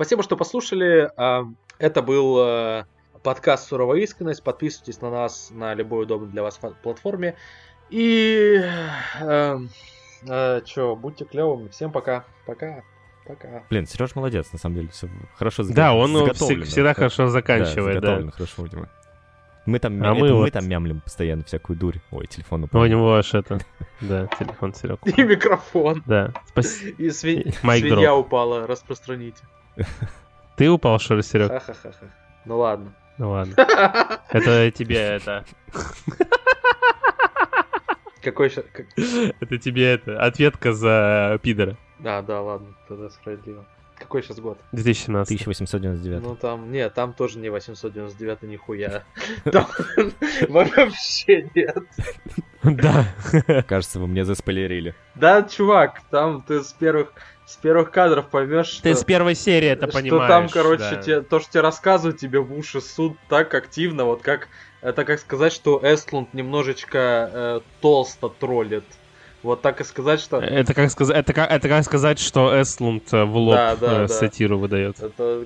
[0.00, 1.10] Спасибо, что послушали.
[1.18, 1.44] А,
[1.78, 2.84] Это был э,
[3.22, 4.42] подкаст «Суровая искренность».
[4.42, 7.36] Подписывайтесь на нас на любой удобной для вас платформе.
[7.90, 8.58] И...
[9.20, 9.58] Э,
[10.26, 11.68] э, чё, будьте клевыми.
[11.68, 12.24] Всем пока.
[12.46, 12.82] Пока.
[13.26, 13.62] Пока.
[13.68, 15.06] Блин, Сереж молодец, на самом деле, все
[15.36, 18.06] хорошо заго- Да, он, всегда хорошо заканчивает, да.
[18.06, 18.86] заготовлено хорошо у него.
[19.66, 21.96] Мы там, А это мы мы вот- там мямлим постоянно всякую дурь.
[22.10, 22.86] Ой, телефон У упал.
[22.86, 23.58] него аж это...
[24.00, 25.00] Да, телефон Серег.
[25.06, 26.02] И микрофон.
[26.06, 27.02] Да, спасибо.
[27.02, 28.66] И свинья упала.
[28.66, 29.42] Распространите.
[30.56, 31.50] Ты упал, что ли, Серег?
[31.50, 31.92] Ха-ха-ха.
[32.44, 32.94] Ну ладно.
[33.18, 33.54] Ну ладно.
[34.30, 35.44] Это тебе это...
[38.22, 38.64] Какой сейчас...
[39.40, 40.20] Это тебе это...
[40.22, 41.76] Ответка за пидора.
[41.98, 43.64] Да, да, ладно, тогда справедливо.
[44.00, 44.58] Какой сейчас год?
[44.72, 45.42] 2017.
[45.42, 46.22] 1899.
[46.22, 49.04] Ну там, нет, там тоже не 899 нихуя.
[49.44, 49.66] Там
[50.48, 51.76] вообще нет.
[52.62, 53.06] Да.
[53.68, 54.94] Кажется, вы мне заспойлерили.
[55.14, 57.12] Да, чувак, там ты с первых
[57.50, 58.82] с первых кадров поймешь, что...
[58.84, 60.28] Ты с первой серии это что понимаешь.
[60.28, 61.02] там, короче, да.
[61.02, 64.46] те- то, что тебе рассказывают, тебе в уши суд так активно, вот как...
[64.82, 68.84] Это как сказать, что Эстлунд немножечко э, толсто троллит.
[69.42, 70.38] Вот так и сказать, что...
[70.38, 73.92] Это как сказать, это как, это как сказать, что Эстлунд э, в лоб Да, да,
[73.92, 74.08] э, да.
[74.08, 75.00] сатиру выдает.
[75.00, 75.44] Это...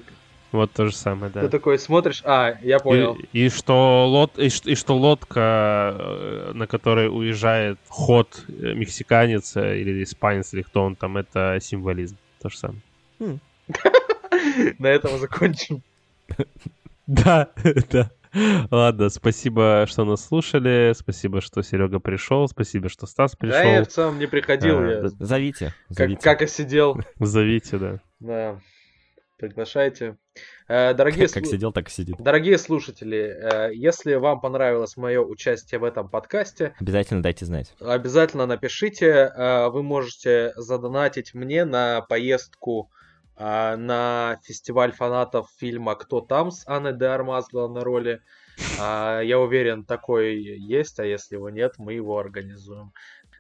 [0.55, 1.41] Вот то же самое, да.
[1.41, 3.19] Ты такой смотришь, а, я понял.
[3.33, 9.57] И, и что лод, и, и что лодка, э, на которой уезжает ход э, мексиканец
[9.57, 12.17] э, или испанец или кто он там, это символизм.
[12.41, 12.81] То же самое.
[14.79, 15.83] На этом закончим.
[17.07, 17.51] Да,
[17.91, 18.11] да.
[18.71, 20.95] Ладно, спасибо, что нас слушали.
[20.97, 22.49] Спасибо, что Серега пришел.
[22.49, 23.59] Спасибо, что Стас пришел.
[23.59, 25.09] Да, я в целом не приходил, А, я.
[25.19, 26.99] Зовите, как, как и сидел.
[27.21, 28.01] Зовите, да.
[28.21, 28.61] Да,
[29.37, 30.17] приглашайте.
[30.69, 32.17] Э, Дорогие, Как слу- сидел, так и сидит.
[32.19, 37.75] Дорогие слушатели, э, если вам понравилось мое участие в этом подкасте, Обязательно дайте знать.
[37.81, 39.07] обязательно напишите.
[39.35, 42.91] э, Вы можете задонатить мне на поездку
[43.37, 48.21] на фестиваль фанатов фильма «Кто там?» с Анной де Армаз главной роли.
[48.79, 52.93] Я уверен, такой есть, а если его нет, мы его организуем.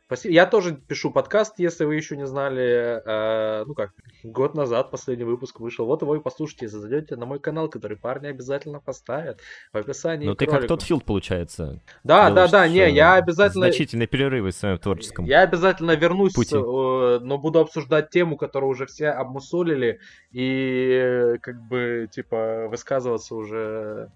[0.06, 0.34] Спасибо.
[0.34, 3.00] Я тоже пишу подкаст, если вы еще не знали.
[3.04, 3.92] Э, Ну как,
[4.22, 5.86] год назад последний выпуск вышел.
[5.86, 9.40] Вот его и послушайте, если зайдете на мой канал, который парни обязательно поставят
[9.72, 10.26] в описании.
[10.26, 11.80] Ну к ты как тот Филд, получается.
[12.02, 13.66] Да, да, да, не, э, я обязательно...
[13.66, 15.24] Значительные перерывы в своем творческом.
[15.24, 16.54] Я обязательно вернусь, Пути.
[16.54, 20.00] э, но буду обсуждать тему, которую уже все обмусолили,
[20.32, 24.10] и как бы, типа, высказываться уже,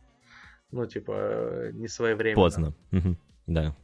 [0.70, 2.42] ну, типа, не своевременно.
[2.42, 2.74] Поздно.
[2.90, 3.16] Мгм.
[3.46, 3.74] Да.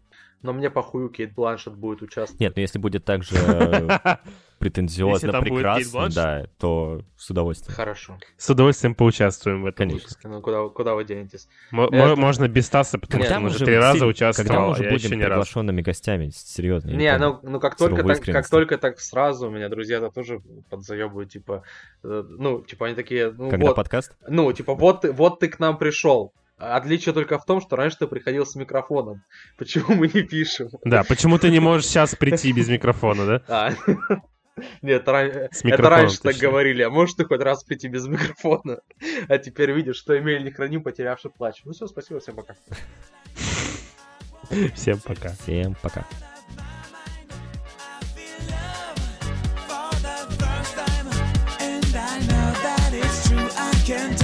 [0.44, 2.38] Но мне похую, Кейт Бланшет будет участвовать.
[2.38, 3.34] Нет, ну если будет так же
[4.58, 7.74] претензиозно, прекрасно, да, то с удовольствием.
[7.74, 8.18] Хорошо.
[8.36, 10.10] С удовольствием поучаствуем в этом Конечно.
[10.22, 11.48] Ну, куда, куда вы денетесь?
[11.70, 14.66] Можно без Стаса, потому Нет, что он мы уже же три раза Когда участвовал, мы
[14.66, 16.90] а уже будем приглашенными гостями, серьезно.
[16.90, 21.30] Не, ну, ну как только так, как только так сразу, у меня друзья-то тоже подзаебывают,
[21.30, 21.62] типа,
[22.02, 24.14] э, ну, типа, они такие, ну, Когда вот, подкаст?
[24.28, 26.34] Ну, типа, вот ты, вот ты к нам пришел.
[26.56, 29.24] Отличие только в том, что раньше ты приходил с микрофоном.
[29.58, 30.68] Почему мы не пишем?
[30.84, 33.42] Да, почему ты не можешь сейчас прийти без микрофона, да?
[33.48, 34.60] А.
[34.82, 36.82] Нет, ран- это раньше так говорили.
[36.82, 38.78] А можешь ты хоть раз прийти без микрофона?
[39.28, 41.62] А теперь видишь, что имели не храним, потерявший плач.
[41.64, 42.54] Ну все, спасибо, всем пока.
[44.74, 45.30] Всем пока.
[45.30, 46.06] Всем пока.
[53.86, 54.23] And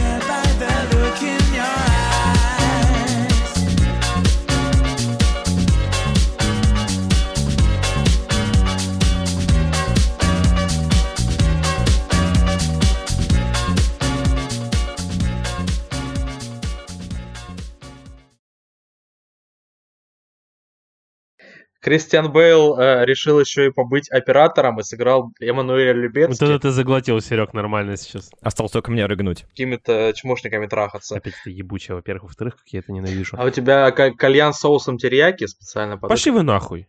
[21.81, 26.71] Кристиан Бейл э, решил еще и побыть оператором и сыграл Эммануэля Вот Любецки это ты
[26.71, 28.31] заглотил, Серег, нормально сейчас.
[28.43, 29.43] Осталось только мне рыгнуть.
[29.51, 31.17] какими-то чмошниками трахаться.
[31.17, 32.25] Опять ты ебучая, во-первых.
[32.25, 33.37] Во-вторых, как я это ненавижу.
[33.39, 36.87] А у тебя ка- кальян с соусом терияки специально под Пошли вы нахуй.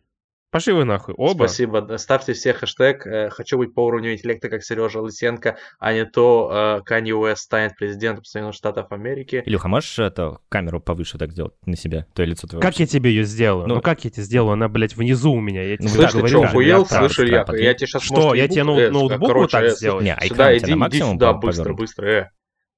[0.51, 1.13] Пошли вы нахуй.
[1.17, 1.45] Оба.
[1.45, 1.95] Спасибо.
[1.97, 6.80] Ставьте все хэштег э, «Хочу быть по уровню интеллекта, как Сережа Лысенко», а не то
[6.80, 9.43] э, Канье Уэст станет президентом Соединенных Штатов Америки.
[9.45, 12.05] Илюха, можешь это камеру повыше так сделать на себя?
[12.13, 12.61] То лицо твое.
[12.61, 13.65] Как я тебе ее сделаю?
[13.67, 14.53] Ну, Ну, как я тебе сделаю?
[14.53, 15.63] Она, блядь, внизу у меня.
[15.63, 16.85] Я тебе Слышь, ты говорю, что, охуел?
[16.85, 20.03] Слышь, Илья, я тебе сейчас Что, я тебе ноут- ноутбук вот так сделать?
[20.03, 22.31] Не, а Сюда экран тебя на иди максимум быстро, быстро.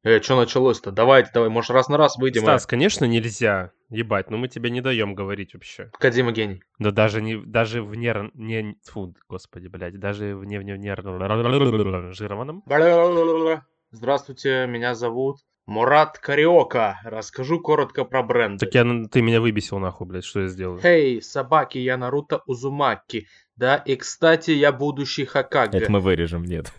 [0.04, 0.92] Э, что началось-то?
[0.92, 2.42] Давайте, давай, может раз на раз выйдем.
[2.42, 2.68] Стас, э.
[2.68, 3.72] конечно, нельзя.
[3.90, 5.92] Ебать, но мы тебе не даем говорить вообще.
[5.98, 6.62] Кадима гений.
[6.80, 8.32] Да даже не, даже в нер...
[8.34, 11.02] Не, фу, господи, блядь, даже в не, в не, в нер...
[12.14, 12.64] жированном.
[13.92, 17.00] Здравствуйте, меня зовут Мурат Кариока.
[17.04, 18.60] Расскажу коротко про бренд.
[18.60, 20.82] Так я, ты меня выбесил нахуй, блядь, что я сделаю?
[20.82, 23.28] Хей, собаки, я Наруто Узумаки.
[23.56, 25.78] Да, и кстати, я будущий Хакаге.
[25.78, 26.74] Это мы вырежем, нет.